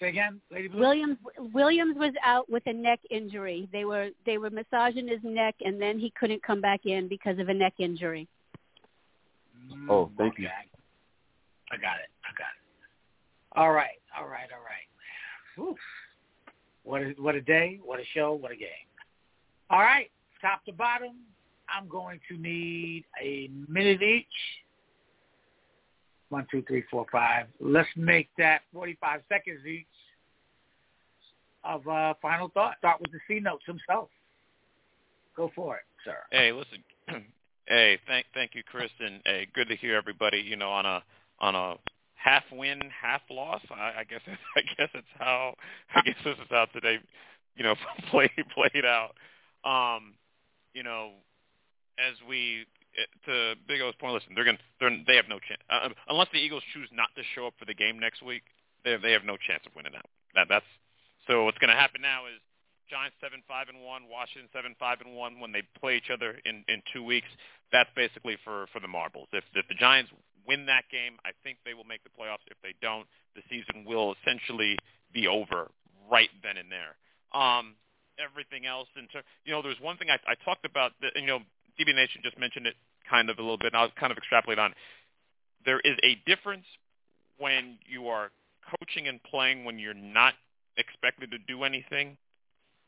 Say 0.00 0.08
again, 0.08 0.40
Lady 0.50 0.68
Blue. 0.68 0.80
Williams 0.80 1.18
Williams 1.52 1.96
was 1.98 2.14
out 2.24 2.48
with 2.48 2.62
a 2.66 2.72
neck 2.72 3.00
injury. 3.10 3.68
They 3.70 3.84
were 3.84 4.08
they 4.24 4.38
were 4.38 4.48
massaging 4.48 5.06
his 5.06 5.20
neck, 5.22 5.54
and 5.60 5.80
then 5.80 5.98
he 5.98 6.10
couldn't 6.18 6.42
come 6.42 6.62
back 6.62 6.86
in 6.86 7.06
because 7.06 7.38
of 7.38 7.50
a 7.50 7.54
neck 7.54 7.74
injury. 7.78 8.26
Mm, 9.70 9.90
oh, 9.90 10.10
thank 10.16 10.38
you. 10.38 10.48
I 10.48 11.76
got 11.76 11.96
it. 12.00 12.10
I 12.24 12.32
got 12.36 12.48
it. 12.54 12.60
All 13.56 13.72
right. 13.72 13.98
All 14.18 14.26
right. 14.26 14.48
All 14.52 14.64
right. 14.64 14.86
Whew. 15.56 15.76
What 16.84 17.02
a 17.02 17.14
what 17.18 17.34
a 17.34 17.40
day. 17.40 17.78
What 17.84 18.00
a 18.00 18.04
show. 18.14 18.32
What 18.32 18.52
a 18.52 18.56
game. 18.56 18.68
All 19.68 19.80
right. 19.80 20.10
Top 20.40 20.64
to 20.64 20.72
bottom. 20.72 21.16
I'm 21.68 21.88
going 21.88 22.20
to 22.28 22.36
need 22.36 23.04
a 23.22 23.50
minute 23.68 24.02
each. 24.02 24.26
One, 26.30 26.46
two, 26.50 26.62
three, 26.66 26.84
four, 26.90 27.06
five. 27.10 27.46
Let's 27.60 27.88
make 27.96 28.28
that 28.38 28.62
45 28.72 29.20
seconds 29.28 29.66
each 29.66 29.86
of 31.64 31.86
uh, 31.86 32.14
final 32.20 32.48
thought. 32.48 32.76
Start 32.78 33.00
with 33.00 33.12
the 33.12 33.18
C 33.28 33.40
notes 33.40 33.64
himself. 33.66 34.08
Go 35.36 35.50
for 35.54 35.76
it, 35.76 35.82
sir. 36.04 36.16
Hey, 36.30 36.52
listen. 36.52 36.84
hey, 37.66 37.98
thank 38.06 38.26
thank 38.34 38.54
you, 38.54 38.62
and 39.00 39.20
hey, 39.24 39.46
good 39.54 39.68
to 39.68 39.76
hear 39.76 39.96
everybody. 39.96 40.38
You 40.38 40.56
know, 40.56 40.70
on 40.70 40.86
a 40.86 41.02
on 41.38 41.54
a 41.54 41.76
half 42.14 42.44
win, 42.52 42.80
half 42.90 43.22
loss. 43.30 43.60
I, 43.70 44.00
I 44.00 44.04
guess 44.08 44.20
I 44.56 44.60
guess 44.76 44.88
it's 44.94 45.06
how 45.18 45.54
I 45.94 46.00
guess 46.02 46.16
this 46.24 46.36
is 46.36 46.46
how 46.50 46.66
today, 46.66 46.98
you 47.56 47.64
know, 47.64 47.74
played 48.10 48.30
played 48.54 48.84
out. 48.84 49.14
Um, 49.64 50.14
you 50.74 50.82
know, 50.82 51.12
as 51.98 52.14
we 52.28 52.66
to 53.26 53.54
Big 53.68 53.80
O's 53.80 53.94
point, 54.00 54.14
listen, 54.14 54.32
they're 54.34 54.44
gonna 54.44 54.58
they're 54.78 54.90
they 55.06 55.16
have 55.16 55.28
no 55.28 55.38
chance 55.38 55.60
uh, 55.70 55.88
unless 56.08 56.28
the 56.32 56.38
Eagles 56.38 56.62
choose 56.74 56.88
not 56.92 57.08
to 57.16 57.22
show 57.34 57.46
up 57.46 57.54
for 57.58 57.64
the 57.64 57.74
game 57.74 57.98
next 57.98 58.22
week. 58.22 58.42
They 58.84 58.96
they 58.96 59.12
have 59.12 59.24
no 59.24 59.36
chance 59.36 59.62
of 59.66 59.74
winning 59.74 59.92
that. 59.92 60.06
That 60.34 60.46
that's 60.48 60.70
so 61.26 61.44
what's 61.44 61.58
going 61.58 61.70
to 61.70 61.78
happen 61.78 62.00
now 62.00 62.26
is 62.26 62.40
Giants 62.88 63.16
seven 63.20 63.42
five 63.46 63.68
and 63.68 63.80
one, 63.82 64.10
Washington 64.10 64.50
seven 64.52 64.74
five 64.78 64.98
and 65.04 65.14
one. 65.14 65.38
When 65.38 65.52
they 65.52 65.62
play 65.78 65.96
each 65.96 66.10
other 66.12 66.38
in 66.44 66.64
in 66.68 66.82
two 66.92 67.04
weeks, 67.04 67.28
that's 67.72 67.90
basically 67.94 68.36
for 68.44 68.66
for 68.72 68.80
the 68.80 68.88
marbles. 68.88 69.28
If 69.32 69.44
if 69.54 69.66
the 69.68 69.78
Giants 69.78 70.10
win 70.46 70.66
that 70.66 70.84
game, 70.90 71.16
I 71.24 71.30
think 71.44 71.58
they 71.64 71.74
will 71.74 71.86
make 71.86 72.02
the 72.02 72.10
playoffs. 72.10 72.42
If 72.50 72.58
they 72.62 72.74
don't, 72.82 73.06
the 73.36 73.42
season 73.48 73.84
will 73.86 74.14
essentially 74.20 74.76
be 75.12 75.28
over 75.28 75.70
right 76.10 76.30
then 76.42 76.56
and 76.56 76.68
there. 76.70 76.98
Um, 77.30 77.76
everything 78.18 78.66
else, 78.66 78.88
in 78.96 79.06
ter- 79.08 79.22
you 79.44 79.52
know, 79.52 79.62
there's 79.62 79.80
one 79.80 79.96
thing 79.96 80.10
I, 80.10 80.18
I 80.26 80.34
talked 80.44 80.64
about. 80.64 80.92
That, 81.00 81.12
you 81.14 81.26
know, 81.26 81.38
DB 81.78 81.94
Nation 81.94 82.20
just 82.22 82.38
mentioned 82.38 82.66
it 82.66 82.74
kind 83.08 83.30
of 83.30 83.38
a 83.38 83.42
little 83.42 83.58
bit, 83.58 83.72
and 83.72 83.76
I'll 83.76 83.90
kind 83.98 84.10
of 84.10 84.18
extrapolate 84.18 84.58
on. 84.58 84.74
There 85.64 85.80
is 85.80 85.96
a 86.02 86.18
difference 86.26 86.66
when 87.38 87.78
you 87.86 88.08
are 88.08 88.30
coaching 88.78 89.08
and 89.08 89.22
playing 89.22 89.64
when 89.64 89.78
you're 89.78 89.94
not 89.94 90.34
expected 90.80 91.30
to 91.30 91.38
do 91.38 91.62
anything, 91.64 92.16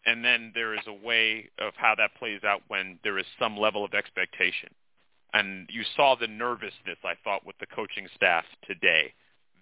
and 0.05 0.25
then 0.25 0.51
there 0.55 0.75
is 0.75 0.87
a 0.87 0.93
way 1.07 1.51
of 1.59 1.75
how 1.77 1.95
that 1.97 2.15
plays 2.19 2.43
out 2.45 2.63
when 2.69 2.99
there 3.05 3.19
is 3.19 3.27
some 3.39 3.57
level 3.57 3.85
of 3.85 3.95
expectation. 3.95 4.71
And 5.33 5.69
you 5.71 5.83
saw 5.97 6.15
the 6.15 6.27
nervousness, 6.27 6.99
I 7.05 7.15
thought, 7.23 7.47
with 7.47 7.57
the 7.59 7.67
coaching 7.67 8.09
staff 8.15 8.45
today. 8.67 9.15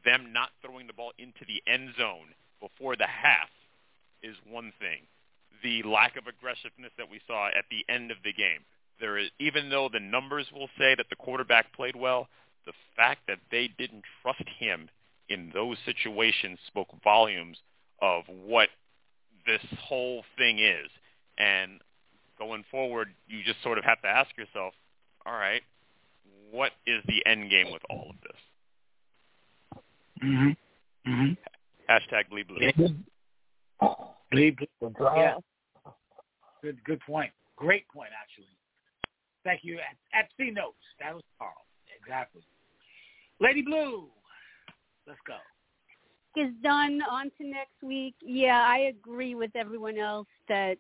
Them 0.04 0.32
not 0.32 0.50
throwing 0.64 0.86
the 0.86 0.92
ball 0.92 1.12
into 1.18 1.44
the 1.46 1.62
end 1.70 1.90
zone 1.98 2.34
before 2.60 2.96
the 2.96 3.06
half 3.06 3.50
is 4.22 4.36
one 4.48 4.72
thing. 4.80 5.02
The 5.62 5.82
lack 5.82 6.16
of 6.16 6.26
aggressiveness 6.26 6.92
that 6.96 7.10
we 7.10 7.20
saw 7.26 7.48
at 7.48 7.66
the 7.70 7.84
end 7.92 8.10
of 8.10 8.16
the 8.24 8.32
game. 8.32 8.64
There 8.98 9.18
is, 9.18 9.30
even 9.38 9.70
though 9.70 9.88
the 9.92 10.00
numbers 10.00 10.46
will 10.52 10.68
say 10.78 10.94
that 10.94 11.06
the 11.10 11.16
quarterback 11.16 11.72
played 11.74 11.96
well, 11.96 12.28
the 12.66 12.72
fact 12.96 13.20
that 13.28 13.38
they 13.50 13.68
didn't 13.78 14.04
trust 14.22 14.44
him 14.58 14.88
in 15.28 15.50
those 15.54 15.76
situations 15.84 16.58
spoke 16.66 16.88
volumes 17.04 17.58
of 18.00 18.24
what 18.28 18.68
this 19.46 19.60
whole 19.80 20.24
thing 20.36 20.58
is. 20.58 20.88
And 21.38 21.80
going 22.38 22.64
forward, 22.70 23.08
you 23.28 23.42
just 23.44 23.62
sort 23.62 23.78
of 23.78 23.84
have 23.84 24.00
to 24.02 24.08
ask 24.08 24.36
yourself, 24.36 24.74
all 25.26 25.32
right, 25.32 25.62
what 26.50 26.72
is 26.86 27.02
the 27.06 27.24
end 27.26 27.50
game 27.50 27.70
with 27.72 27.82
all 27.88 28.10
of 28.10 28.16
this? 28.22 29.82
Mm-hmm. 30.24 31.10
Mm-hmm. 31.10 31.32
Hashtag 31.90 32.28
bleed 32.28 32.48
blue. 32.48 32.70
Bleed 34.30 34.58
blue. 34.80 34.94
Yeah. 35.16 35.34
Good, 36.62 36.82
good 36.84 37.00
point. 37.00 37.32
Great 37.56 37.88
point, 37.88 38.10
actually. 38.20 38.46
Thank 39.44 39.64
you. 39.64 39.78
At, 39.78 39.96
at 40.18 40.28
C 40.36 40.50
Notes. 40.50 40.76
That 41.00 41.14
was 41.14 41.22
Carl. 41.38 41.52
Exactly. 42.02 42.42
Lady 43.40 43.62
Blue, 43.62 44.04
let's 45.06 45.18
go. 45.26 45.36
Is 46.36 46.52
done. 46.62 47.00
On 47.10 47.30
to 47.38 47.46
next 47.46 47.82
week. 47.82 48.14
Yeah, 48.22 48.64
I 48.66 48.92
agree 48.94 49.34
with 49.34 49.50
everyone 49.56 49.98
else 49.98 50.28
that 50.48 50.78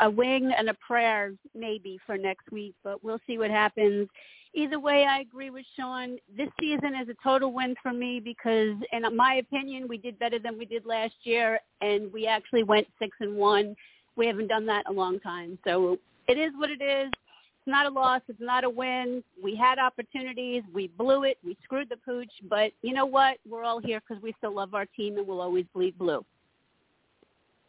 a 0.00 0.10
wing 0.10 0.52
and 0.56 0.68
a 0.68 0.74
prayer 0.74 1.32
maybe 1.54 1.98
for 2.06 2.16
next 2.16 2.50
week, 2.52 2.74
but 2.84 3.02
we'll 3.02 3.20
see 3.26 3.38
what 3.38 3.50
happens. 3.50 4.08
Either 4.54 4.78
way, 4.78 5.04
I 5.04 5.20
agree 5.20 5.50
with 5.50 5.66
Sean. 5.76 6.16
This 6.34 6.48
season 6.58 6.94
is 6.94 7.08
a 7.08 7.16
total 7.22 7.52
win 7.52 7.74
for 7.82 7.92
me 7.92 8.20
because, 8.20 8.76
in 8.92 9.16
my 9.16 9.34
opinion, 9.34 9.86
we 9.88 9.98
did 9.98 10.18
better 10.18 10.38
than 10.38 10.56
we 10.56 10.64
did 10.64 10.86
last 10.86 11.14
year, 11.24 11.60
and 11.82 12.10
we 12.12 12.26
actually 12.26 12.62
went 12.62 12.86
six 12.98 13.16
and 13.20 13.36
one. 13.36 13.76
We 14.16 14.26
haven't 14.26 14.48
done 14.48 14.64
that 14.66 14.84
in 14.88 14.94
a 14.94 14.98
long 14.98 15.20
time, 15.20 15.58
so 15.66 15.98
it 16.26 16.38
is 16.38 16.52
what 16.56 16.70
it 16.70 16.80
is. 16.80 17.10
It's 17.66 17.72
not 17.72 17.86
a 17.86 17.90
loss. 17.90 18.20
It's 18.28 18.40
not 18.40 18.62
a 18.62 18.70
win. 18.70 19.24
We 19.42 19.56
had 19.56 19.80
opportunities. 19.80 20.62
We 20.72 20.86
blew 20.86 21.24
it. 21.24 21.36
We 21.44 21.56
screwed 21.64 21.88
the 21.88 21.96
pooch. 21.96 22.30
But 22.48 22.70
you 22.82 22.94
know 22.94 23.06
what? 23.06 23.38
We're 23.48 23.64
all 23.64 23.80
here 23.80 24.00
because 24.06 24.22
we 24.22 24.32
still 24.38 24.54
love 24.54 24.72
our 24.72 24.86
team 24.86 25.18
and 25.18 25.26
we'll 25.26 25.40
always 25.40 25.64
bleed 25.74 25.98
blue. 25.98 26.24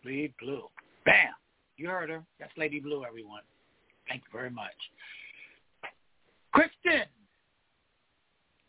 Bleed 0.03 0.35
blue. 0.39 0.65
Bam. 1.03 1.33
You 1.77 1.89
heard 1.89 2.11
her. 2.11 2.21
That's 2.39 2.51
Lady 2.57 2.79
Blue, 2.79 3.05
everyone. 3.05 3.41
Thank 4.07 4.21
you 4.21 4.37
very 4.37 4.51
much. 4.51 4.75
Kristen, 6.53 7.07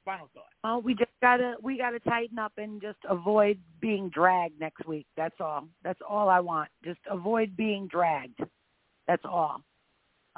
final 0.02 0.30
thought. 0.32 0.44
Oh, 0.64 0.78
we 0.78 0.94
just 0.94 1.10
gotta 1.20 1.56
we 1.62 1.76
gotta 1.76 2.00
tighten 2.00 2.38
up 2.38 2.52
and 2.56 2.80
just 2.80 2.98
avoid 3.08 3.58
being 3.82 4.08
dragged 4.08 4.58
next 4.58 4.86
week. 4.86 5.06
That's 5.14 5.36
all. 5.40 5.64
That's 5.84 6.00
all 6.08 6.30
I 6.30 6.40
want. 6.40 6.70
Just 6.82 7.00
avoid 7.10 7.54
being 7.54 7.86
dragged. 7.86 8.40
That's 9.06 9.24
all. 9.26 9.62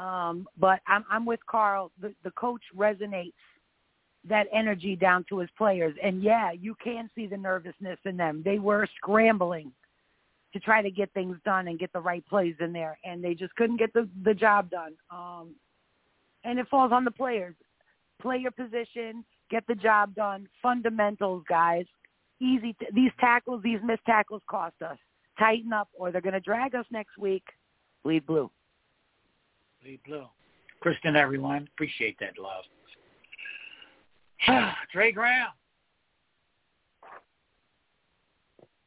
Um, 0.00 0.48
but 0.58 0.80
I'm 0.86 1.04
I'm 1.10 1.26
with 1.26 1.40
Carl. 1.46 1.92
The 2.00 2.14
the 2.24 2.30
coach 2.30 2.62
resonates 2.74 3.34
that 4.26 4.46
energy 4.52 4.96
down 4.96 5.24
to 5.28 5.38
his 5.38 5.50
players, 5.58 5.94
and 6.02 6.22
yeah, 6.22 6.52
you 6.52 6.74
can 6.82 7.10
see 7.14 7.26
the 7.26 7.36
nervousness 7.36 7.98
in 8.06 8.16
them. 8.16 8.42
They 8.44 8.58
were 8.58 8.86
scrambling 8.96 9.72
to 10.52 10.60
try 10.60 10.80
to 10.80 10.90
get 10.90 11.12
things 11.12 11.36
done 11.44 11.68
and 11.68 11.78
get 11.78 11.92
the 11.92 12.00
right 12.00 12.26
plays 12.26 12.54
in 12.60 12.72
there, 12.72 12.98
and 13.04 13.22
they 13.22 13.34
just 13.34 13.54
couldn't 13.56 13.76
get 13.76 13.92
the 13.92 14.08
the 14.24 14.32
job 14.32 14.70
done. 14.70 14.94
Um, 15.10 15.54
and 16.44 16.58
it 16.58 16.66
falls 16.70 16.92
on 16.92 17.04
the 17.04 17.10
players. 17.10 17.54
Play 18.22 18.38
your 18.38 18.52
position, 18.52 19.22
get 19.50 19.66
the 19.66 19.74
job 19.74 20.14
done. 20.14 20.48
Fundamentals, 20.62 21.44
guys. 21.46 21.84
Easy. 22.40 22.74
T- 22.80 22.86
these 22.94 23.12
tackles, 23.20 23.62
these 23.62 23.80
missed 23.84 24.04
tackles, 24.06 24.40
cost 24.48 24.80
us. 24.80 24.96
Tighten 25.38 25.74
up, 25.74 25.88
or 25.92 26.10
they're 26.10 26.22
going 26.22 26.32
to 26.32 26.40
drag 26.40 26.74
us 26.74 26.86
next 26.90 27.18
week. 27.18 27.44
Bleed 28.02 28.26
blue. 28.26 28.50
Bleed 29.82 30.00
blue. 30.06 30.26
Kristen, 30.80 31.16
everyone. 31.16 31.68
Appreciate 31.74 32.16
that 32.20 32.34
love. 32.38 32.64
Trey 34.92 35.12
Graham. 35.12 35.48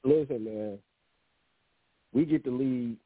Listen, 0.04 0.44
man. 0.44 0.78
We 2.14 2.26
get 2.26 2.44
the 2.44 2.52
lead. 2.52 2.98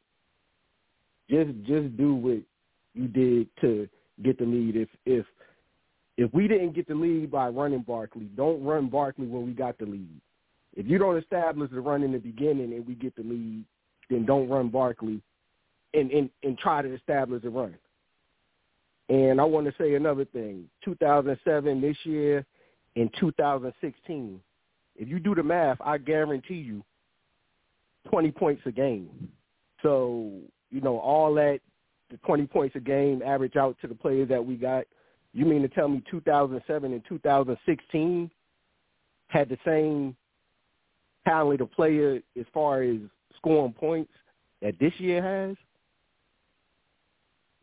Just 1.29 1.51
just 1.65 1.95
do 1.97 2.15
what 2.15 2.39
you 2.93 3.07
did 3.07 3.47
to 3.61 3.87
get 4.23 4.37
the 4.37 4.45
lead. 4.45 4.75
If 4.75 4.89
if 5.05 5.25
if 6.17 6.33
we 6.33 6.47
didn't 6.47 6.73
get 6.73 6.87
the 6.87 6.95
lead 6.95 7.31
by 7.31 7.47
running 7.47 7.81
Barkley, 7.81 8.25
don't 8.35 8.63
run 8.63 8.89
Barkley 8.89 9.27
when 9.27 9.45
we 9.45 9.53
got 9.53 9.77
the 9.77 9.85
lead. 9.85 10.19
If 10.75 10.87
you 10.87 10.97
don't 10.97 11.17
establish 11.17 11.71
the 11.71 11.79
run 11.79 12.03
in 12.03 12.11
the 12.11 12.17
beginning 12.17 12.73
and 12.73 12.85
we 12.85 12.95
get 12.95 13.15
the 13.15 13.23
lead, 13.23 13.63
then 14.09 14.25
don't 14.25 14.49
run 14.49 14.69
Barkley 14.69 15.21
and, 15.97 16.11
and, 16.11 16.29
and 16.43 16.57
try 16.57 16.81
to 16.81 16.93
establish 16.93 17.43
a 17.43 17.49
run. 17.49 17.75
And 19.09 19.39
I 19.39 19.43
want 19.43 19.67
to 19.67 19.73
say 19.77 19.95
another 19.95 20.25
thing. 20.25 20.65
2007 20.83 21.81
this 21.81 21.97
year 22.03 22.45
and 22.95 23.09
2016, 23.19 24.41
if 24.95 25.07
you 25.07 25.19
do 25.19 25.33
the 25.33 25.43
math, 25.43 25.77
I 25.81 25.97
guarantee 25.97 26.55
you 26.55 26.83
20 28.09 28.31
points 28.31 28.61
a 28.65 28.71
game. 28.71 29.29
So, 29.81 30.31
you 30.71 30.81
know, 30.81 30.99
all 30.99 31.33
that, 31.35 31.59
the 32.09 32.17
20 32.25 32.47
points 32.47 32.75
a 32.75 32.79
game 32.79 33.21
average 33.25 33.55
out 33.55 33.77
to 33.81 33.87
the 33.87 33.95
players 33.95 34.29
that 34.29 34.45
we 34.45 34.55
got. 34.55 34.85
You 35.33 35.45
mean 35.45 35.61
to 35.61 35.67
tell 35.67 35.87
me 35.87 36.01
2007 36.09 36.91
and 36.91 37.03
2016 37.07 38.31
had 39.27 39.49
the 39.49 39.57
same 39.65 40.15
talent 41.27 41.61
of 41.61 41.71
player 41.73 42.21
as 42.39 42.45
far 42.53 42.81
as 42.81 42.97
scoring 43.37 43.73
points 43.73 44.11
that 44.61 44.79
this 44.79 44.93
year 44.99 45.21
has? 45.21 45.55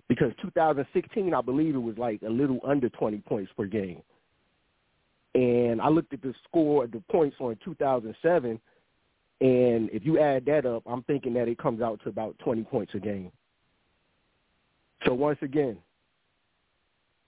Because 0.09 0.33
2016, 0.43 1.33
I 1.33 1.41
believe 1.41 1.75
it 1.75 1.79
was 1.79 1.97
like 1.97 2.21
a 2.23 2.31
little 2.31 2.61
under 2.65 2.89
20 2.91 3.19
points 3.19 3.51
per 3.57 3.65
game. 3.65 4.03
And 5.35 5.81
I 5.81 5.89
looked 5.89 6.13
at 6.13 6.23
the 6.23 6.35
score, 6.49 6.87
the 6.87 7.03
points 7.11 7.37
on 7.41 7.57
2007, 7.65 8.61
and 9.41 9.91
if 9.91 10.05
you 10.05 10.19
add 10.21 10.45
that 10.47 10.65
up, 10.65 10.83
I'm 10.87 11.03
thinking 11.03 11.35
that 11.35 11.49
it 11.49 11.59
comes 11.59 11.83
out 11.83 12.01
to 12.05 12.09
about 12.09 12.39
20 12.39 12.63
points 12.65 12.95
a 12.95 12.99
game. 12.99 13.33
So 15.05 15.13
once 15.13 15.39
again, 15.43 15.77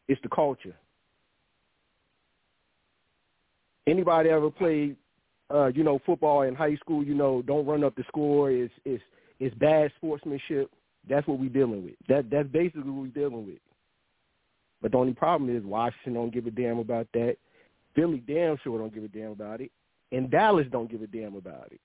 it's 0.09 0.20
the 0.22 0.29
culture. 0.29 0.74
Anybody 3.87 4.31
ever 4.31 4.51
played, 4.51 4.97
uh, 5.53 5.66
you 5.66 5.85
know, 5.85 6.01
football 6.07 6.43
in 6.43 6.55
high 6.55 6.77
school? 6.77 7.05
You 7.05 7.14
know, 7.14 7.43
don't 7.43 7.66
run 7.66 7.85
up 7.85 7.95
the 7.97 8.05
score. 8.09 8.51
It's 8.51 8.72
it's 8.85 9.03
it's 9.39 9.55
bad 9.57 9.93
sportsmanship. 9.97 10.70
That's 11.09 11.27
what 11.27 11.39
we're 11.39 11.49
dealing 11.49 11.85
with. 11.85 11.95
That 12.09 12.31
that's 12.31 12.49
basically 12.49 12.91
what 12.91 13.03
we're 13.03 13.29
dealing 13.29 13.47
with. 13.47 13.59
But 14.83 14.93
the 14.93 14.99
only 14.99 15.15
problem 15.15 15.55
is 15.55 15.65
Washington 15.65 16.15
don't 16.15 16.33
give 16.33 16.47
a 16.47 16.51
damn 16.51 16.79
about 16.79 17.07
that. 17.15 17.37
Philly 17.95 18.23
damn 18.27 18.59
sure 18.63 18.79
don't 18.79 18.95
give 18.95 19.05
a 19.05 19.09
damn 19.09 19.33
about 19.33 19.61
it, 19.61 19.71
and 20.13 20.31
Dallas 20.31 20.67
don't 20.71 20.91
give 20.91 21.03
a 21.03 21.07
damn 21.07 21.35
about 21.35 21.69
it. 21.71 21.81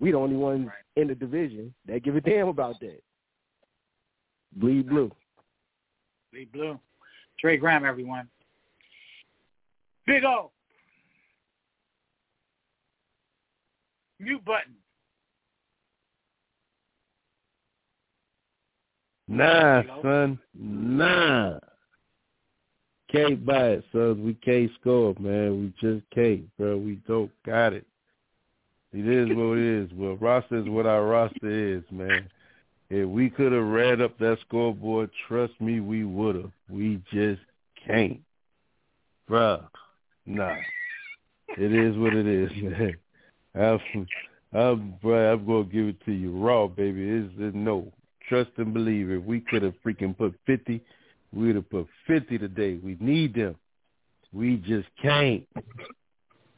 We 0.00 0.12
the 0.12 0.18
only 0.18 0.36
ones 0.36 0.66
right. 0.66 1.00
in 1.00 1.08
the 1.08 1.14
division 1.14 1.74
that 1.86 2.02
give 2.02 2.16
a 2.16 2.20
damn 2.20 2.48
about 2.48 2.80
that. 2.80 3.02
Bleed 4.56 4.88
blue. 4.88 5.10
Bleed 6.32 6.50
blue. 6.52 6.78
Trey 7.38 7.56
Graham, 7.56 7.84
everyone. 7.84 8.28
Big 10.06 10.24
O. 10.24 10.50
Mute 14.20 14.44
button. 14.44 14.74
Nah, 19.28 19.82
son. 20.02 20.38
Nah. 20.54 21.58
Can't 23.12 23.44
buy 23.44 23.68
it, 23.68 23.84
son. 23.92 24.24
We 24.24 24.34
can't 24.34 24.70
score, 24.80 25.14
man. 25.18 25.60
We 25.60 25.88
just 25.88 26.04
can't, 26.14 26.44
bro. 26.56 26.76
We 26.78 26.96
don't 27.06 27.30
got 27.44 27.74
it. 27.74 27.86
It 28.92 29.06
is 29.06 29.28
what 29.36 29.58
it 29.58 29.82
is. 29.82 29.90
Well, 29.94 30.16
roster 30.16 30.58
is 30.58 30.68
what 30.68 30.86
our 30.86 31.04
roster 31.04 31.76
is, 31.76 31.82
man. 31.90 32.28
If 32.90 33.06
we 33.06 33.28
could 33.28 33.52
have 33.52 33.64
read 33.64 34.00
up 34.00 34.18
that 34.18 34.38
scoreboard, 34.46 35.10
trust 35.26 35.52
me, 35.60 35.80
we 35.80 36.04
would 36.04 36.36
have. 36.36 36.52
We 36.70 37.02
just 37.12 37.42
can't. 37.86 38.20
Bruh, 39.28 39.66
nah. 40.24 40.56
It 41.58 41.72
is 41.72 41.96
what 41.98 42.14
it 42.14 42.26
is, 42.26 42.50
man. 42.62 42.96
I'm, 43.54 44.06
I'm, 44.54 44.94
bruh, 45.02 45.34
I'm 45.34 45.46
going 45.46 45.66
to 45.66 45.72
give 45.72 45.86
it 45.88 46.04
to 46.06 46.12
you 46.12 46.30
raw, 46.32 46.66
baby. 46.66 47.08
It's, 47.08 47.32
it's 47.38 47.54
no. 47.54 47.92
Trust 48.28 48.50
and 48.56 48.74
believe. 48.74 49.10
If 49.10 49.22
we 49.24 49.40
could 49.40 49.62
have 49.62 49.74
freaking 49.84 50.16
put 50.16 50.34
50, 50.46 50.80
we 51.32 51.46
would 51.46 51.56
have 51.56 51.70
put 51.70 51.86
50 52.06 52.38
today. 52.38 52.78
We 52.82 52.96
need 53.00 53.34
them. 53.34 53.56
We 54.32 54.56
just 54.56 54.88
can't. 55.00 55.46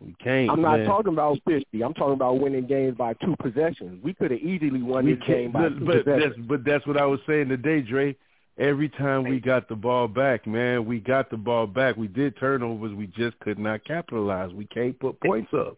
We 0.01 0.15
can't. 0.15 0.51
I'm 0.51 0.63
not 0.63 0.79
man. 0.79 0.87
talking 0.87 1.13
about 1.13 1.39
fifty. 1.47 1.83
I'm 1.85 1.93
talking 1.93 2.15
about 2.15 2.41
winning 2.41 2.67
games 2.67 2.97
by 2.97 3.13
two 3.15 3.37
possessions. 3.39 4.03
We 4.03 4.15
could 4.15 4.31
have 4.31 4.41
easily 4.41 4.83
won 4.83 5.05
we 5.05 5.15
this 5.15 5.23
game 5.27 5.53
by 5.53 5.69
but, 5.69 5.79
two 5.79 5.85
but 5.85 6.05
possessions. 6.05 6.35
that's 6.37 6.49
but 6.49 6.65
that's 6.65 6.87
what 6.87 6.97
I 6.97 7.05
was 7.05 7.21
saying 7.27 7.49
today, 7.49 7.83
Dre. 7.83 8.17
Every 8.59 8.89
time 8.89 9.25
we 9.25 9.41
got 9.41 9.69
the 9.69 9.77
ball 9.77 10.09
back, 10.09 10.47
man, 10.47 10.85
we 10.85 11.01
got 11.01 11.31
the 11.31 11.37
ball 11.37 11.67
back. 11.67 11.97
We 11.97 12.09
did 12.09 12.37
turnovers. 12.39 12.95
We 12.95 13.07
just 13.09 13.39
could 13.41 13.59
not 13.59 13.85
capitalize. 13.85 14.53
We 14.53 14.67
can't 14.67 14.99
put 14.99 15.21
points 15.21 15.53
up. 15.55 15.77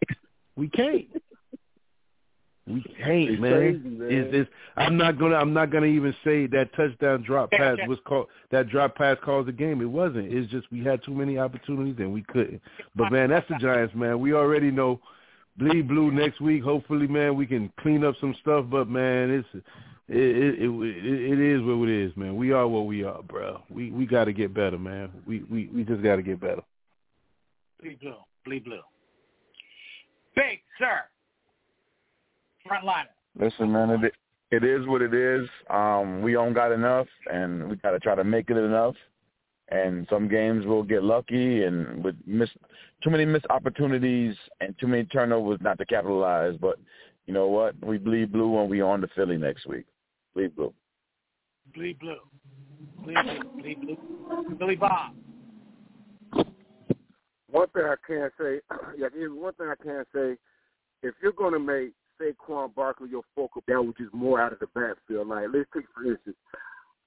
We 0.57 0.69
can't. 0.69 1.07
We 2.67 2.83
can't, 2.83 3.31
It's 3.31 3.41
man. 3.41 3.53
crazy, 3.53 3.89
man. 3.89 4.09
It's, 4.11 4.29
it's, 4.33 4.51
I'm 4.77 4.97
not 4.97 5.19
gonna. 5.19 5.35
I'm 5.35 5.53
not 5.53 5.71
gonna 5.71 5.87
even 5.87 6.15
say 6.25 6.47
that 6.49 6.75
touchdown 6.77 7.23
drop 7.23 7.51
pass 7.53 7.77
was 7.89 7.99
called. 8.05 8.29
That 8.53 8.69
drop 8.69 8.95
pass 8.95 9.17
caused 9.25 9.49
the 9.49 9.53
game. 9.53 9.81
It 9.81 9.91
wasn't. 9.91 10.33
It's 10.33 10.51
just 10.51 10.71
we 10.71 10.85
had 10.85 11.03
too 11.05 11.13
many 11.15 11.39
opportunities 11.39 11.97
and 11.99 12.13
we 12.13 12.23
couldn't. 12.23 12.61
But 12.95 13.11
man, 13.11 13.31
that's 13.31 13.49
the 13.49 13.57
Giants, 13.57 13.95
man. 13.95 14.21
We 14.21 14.33
already 14.35 14.71
know. 14.71 15.01
Bleed 15.59 15.87
blue 15.87 16.11
next 16.11 16.41
week. 16.41 16.63
Hopefully, 16.63 17.07
man, 17.07 17.37
we 17.37 17.47
can 17.47 17.71
clean 17.81 18.05
up 18.05 18.15
some 18.21 18.35
stuff. 18.41 18.65
But 18.71 18.89
man, 18.89 19.29
it's 19.31 19.65
it 20.09 20.19
it 20.19 20.71
it, 20.71 21.33
it 21.33 21.41
is 21.41 21.63
what 21.63 21.89
it 21.89 22.05
is, 22.05 22.17
man. 22.17 22.37
We 22.37 22.53
are 22.53 22.67
what 22.67 22.87
we 22.87 23.05
are, 23.05 23.23
bro. 23.23 23.63
We 23.69 23.91
we 23.91 24.07
got 24.07 24.25
to 24.27 24.33
get 24.33 24.55
better, 24.55 24.79
man. 24.79 25.11
We 25.27 25.43
we 25.51 25.69
we 25.75 25.85
just 25.85 26.03
got 26.03 26.17
to 26.17 26.23
get 26.23 26.41
better. 26.41 26.63
Bleed 27.81 28.01
blue. 28.01 28.15
Bleed 28.45 28.65
blue. 28.65 28.81
Big, 30.37 30.61
sir. 30.79 31.03
Front 32.67 32.85
liner. 32.85 33.09
Listen, 33.39 33.73
man, 33.73 33.91
it 33.91 34.15
it 34.51 34.65
is 34.65 34.87
what 34.87 35.01
it 35.01 35.15
is. 35.15 35.49
Um, 35.71 36.21
we 36.21 36.33
don't 36.33 36.53
got 36.53 36.73
enough, 36.73 37.07
and 37.33 37.69
we 37.69 37.77
got 37.77 37.93
to 37.93 37.99
try 37.99 38.15
to 38.15 38.23
make 38.23 38.51
it 38.51 38.57
enough. 38.59 38.95
And 39.71 40.07
some 40.11 40.29
games 40.29 40.67
we'll 40.67 40.83
get 40.83 41.03
lucky, 41.03 41.65
and 41.65 42.05
with 42.05 42.17
miss 42.27 42.51
too 43.03 43.09
many 43.09 43.25
missed 43.25 43.47
opportunities 43.49 44.37
and 44.61 44.75
too 44.79 44.87
many 44.87 45.05
turnovers 45.05 45.59
not 45.63 45.79
to 45.79 45.87
capitalize. 45.87 46.57
But 46.61 46.79
you 47.27 47.33
know 47.33 47.47
what? 47.47 47.75
We 47.83 47.97
bleed 47.97 48.33
blue 48.33 48.51
when 48.51 48.69
we 48.69 48.83
on 48.83 49.01
to 49.01 49.09
Philly 49.17 49.39
next 49.39 49.67
week. 49.67 49.87
Bleed 50.35 50.55
blue. 50.55 50.75
Bleed 51.75 51.99
blue. 51.99 52.17
Bleed 53.03 53.17
blue. 53.25 53.63
Bleed 53.63 53.81
blue. 53.81 54.55
Billy 54.59 54.77
Bob. 54.77 55.15
One 57.51 57.69
thing 57.69 57.85
I 57.85 57.95
can't 58.07 58.33
say, 58.39 58.61
yeah, 58.99 59.09
one 59.29 59.55
thing 59.55 59.69
I 59.69 59.83
can't 59.83 60.09
say. 60.15 60.37
If 61.03 61.15
you're 61.23 61.33
going 61.33 61.53
to 61.53 61.59
make 61.59 61.93
Saquon 62.23 62.75
Barkley 62.75 63.11
your 63.11 63.23
focal 63.35 63.63
point, 63.63 63.89
which 63.89 64.01
is 64.01 64.09
more 64.13 64.41
out 64.41 64.53
of 64.53 64.59
the 64.61 64.67
backfield, 64.69 65.29
like 65.29 65.47
let's 65.53 65.69
take 65.75 65.85
for 65.95 66.05
instance, 66.05 66.37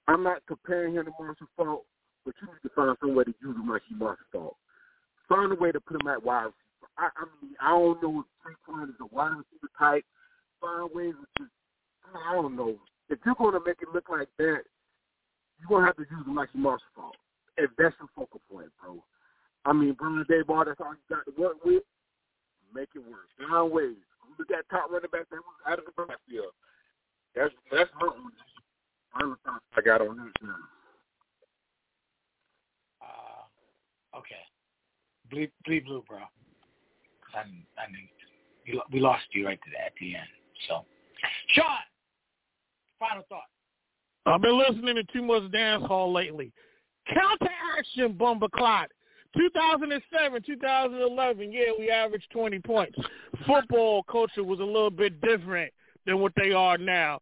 I'm 0.07 0.24
not 0.24 0.45
comparing 0.47 0.95
him 0.95 1.05
to 1.05 1.11
Marshall 1.20 1.47
Faulk, 1.55 1.86
but 2.26 2.36
you 2.41 2.47
need 2.47 2.61
to 2.63 2.76
find 2.76 2.95
some 2.99 3.16
way 3.16 3.24
to 3.24 3.34
use 3.41 3.55
him 3.55 3.70
like 3.70 3.82
he 3.88 3.95
Marshall 3.95 4.26
Faulk. 4.32 4.57
Find 5.28 5.51
a 5.51 5.55
way 5.55 5.72
to 5.72 5.80
put 5.80 6.01
him 6.01 6.07
at 6.07 6.24
wide 6.24 6.43
receiver. 6.43 6.91
I, 6.97 7.09
I 7.16 7.26
mean, 7.41 7.55
I 7.61 7.70
don't 7.70 8.01
know 8.03 8.24
if 8.24 8.28
Saquon 8.43 8.89
is 8.89 8.95
a 9.01 9.16
wide 9.16 9.32
receiver 9.32 9.72
type. 9.80 10.05
Find 10.61 10.89
ways 10.93 11.13
to 11.38 11.45
I 12.13 12.34
don't 12.34 12.55
know. 12.55 12.76
If 13.09 13.20
you're 13.26 13.36
going 13.36 13.53
to 13.53 13.59
make 13.66 13.82
it 13.82 13.89
look 13.93 14.09
like 14.09 14.30
that, 14.38 14.61
you're 15.59 15.70
going 15.70 15.82
to 15.82 15.88
have 15.88 15.97
to 15.97 16.03
use 16.03 16.26
him 16.26 16.36
like 16.36 16.49
he 16.53 16.59
Marshall 16.59 16.88
Faulk. 16.95 17.16
If 17.57 17.72
that's 17.78 17.95
your 17.99 18.09
focal 18.16 18.41
point, 18.51 18.70
bro. 18.82 19.03
I 19.66 19.74
mean, 19.74 19.95
Brian 19.97 20.24
Daboll, 20.30 20.66
that's 20.66 20.80
all 20.80 20.93
you 20.93 21.16
got 21.16 21.26
to 21.26 21.41
work 21.41 21.57
with. 21.66 21.84
Make 22.74 22.89
it 22.93 22.99
work. 22.99 23.26
Find 23.49 23.72
ways. 23.72 23.95
Look 24.38 24.51
at 24.51 24.69
top 24.69 24.91
running 24.91 25.09
back 25.11 25.29
that 25.29 25.38
was 25.38 25.61
out 25.67 25.79
of 25.79 25.86
the 25.86 25.91
backfield. 25.91 26.53
That's 27.36 27.53
that's 27.71 27.89
my 27.99 28.09
final 29.13 29.36
thoughts 29.45 29.63
I 29.75 29.81
got 29.81 30.01
on 30.01 30.17
this 30.17 30.33
now. 30.41 30.55
Uh, 33.01 34.17
okay. 34.17 34.43
Bleed, 35.29 35.51
bleed 35.65 35.86
blue, 35.86 36.03
bro. 36.07 36.19
I, 37.33 37.39
I 37.39 37.91
knew 37.91 38.05
you, 38.65 38.81
we 38.91 38.99
lost 38.99 39.23
you 39.31 39.45
right 39.45 39.59
to 39.63 39.69
the, 39.71 39.83
at 39.83 39.93
the 39.99 40.15
end. 40.15 40.27
So, 40.67 40.86
Sean, 41.49 41.65
final 42.99 43.23
thought. 43.29 43.43
I've 44.25 44.41
been 44.41 44.57
listening 44.57 44.95
to 44.95 45.03
too 45.13 45.21
much 45.21 45.51
dance 45.51 45.86
hall 45.86 46.11
lately. 46.11 46.51
Counteraction, 47.07 48.13
Bumba 48.13 48.49
Clot. 48.51 48.89
2007, 49.38 50.41
2011, 50.43 51.51
yeah, 51.51 51.61
we 51.77 51.89
averaged 51.89 52.29
20 52.31 52.59
points. 52.59 52.97
Football 53.45 54.03
culture 54.03 54.43
was 54.43 54.59
a 54.59 54.63
little 54.63 54.89
bit 54.89 55.19
different 55.21 55.71
than 56.05 56.19
what 56.19 56.33
they 56.36 56.51
are 56.51 56.77
now. 56.77 57.19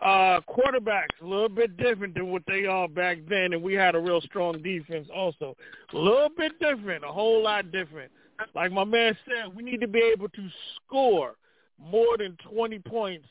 Uh, 0.00 0.40
quarterbacks 0.48 1.20
a 1.22 1.26
little 1.26 1.48
bit 1.48 1.76
different 1.76 2.14
than 2.14 2.30
what 2.30 2.42
they 2.46 2.66
are 2.66 2.88
back 2.88 3.18
then, 3.28 3.52
and 3.52 3.62
we 3.62 3.74
had 3.74 3.94
a 3.94 3.98
real 3.98 4.20
strong 4.22 4.60
defense 4.60 5.08
also. 5.14 5.56
A 5.92 5.96
little 5.96 6.28
bit 6.36 6.58
different, 6.58 7.04
a 7.04 7.08
whole 7.08 7.42
lot 7.42 7.70
different. 7.70 8.10
Like 8.54 8.72
my 8.72 8.84
man 8.84 9.16
said, 9.24 9.54
we 9.54 9.62
need 9.62 9.80
to 9.80 9.88
be 9.88 10.00
able 10.00 10.28
to 10.30 10.48
score 10.76 11.36
more 11.78 12.18
than 12.18 12.36
20 12.52 12.80
points 12.80 13.26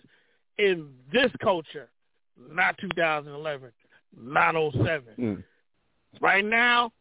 in 0.57 0.89
this 1.11 1.31
culture, 1.41 1.89
not 2.49 2.77
2011, 2.79 3.71
not 4.17 4.55
07. 4.73 5.01
Mm. 5.19 5.43
Right 6.21 6.45
now, 6.45 6.91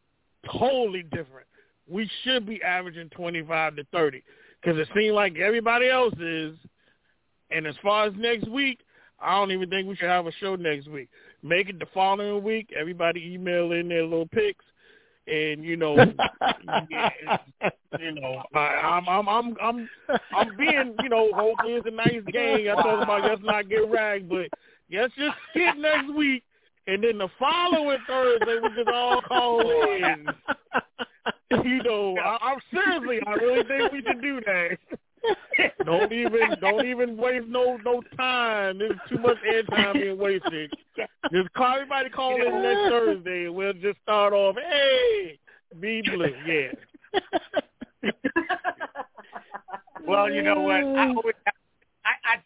totally 0.51 1.03
different. 1.03 1.47
We 1.89 2.09
should 2.23 2.47
be 2.47 2.63
averaging 2.63 3.11
25 3.11 3.77
to 3.77 3.85
30 3.93 4.23
because 4.61 4.79
it 4.79 4.89
seems 4.95 5.15
like 5.15 5.39
everybody 5.39 5.89
else 5.89 6.15
is. 6.19 6.57
And 7.51 7.67
as 7.67 7.75
far 7.83 8.07
as 8.07 8.15
next 8.17 8.49
week, 8.49 8.81
I 9.21 9.39
don't 9.39 9.53
even 9.53 9.71
think 9.71 9.87
we 9.87 9.97
should 9.97 10.09
have 10.09 10.27
a 10.27 10.33
show 10.33 10.57
next 10.57 10.89
week. 10.89 11.09
Make 11.43 11.69
it 11.69 11.79
the 11.79 11.87
following 11.93 12.43
week. 12.43 12.73
Everybody 12.79 13.33
email 13.35 13.73
in 13.73 13.89
their 13.89 14.05
little 14.05 14.27
pics, 14.27 14.65
and 15.27 15.65
you 15.65 15.77
know, 15.77 15.97
you 18.01 18.13
know, 18.13 18.43
I, 18.55 18.59
I'm 18.59 19.09
I'm 19.09 19.29
I'm 19.29 19.57
I'm 19.61 19.89
I'm 20.35 20.57
being, 20.57 20.95
you 21.03 21.09
know, 21.09 21.31
hopefully 21.35 21.75
it's 21.75 21.87
a 21.87 21.91
nice 21.91 22.23
game. 22.33 22.69
I 22.71 22.83
talk 22.83 23.03
about 23.03 23.23
let's 23.23 23.43
not 23.43 23.69
get 23.69 23.89
ragged, 23.91 24.29
but 24.29 24.49
let's 24.91 25.15
just 25.15 25.37
skip 25.51 25.77
next 25.77 26.13
week, 26.15 26.43
and 26.87 27.03
then 27.05 27.19
the 27.19 27.29
following 27.39 27.99
Thursday 28.07 28.59
we 28.63 28.69
just 28.77 28.89
all 28.89 29.21
call 29.23 29.61
in. 29.61 30.27
You 31.65 31.83
know, 31.83 32.17
I, 32.19 32.39
I'm 32.41 32.59
seriously, 32.73 33.21
I 33.27 33.33
really 33.35 33.63
think 33.65 33.93
we 33.93 34.03
should 34.03 34.23
do 34.23 34.41
that. 34.47 34.79
don't 35.85 36.11
even 36.11 36.41
don't 36.63 36.87
even 36.87 37.17
waste 37.19 37.47
no 37.47 37.77
no 37.85 38.03
time. 38.17 38.79
There's 38.79 38.99
too 39.11 39.19
much 39.19 39.37
airtime 39.47 39.93
being 39.93 40.19
wasted. 40.19 40.73
Just 41.31 41.53
call 41.53 41.75
everybody 41.75 42.09
call 42.09 42.35
in 42.37 42.63
next 42.63 42.89
Thursday 42.89 43.45
and 43.45 43.55
we'll 43.55 43.75
just 43.75 43.99
start 44.03 44.33
off. 44.33 44.57
Hey, 44.57 45.39
be 45.79 46.01
blue, 46.01 46.35
yeah. 46.47 48.11
Well, 50.07 50.31
you 50.31 50.43
know 50.43 50.61
what? 50.61 50.77
I, 50.77 51.09
always, 51.09 51.35
I 51.47 51.51
I 51.51 51.52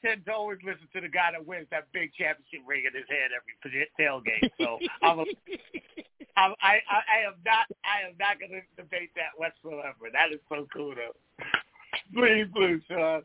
tend 0.06 0.24
to 0.26 0.32
always 0.32 0.58
listen 0.64 0.86
to 0.94 1.00
the 1.00 1.08
guy 1.08 1.32
that 1.32 1.44
wins 1.44 1.66
that 1.70 1.90
big 1.92 2.14
championship 2.14 2.62
ring 2.66 2.84
in 2.86 2.94
his 2.94 3.08
head 3.10 3.34
every 3.34 3.58
tailgate. 3.98 4.50
So 4.58 4.78
I'm 5.02 5.18
a, 5.18 5.24
I'm, 6.36 6.54
I 6.62 6.78
I 6.86 6.98
I 7.02 7.18
am 7.26 7.34
not 7.44 7.66
I 7.82 8.06
am 8.06 8.14
not 8.18 8.38
going 8.38 8.52
to 8.52 8.62
debate 8.76 9.10
that 9.16 9.34
whatsoever. 9.36 10.06
That 10.12 10.32
is 10.32 10.40
so 10.48 10.66
cool 10.72 10.94
though. 10.94 11.16
Please, 12.14 12.46
please, 12.54 12.80
Sean. 12.88 13.22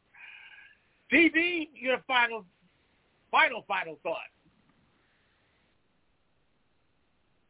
DB, 1.12 1.68
your 1.76 1.98
final, 2.08 2.46
final, 3.30 3.64
final 3.68 4.00
thought. 4.02 4.18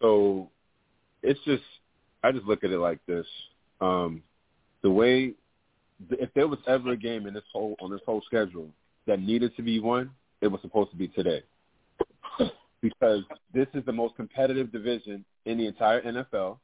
So 0.02 0.50
it's 1.22 1.40
just 1.46 1.64
I 2.24 2.32
just 2.32 2.46
look 2.46 2.64
at 2.64 2.72
it 2.72 2.80
like 2.80 3.00
this. 3.06 3.26
Um, 3.80 4.24
the 4.82 4.90
way 4.90 5.34
if 6.10 6.34
there 6.34 6.48
was 6.48 6.60
ever 6.68 6.92
a 6.92 6.98
game 6.98 7.28
in 7.28 7.34
this 7.34 7.44
whole 7.54 7.76
on 7.80 7.92
this 7.92 8.02
whole 8.06 8.22
schedule 8.26 8.70
that 9.12 9.22
needed 9.22 9.54
to 9.58 9.62
be 9.62 9.78
won, 9.82 10.10
it 10.40 10.48
was 10.48 10.62
supposed 10.62 10.90
to 10.92 10.96
be 10.96 11.10
today. 11.10 11.44
because 12.82 13.24
this 13.54 13.68
is 13.74 13.84
the 13.86 13.92
most 13.92 14.16
competitive 14.16 14.72
division 14.72 15.26
in 15.46 15.58
the 15.58 15.68
entire 15.68 16.02
NFL. 16.02 16.58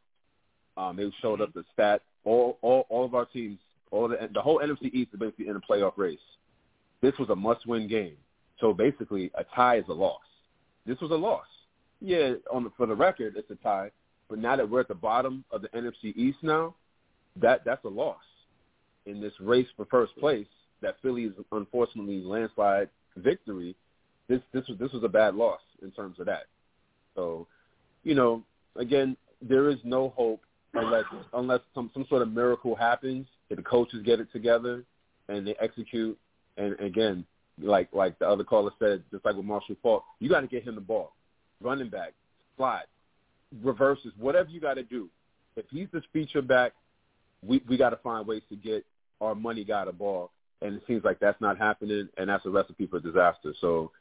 Um, 0.78 0.96
they 0.96 1.12
showed 1.22 1.42
up 1.42 1.54
the 1.54 1.66
stat. 1.74 2.02
All 2.24 2.58
all 2.62 2.86
all 2.88 3.04
of 3.04 3.16
our 3.16 3.26
teams, 3.26 3.60
all 3.92 4.08
the 4.08 4.30
the 4.34 4.42
whole 4.42 4.60
NFC 4.60 4.94
East 4.94 5.12
is 5.14 5.20
basically 5.20 5.50
in 5.50 5.58
a 5.58 5.60
playoff 5.60 5.98
race. 5.98 6.20
This 7.02 7.14
was 7.20 7.30
a 7.30 7.36
must-win 7.36 7.90
game. 7.90 8.16
So 8.62 8.74
basically, 8.74 9.30
a 9.36 9.44
tie 9.54 9.80
is 9.80 9.86
a 9.90 9.94
loss. 9.94 10.22
This 10.86 11.00
was 11.02 11.12
a 11.12 11.16
loss. 11.16 11.46
Yeah, 12.00 12.36
on 12.52 12.64
the, 12.64 12.72
for 12.78 12.86
the 12.86 12.96
record, 12.96 13.34
it's 13.36 13.52
a 13.52 13.56
tie. 13.56 13.92
But 14.30 14.40
now 14.40 14.56
that 14.56 14.70
we're 14.70 14.80
at 14.80 14.88
the 14.88 14.96
bottom 14.96 15.44
of 15.52 15.62
the 15.62 15.68
NFC 15.70 16.16
East 16.16 16.38
now, 16.44 16.76
that 17.36 17.66
that's 17.66 17.84
a 17.84 17.90
loss 17.90 18.24
in 19.06 19.20
this 19.20 19.34
race 19.42 19.68
for 19.76 19.86
first 19.86 20.18
place. 20.18 20.48
That 20.82 20.98
Philly's 21.02 21.32
unfortunately 21.52 22.22
landslide 22.22 22.90
victory. 23.16 23.76
This 24.28 24.42
this 24.54 24.68
was 24.68 24.78
this 24.78 24.92
was 24.92 25.04
a 25.04 25.10
bad 25.10 25.36
loss 25.36 25.62
in 25.82 25.92
terms 25.92 26.20
of 26.20 26.26
that. 26.28 26.46
So, 27.16 27.48
you 28.04 28.16
know, 28.16 28.44
again, 28.76 29.18
there 29.42 29.70
is 29.70 29.78
no 29.84 30.10
hope 30.16 30.42
unless 30.74 31.06
unless 31.34 31.62
some 31.74 31.90
some 31.94 32.06
sort 32.10 32.22
of 32.22 32.32
miracle 32.32 32.76
happens. 32.76 33.28
If 33.50 33.58
the 33.58 33.64
coaches 33.64 34.04
get 34.04 34.20
it 34.20 34.32
together 34.32 34.84
and 35.30 35.48
they 35.48 35.56
execute, 35.60 36.18
and 36.58 36.80
again, 36.80 37.26
like 37.62 37.90
like 37.94 38.20
the 38.20 38.28
other 38.28 38.44
caller 38.44 38.72
said, 38.80 39.04
just 39.12 39.26
like 39.26 39.36
with 39.36 39.46
Marshall 39.46 39.76
Faulk, 39.82 40.04
you 40.20 40.30
got 40.30 40.42
to 40.42 40.48
get 40.48 40.64
him 40.64 40.76
the 40.76 40.82
ball, 40.82 41.14
running 41.62 41.90
back, 41.90 42.14
slot, 42.56 42.86
reverses, 43.64 44.12
whatever 44.18 44.50
you 44.50 44.60
got 44.60 44.76
to 44.76 44.84
do. 44.84 45.10
If 45.56 45.66
he's 45.72 45.88
the 45.92 46.02
feature 46.14 46.42
back, 46.42 46.74
we 47.42 47.62
we 47.68 47.78
got 47.78 47.92
to 47.92 47.98
find 47.98 48.28
ways 48.28 48.44
to 48.50 48.56
get 48.56 48.86
our 49.22 49.34
money 49.34 49.64
guy 49.64 49.86
the 49.86 49.92
ball, 49.92 50.32
and 50.62 50.76
it 50.76 50.84
seems 50.88 51.04
like 51.04 51.20
that's 51.20 51.40
not 51.42 51.58
happening, 51.58 52.10
and 52.18 52.30
that's 52.30 52.46
a 52.46 52.50
recipe 52.50 52.88
for 52.88 53.00
disaster. 53.00 53.54
So, 53.62 53.92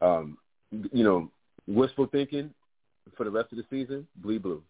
um, 0.00 0.38
you 0.70 1.04
know, 1.04 1.30
wishful 1.66 2.06
thinking 2.06 2.50
for 3.16 3.24
the 3.24 3.30
rest 3.30 3.52
of 3.52 3.58
the 3.58 3.64
season, 3.70 4.06
bleed 4.16 4.42
blue. 4.42 4.62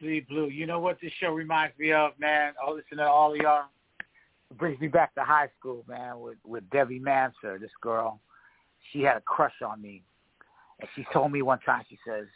Bleed 0.00 0.26
blue. 0.28 0.48
You 0.48 0.66
know 0.66 0.80
what 0.80 0.98
this 1.00 1.12
show 1.20 1.32
reminds 1.32 1.78
me 1.78 1.92
of, 1.92 2.12
man? 2.18 2.54
I'll 2.62 2.74
listen 2.74 2.98
to 2.98 3.04
all 3.04 3.36
y'all. 3.36 3.64
It 4.50 4.58
brings 4.58 4.80
me 4.80 4.88
back 4.88 5.14
to 5.14 5.22
high 5.22 5.48
school, 5.58 5.84
man, 5.88 6.20
with 6.20 6.38
with 6.44 6.68
Debbie 6.70 7.00
Manser, 7.00 7.60
this 7.60 7.70
girl. 7.80 8.20
She 8.92 9.02
had 9.02 9.16
a 9.16 9.20
crush 9.20 9.54
on 9.64 9.80
me. 9.80 10.02
And 10.80 10.88
she 10.96 11.06
told 11.12 11.30
me 11.32 11.42
one 11.42 11.60
time, 11.60 11.84
she 11.88 11.98
says, 12.06 12.26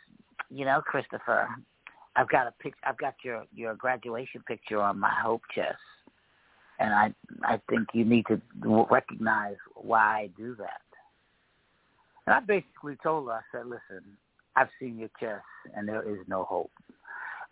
You 0.49 0.65
know, 0.65 0.81
Christopher, 0.81 1.49
I've 2.15 2.29
got 2.29 2.47
a 2.47 2.53
pic 2.63 2.75
I've 2.85 2.97
got 2.99 3.15
your 3.23 3.45
your 3.53 3.75
graduation 3.75 4.43
picture 4.47 4.81
on 4.81 4.99
my 4.99 5.13
hope 5.23 5.43
chest. 5.55 5.77
And 6.79 6.93
I 6.93 7.15
I 7.45 7.61
think 7.69 7.89
you 7.95 8.05
need 8.05 8.27
to 8.27 8.41
recognize 8.91 9.57
why 9.75 10.21
I 10.21 10.31
do 10.37 10.55
that. 10.57 10.81
And 12.27 12.35
I 12.35 12.41
basically 12.41 12.97
told 13.03 13.29
her, 13.29 13.35
I 13.35 13.41
said, 13.53 13.67
Listen, 13.67 14.05
I've 14.57 14.69
seen 14.81 14.99
your 14.99 15.11
chest 15.21 15.45
and 15.75 15.89
there 15.89 16.03
is 16.03 16.19
no 16.27 16.45
hope. 16.45 16.73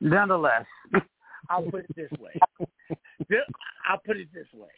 Nonetheless, 0.01 0.66
I'll 1.51 1.62
put 1.62 1.85
it 1.85 1.97
this 1.97 2.11
way. 2.18 2.33
I'll 3.89 3.99
put 4.05 4.16
it 4.16 4.29
this 4.35 4.47
way. 4.55 4.68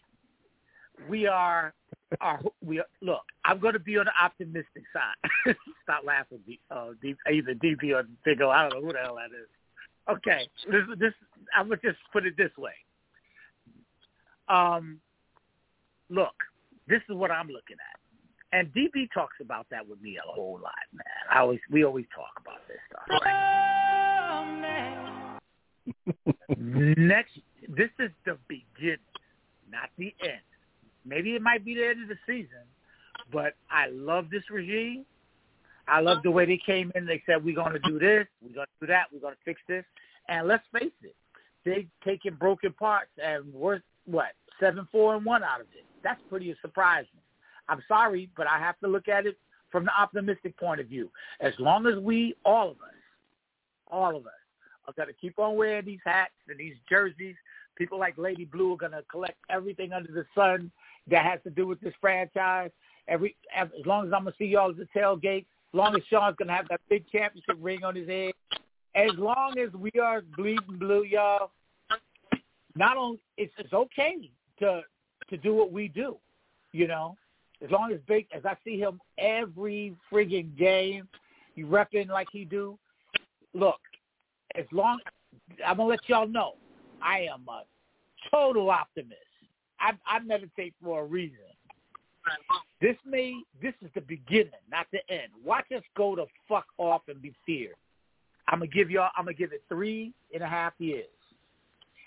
We 1.08 1.26
are, 1.26 1.74
are 2.20 2.40
we 2.64 2.78
are, 2.80 2.86
look. 3.02 3.22
I'm 3.44 3.60
going 3.60 3.74
to 3.74 3.78
be 3.78 3.98
on 3.98 4.06
the 4.06 4.24
optimistic 4.24 4.82
side. 4.92 5.54
Stop 5.82 6.04
laughing, 6.04 6.40
uh, 6.70 6.90
either 7.30 7.54
DP 7.54 7.94
or 7.94 8.04
Big 8.24 8.40
O. 8.40 8.50
I 8.50 8.62
don't 8.68 8.80
know 8.80 8.86
who 8.86 8.92
the 8.92 9.00
hell 9.00 9.16
that 9.16 9.36
is. 9.36 9.48
Okay, 10.08 10.48
this 10.70 10.82
this 10.98 11.12
I'm 11.54 11.68
gonna 11.68 11.80
just 11.82 11.98
put 12.12 12.26
it 12.26 12.36
this 12.36 12.52
way. 12.56 12.72
Um, 14.48 15.00
look, 16.08 16.34
this 16.88 17.02
is 17.08 17.16
what 17.16 17.30
I'm 17.30 17.48
looking 17.48 17.76
at, 17.92 17.98
and 18.58 18.72
DB 18.72 19.08
talks 19.12 19.36
about 19.40 19.66
that 19.70 19.86
with 19.88 20.00
me 20.00 20.18
a 20.18 20.22
whole 20.26 20.58
lot, 20.62 20.74
man. 20.92 21.04
I 21.30 21.40
always 21.40 21.60
we 21.70 21.84
always 21.84 22.06
talk 22.14 22.40
about 22.40 22.60
this 22.68 22.78
stuff. 22.88 23.04
Right? 23.24 23.56
Next, 26.58 27.32
this 27.68 27.90
is 27.98 28.10
the 28.24 28.38
beginning, 28.48 28.98
not 29.70 29.90
the 29.98 30.14
end. 30.22 30.40
Maybe 31.04 31.34
it 31.34 31.42
might 31.42 31.64
be 31.64 31.74
the 31.74 31.86
end 31.86 32.02
of 32.02 32.08
the 32.08 32.18
season, 32.26 32.64
but 33.32 33.54
I 33.70 33.88
love 33.88 34.30
this 34.30 34.42
regime. 34.50 35.04
I 35.88 36.00
love 36.00 36.18
the 36.24 36.30
way 36.30 36.46
they 36.46 36.60
came 36.64 36.90
in. 36.94 37.06
They 37.06 37.22
said, 37.26 37.44
we're 37.44 37.54
going 37.54 37.72
to 37.72 37.78
do 37.88 37.98
this, 37.98 38.26
we're 38.42 38.54
going 38.54 38.66
to 38.66 38.86
do 38.86 38.86
that, 38.88 39.04
we're 39.12 39.20
going 39.20 39.34
to 39.34 39.40
fix 39.44 39.60
this. 39.68 39.84
And 40.28 40.48
let's 40.48 40.64
face 40.72 40.90
it, 41.02 41.14
they've 41.64 41.88
taken 42.04 42.34
broken 42.34 42.72
parts 42.72 43.10
and 43.22 43.52
worth, 43.52 43.82
what, 44.06 44.32
7 44.60 44.86
4 44.90 45.16
and 45.16 45.24
1 45.24 45.44
out 45.44 45.60
of 45.60 45.66
it. 45.76 45.84
That's 46.02 46.20
pretty 46.28 46.54
surprising. 46.62 47.08
I'm 47.68 47.82
sorry, 47.88 48.30
but 48.36 48.46
I 48.46 48.58
have 48.58 48.78
to 48.80 48.88
look 48.88 49.08
at 49.08 49.26
it 49.26 49.36
from 49.70 49.84
the 49.84 49.90
optimistic 49.98 50.56
point 50.56 50.80
of 50.80 50.86
view. 50.86 51.10
As 51.40 51.52
long 51.58 51.86
as 51.86 51.98
we, 51.98 52.34
all 52.44 52.70
of 52.70 52.76
us, 52.76 52.94
all 53.88 54.16
of 54.16 54.26
us, 54.26 54.32
are 54.86 54.94
going 54.96 55.08
to 55.08 55.14
keep 55.20 55.38
on 55.38 55.56
wearing 55.56 55.84
these 55.84 56.00
hats 56.04 56.32
and 56.48 56.58
these 56.58 56.76
jerseys, 56.88 57.34
people 57.76 57.98
like 57.98 58.16
Lady 58.16 58.44
Blue 58.44 58.74
are 58.74 58.76
going 58.76 58.92
to 58.92 59.02
collect 59.10 59.36
everything 59.50 59.92
under 59.92 60.12
the 60.12 60.24
sun 60.34 60.70
that 61.10 61.24
has 61.24 61.40
to 61.44 61.50
do 61.50 61.66
with 61.66 61.80
this 61.80 61.94
franchise. 62.00 62.70
Every 63.08 63.36
as 63.54 63.68
long 63.84 64.06
as 64.06 64.12
I'm 64.12 64.24
gonna 64.24 64.34
see 64.36 64.46
y'all 64.46 64.70
at 64.70 64.76
the 64.76 64.88
tailgate, 64.94 65.42
as 65.42 65.74
long 65.74 65.94
as 65.94 66.02
Sean's 66.10 66.36
gonna 66.36 66.54
have 66.54 66.66
that 66.68 66.80
big 66.88 67.08
championship 67.10 67.56
ring 67.60 67.84
on 67.84 67.94
his 67.94 68.08
head, 68.08 68.32
as 68.96 69.10
long 69.16 69.58
as 69.58 69.72
we 69.74 69.92
are 70.02 70.22
bleeding 70.36 70.78
blue, 70.78 71.04
y'all. 71.04 71.52
Not 72.76 72.96
only 72.96 73.18
it's 73.36 73.52
it's 73.58 73.72
okay 73.72 74.30
to 74.60 74.82
to 75.28 75.36
do 75.36 75.54
what 75.54 75.72
we 75.72 75.88
do, 75.88 76.16
you 76.72 76.86
know. 76.86 77.16
As 77.64 77.70
long 77.70 77.90
as 77.90 77.98
big 78.06 78.26
as 78.36 78.44
I 78.44 78.54
see 78.64 78.78
him 78.78 79.00
every 79.16 79.96
friggin' 80.12 80.56
game, 80.58 81.08
you 81.54 81.66
repping 81.66 82.08
like 82.08 82.28
he 82.30 82.44
do. 82.44 82.78
Look, 83.54 83.80
as 84.54 84.66
long 84.72 84.98
I'm 85.66 85.78
gonna 85.78 85.88
let 85.88 86.00
y'all 86.06 86.28
know, 86.28 86.54
I 87.02 87.20
am 87.32 87.46
a 87.48 87.62
total 88.30 88.70
optimist. 88.70 89.14
I, 89.80 89.92
I 90.06 90.18
meditate 90.20 90.74
for 90.82 91.00
a 91.00 91.04
reason. 91.04 91.38
This 92.80 92.96
may 93.06 93.40
this 93.62 93.74
is 93.82 93.90
the 93.94 94.02
beginning, 94.02 94.50
not 94.70 94.86
the 94.92 94.98
end. 95.08 95.28
Watch 95.44 95.66
us 95.74 95.82
go 95.96 96.14
to 96.14 96.26
fuck 96.46 96.66
off 96.76 97.02
and 97.08 97.22
be 97.22 97.34
feared. 97.46 97.76
I'm 98.48 98.58
gonna 98.58 98.70
give 98.70 98.90
y'all. 98.90 99.10
I'm 99.16 99.24
gonna 99.24 99.34
give 99.34 99.52
it 99.52 99.62
three 99.68 100.12
and 100.34 100.42
a 100.42 100.46
half 100.46 100.74
years. 100.78 101.06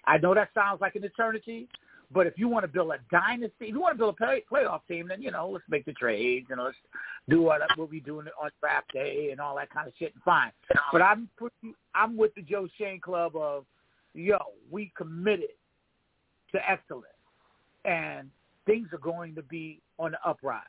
I 0.09 0.17
know 0.17 0.33
that 0.33 0.49
sounds 0.55 0.81
like 0.81 0.95
an 0.95 1.03
eternity, 1.03 1.67
but 2.11 2.25
if 2.25 2.33
you 2.35 2.47
want 2.47 2.63
to 2.63 2.67
build 2.67 2.91
a 2.91 2.97
dynasty, 3.11 3.65
if 3.65 3.69
you 3.69 3.79
want 3.79 3.93
to 3.93 3.97
build 3.99 4.15
a 4.15 4.17
play, 4.17 4.43
playoff 4.51 4.81
team, 4.87 5.07
then 5.07 5.21
you 5.21 5.29
know 5.29 5.47
let's 5.47 5.63
make 5.69 5.85
the 5.85 5.93
trades 5.93 6.47
and 6.49 6.59
let's 6.59 6.75
do 7.29 7.43
what 7.43 7.61
what 7.75 7.91
we 7.91 7.99
doing 7.99 8.25
on 8.41 8.49
draft 8.59 8.91
day 8.91 9.29
and 9.31 9.39
all 9.39 9.55
that 9.55 9.69
kind 9.69 9.87
of 9.87 9.93
shit. 9.99 10.13
And 10.15 10.23
fine, 10.23 10.51
but 10.91 11.03
I'm 11.03 11.29
pretty, 11.37 11.75
I'm 11.93 12.17
with 12.17 12.33
the 12.33 12.41
Joe 12.41 12.67
Schoen 12.75 12.99
Club 12.99 13.35
of 13.35 13.65
yo, 14.15 14.39
we 14.71 14.91
committed 14.97 15.49
to 16.53 16.69
excellence, 16.69 17.05
and 17.85 18.31
things 18.65 18.87
are 18.91 18.97
going 18.97 19.35
to 19.35 19.43
be 19.43 19.79
on 19.99 20.11
the 20.11 20.27
uprise. 20.27 20.63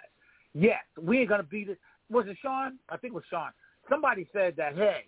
Yes, 0.53 0.83
we 1.01 1.21
ain't 1.21 1.31
gonna 1.31 1.43
be 1.45 1.65
the. 1.65 1.79
Was 2.11 2.27
it 2.29 2.37
Sean? 2.43 2.79
I 2.91 2.99
think 2.99 3.13
it 3.13 3.15
was 3.15 3.25
Sean. 3.31 3.53
Somebody 3.89 4.29
said 4.35 4.55
that 4.59 4.77
hey, 4.77 5.07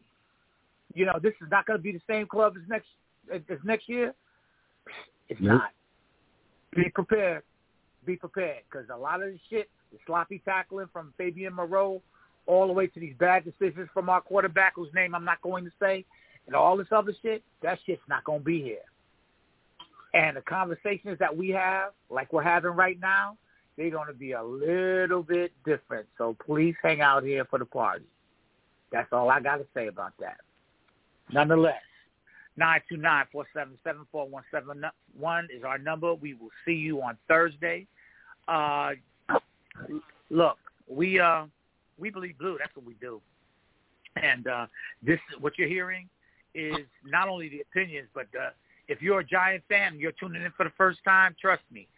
you 0.95 1.05
know, 1.05 1.19
this 1.23 1.35
is 1.43 1.51
not 1.51 1.67
to 1.67 1.77
be 1.77 1.93
the 1.93 2.01
same 2.09 2.27
club 2.27 2.55
as 2.57 2.67
next 2.67 2.87
Uh, 3.31 3.37
as 3.37 3.59
next 3.65 3.89
year. 3.89 4.15
It's 5.29 5.41
Nope. 5.41 5.61
not. 5.61 5.71
Be 6.75 6.91
prepared. 6.91 7.43
Be 8.05 8.17
prepared 8.17 8.63
because 8.71 8.89
a 8.89 8.97
lot 8.97 9.23
of 9.23 9.31
the 9.31 9.39
shit, 9.49 9.69
the 9.93 9.99
sloppy 10.07 10.41
tackling 10.45 10.89
from 10.93 11.13
Fabian 11.17 11.55
Moreau, 11.55 12.03
all 12.47 12.67
the 12.67 12.73
way 12.73 12.87
to 12.89 13.01
these 13.01 13.15
bad 13.19 13.45
decisions 13.45 13.89
from 13.95 14.09
our 14.09 14.21
quarterback, 14.21 14.75
whose 14.75 14.93
name 14.95 15.15
I'm 15.15 15.25
not 15.25 15.41
going 15.43 15.65
to 15.65 15.71
say, 15.81 16.05
and 16.47 16.57
all 16.57 16.77
this 16.77 16.89
other 16.91 17.15
shit, 17.23 17.43
that 17.63 17.79
shit's 17.87 18.03
not 18.09 18.25
going 18.25 18.41
to 18.41 18.45
be 18.45 18.63
here. 18.63 18.79
And 20.15 20.37
the 20.37 20.41
conversations 20.43 21.19
that 21.21 21.35
we 21.35 21.51
have, 21.51 21.93
like 22.11 22.33
we're 22.33 22.43
having 22.43 22.73
right 22.73 22.99
now, 23.01 23.37
they're 23.77 23.91
going 23.91 24.09
to 24.09 24.13
be 24.15 24.33
a 24.33 24.43
little 24.43 25.23
bit 25.23 25.53
different. 25.65 26.07
So 26.19 26.37
please 26.45 26.75
hang 26.83 27.01
out 27.01 27.23
here 27.23 27.45
for 27.45 27.59
the 27.59 27.65
party. 27.65 28.05
That's 28.91 29.11
all 29.13 29.31
I 29.31 29.41
got 29.41 29.57
to 29.57 29.67
say 29.73 29.87
about 29.87 30.13
that. 30.21 30.39
Nonetheless, 31.33 31.81
929-477-4171 32.61 35.45
is 35.55 35.65
our 35.65 35.79
number. 35.79 36.15
We 36.15 36.35
will 36.35 36.51
see 36.65 36.75
you 36.75 37.03
on 37.03 37.17
Thursday. 37.29 37.87
Uh, 38.49 38.93
look, 40.31 40.59
we 40.89 41.19
uh, 41.19 41.47
we 41.99 42.11
believe 42.11 42.39
blue. 42.39 42.59
That's 42.59 42.75
what 42.77 42.85
we 42.85 42.95
do. 42.95 43.21
And 44.17 44.47
uh, 44.47 44.67
this, 45.03 45.19
what 45.41 45.59
you're 45.59 45.69
hearing, 45.69 46.09
is 46.55 46.87
not 47.05 47.29
only 47.29 47.49
the 47.49 47.61
opinions, 47.61 48.09
but 48.15 48.27
uh, 48.39 48.51
if 48.89 49.01
you're 49.01 49.21
a 49.21 49.25
Giant 49.25 49.63
fan 49.69 49.99
you're 49.99 50.13
tuning 50.13 50.43
in 50.43 50.53
for 50.57 50.65
the 50.65 50.73
first 50.77 50.99
time, 51.05 51.35
trust 51.41 51.63
me, 51.73 51.89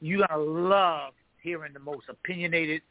you're 0.00 0.26
gonna 0.26 0.42
love 0.42 1.12
hearing 1.42 1.72
the 1.72 1.78
most 1.78 2.08
opinionated, 2.08 2.82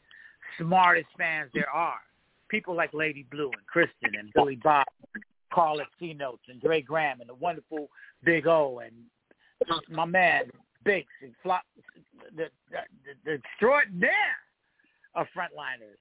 smartest 0.58 1.08
fans 1.18 1.50
there 1.52 1.68
are. 1.68 2.00
People 2.48 2.74
like 2.74 2.94
Lady 2.94 3.26
Blue 3.30 3.50
and 3.52 3.66
Kristen 3.66 4.18
and 4.18 4.32
Billy 4.34 4.56
Bob, 4.56 4.86
and 5.14 5.22
Carl 5.52 5.80
at 5.80 5.86
Notes 6.16 6.42
and 6.48 6.60
Dre 6.60 6.80
Graham 6.80 7.20
and 7.20 7.28
the 7.28 7.34
wonderful 7.34 7.88
Big 8.24 8.46
O 8.46 8.80
and 8.84 8.92
my 9.90 10.04
man 10.04 10.50
Biggs 10.84 11.08
and 11.22 11.32
Flop, 11.42 11.62
the, 12.36 12.46
the, 12.70 12.78
the 13.24 13.32
extraordinaire 13.32 14.10
of 15.14 15.26
frontliners, 15.36 15.98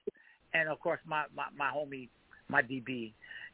and 0.53 0.69
of 0.69 0.79
course 0.79 0.99
my, 1.05 1.23
my 1.35 1.45
my 1.55 1.69
homie, 1.69 2.09
my 2.47 2.61
DB. 2.61 3.13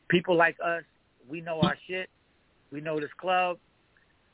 People 0.09 0.35
like 0.35 0.57
us, 0.63 0.83
we 1.27 1.41
know 1.41 1.59
our 1.61 1.77
shit. 1.87 2.09
We 2.71 2.81
know 2.81 2.99
this 2.99 3.09
club, 3.19 3.57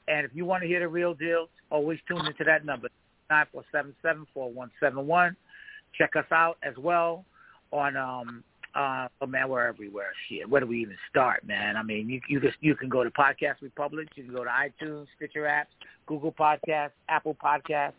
and 0.07 0.25
if 0.25 0.31
you 0.33 0.45
want 0.45 0.63
to 0.63 0.67
hear 0.67 0.79
the 0.79 0.87
real 0.87 1.13
deal, 1.13 1.47
always 1.69 1.99
tune 2.07 2.25
into 2.25 2.43
that 2.45 2.65
number 2.65 2.89
nine 3.29 3.45
four 3.51 3.63
seven 3.71 3.95
seven 4.01 4.25
four 4.33 4.51
one 4.51 4.71
seven 4.79 5.07
one. 5.07 5.35
Check 5.97 6.15
us 6.17 6.25
out 6.31 6.57
as 6.63 6.73
well 6.77 7.25
on 7.71 7.95
um 7.95 8.43
uh 8.75 9.07
oh 9.21 9.25
man 9.25 9.49
we're 9.49 9.65
everywhere. 9.65 10.11
Shit 10.27 10.49
where 10.49 10.61
do 10.61 10.67
we 10.67 10.81
even 10.81 10.97
start 11.09 11.45
man? 11.45 11.77
I 11.77 11.83
mean 11.83 12.09
you 12.09 12.21
you 12.27 12.39
just 12.39 12.57
you 12.61 12.75
can 12.75 12.89
go 12.89 13.03
to 13.03 13.09
podcast 13.11 13.55
republic 13.61 14.07
you 14.15 14.23
can 14.23 14.33
go 14.33 14.43
to 14.43 14.49
itunes 14.49 15.07
stitcher 15.15 15.43
apps 15.43 15.73
google 16.05 16.31
podcasts 16.31 16.91
apple 17.09 17.35
podcasts 17.43 17.93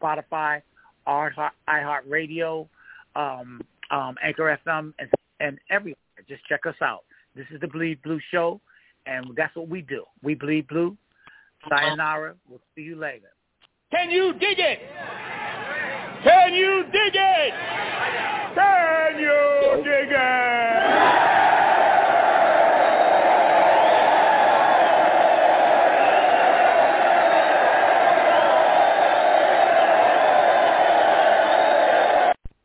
spotify 0.00 0.60
iheart 1.06 1.50
iheartradio 1.68 2.68
um 3.16 3.60
um 3.90 4.16
anchor 4.22 4.58
fm 4.66 4.92
and 4.98 5.08
and 5.40 5.58
everywhere. 5.70 5.96
Just 6.28 6.44
check 6.46 6.66
us 6.66 6.74
out. 6.82 7.04
This 7.34 7.46
is 7.52 7.60
the 7.60 7.68
bleed 7.68 8.02
blue 8.02 8.20
show 8.30 8.60
and 9.06 9.26
that's 9.36 9.54
what 9.56 9.68
we 9.68 9.82
do. 9.82 10.04
We 10.22 10.34
bleed 10.34 10.68
blue. 10.68 10.96
Sayonara. 11.68 12.34
We'll 12.48 12.60
see 12.74 12.82
you 12.82 12.96
later. 12.96 13.30
Can 13.90 14.10
you 14.10 14.32
dig 14.34 14.58
it? 14.58 14.78
Can 16.22 16.54
you 16.54 16.84
dig 16.92 17.14
it? 17.14 18.37
Can 18.54 19.18
you 19.18 19.82
dig 19.84 20.08
it? 20.10 20.98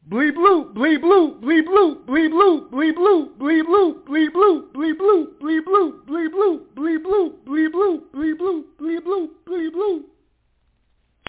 Bleed 0.05 0.35
blue, 0.35 0.65
bleed 0.73 1.01
blue, 1.01 1.39
bleed 1.41 1.65
blue, 1.65 1.95
bleed 2.05 2.30
blue, 2.30 2.69
bleed 2.69 2.95
blue, 2.95 3.30
bleed 3.39 3.64
blue, 3.64 3.95
bleed 4.05 4.34
blue, 4.34 4.68
bleed 4.73 4.97
blue, 4.99 5.34
bleed 5.39 5.65
blue, 5.65 5.97
bleed 6.05 6.31
blue, 6.31 6.65
bleed 6.76 7.03
blue, 7.03 7.34
bleed 7.45 7.72
blue, 7.72 8.03
bleed 8.14 8.38
blue, 8.38 8.65
bleed 8.77 9.03
blue, 9.03 9.30
bleed 9.47 9.73
blue. 9.73 10.12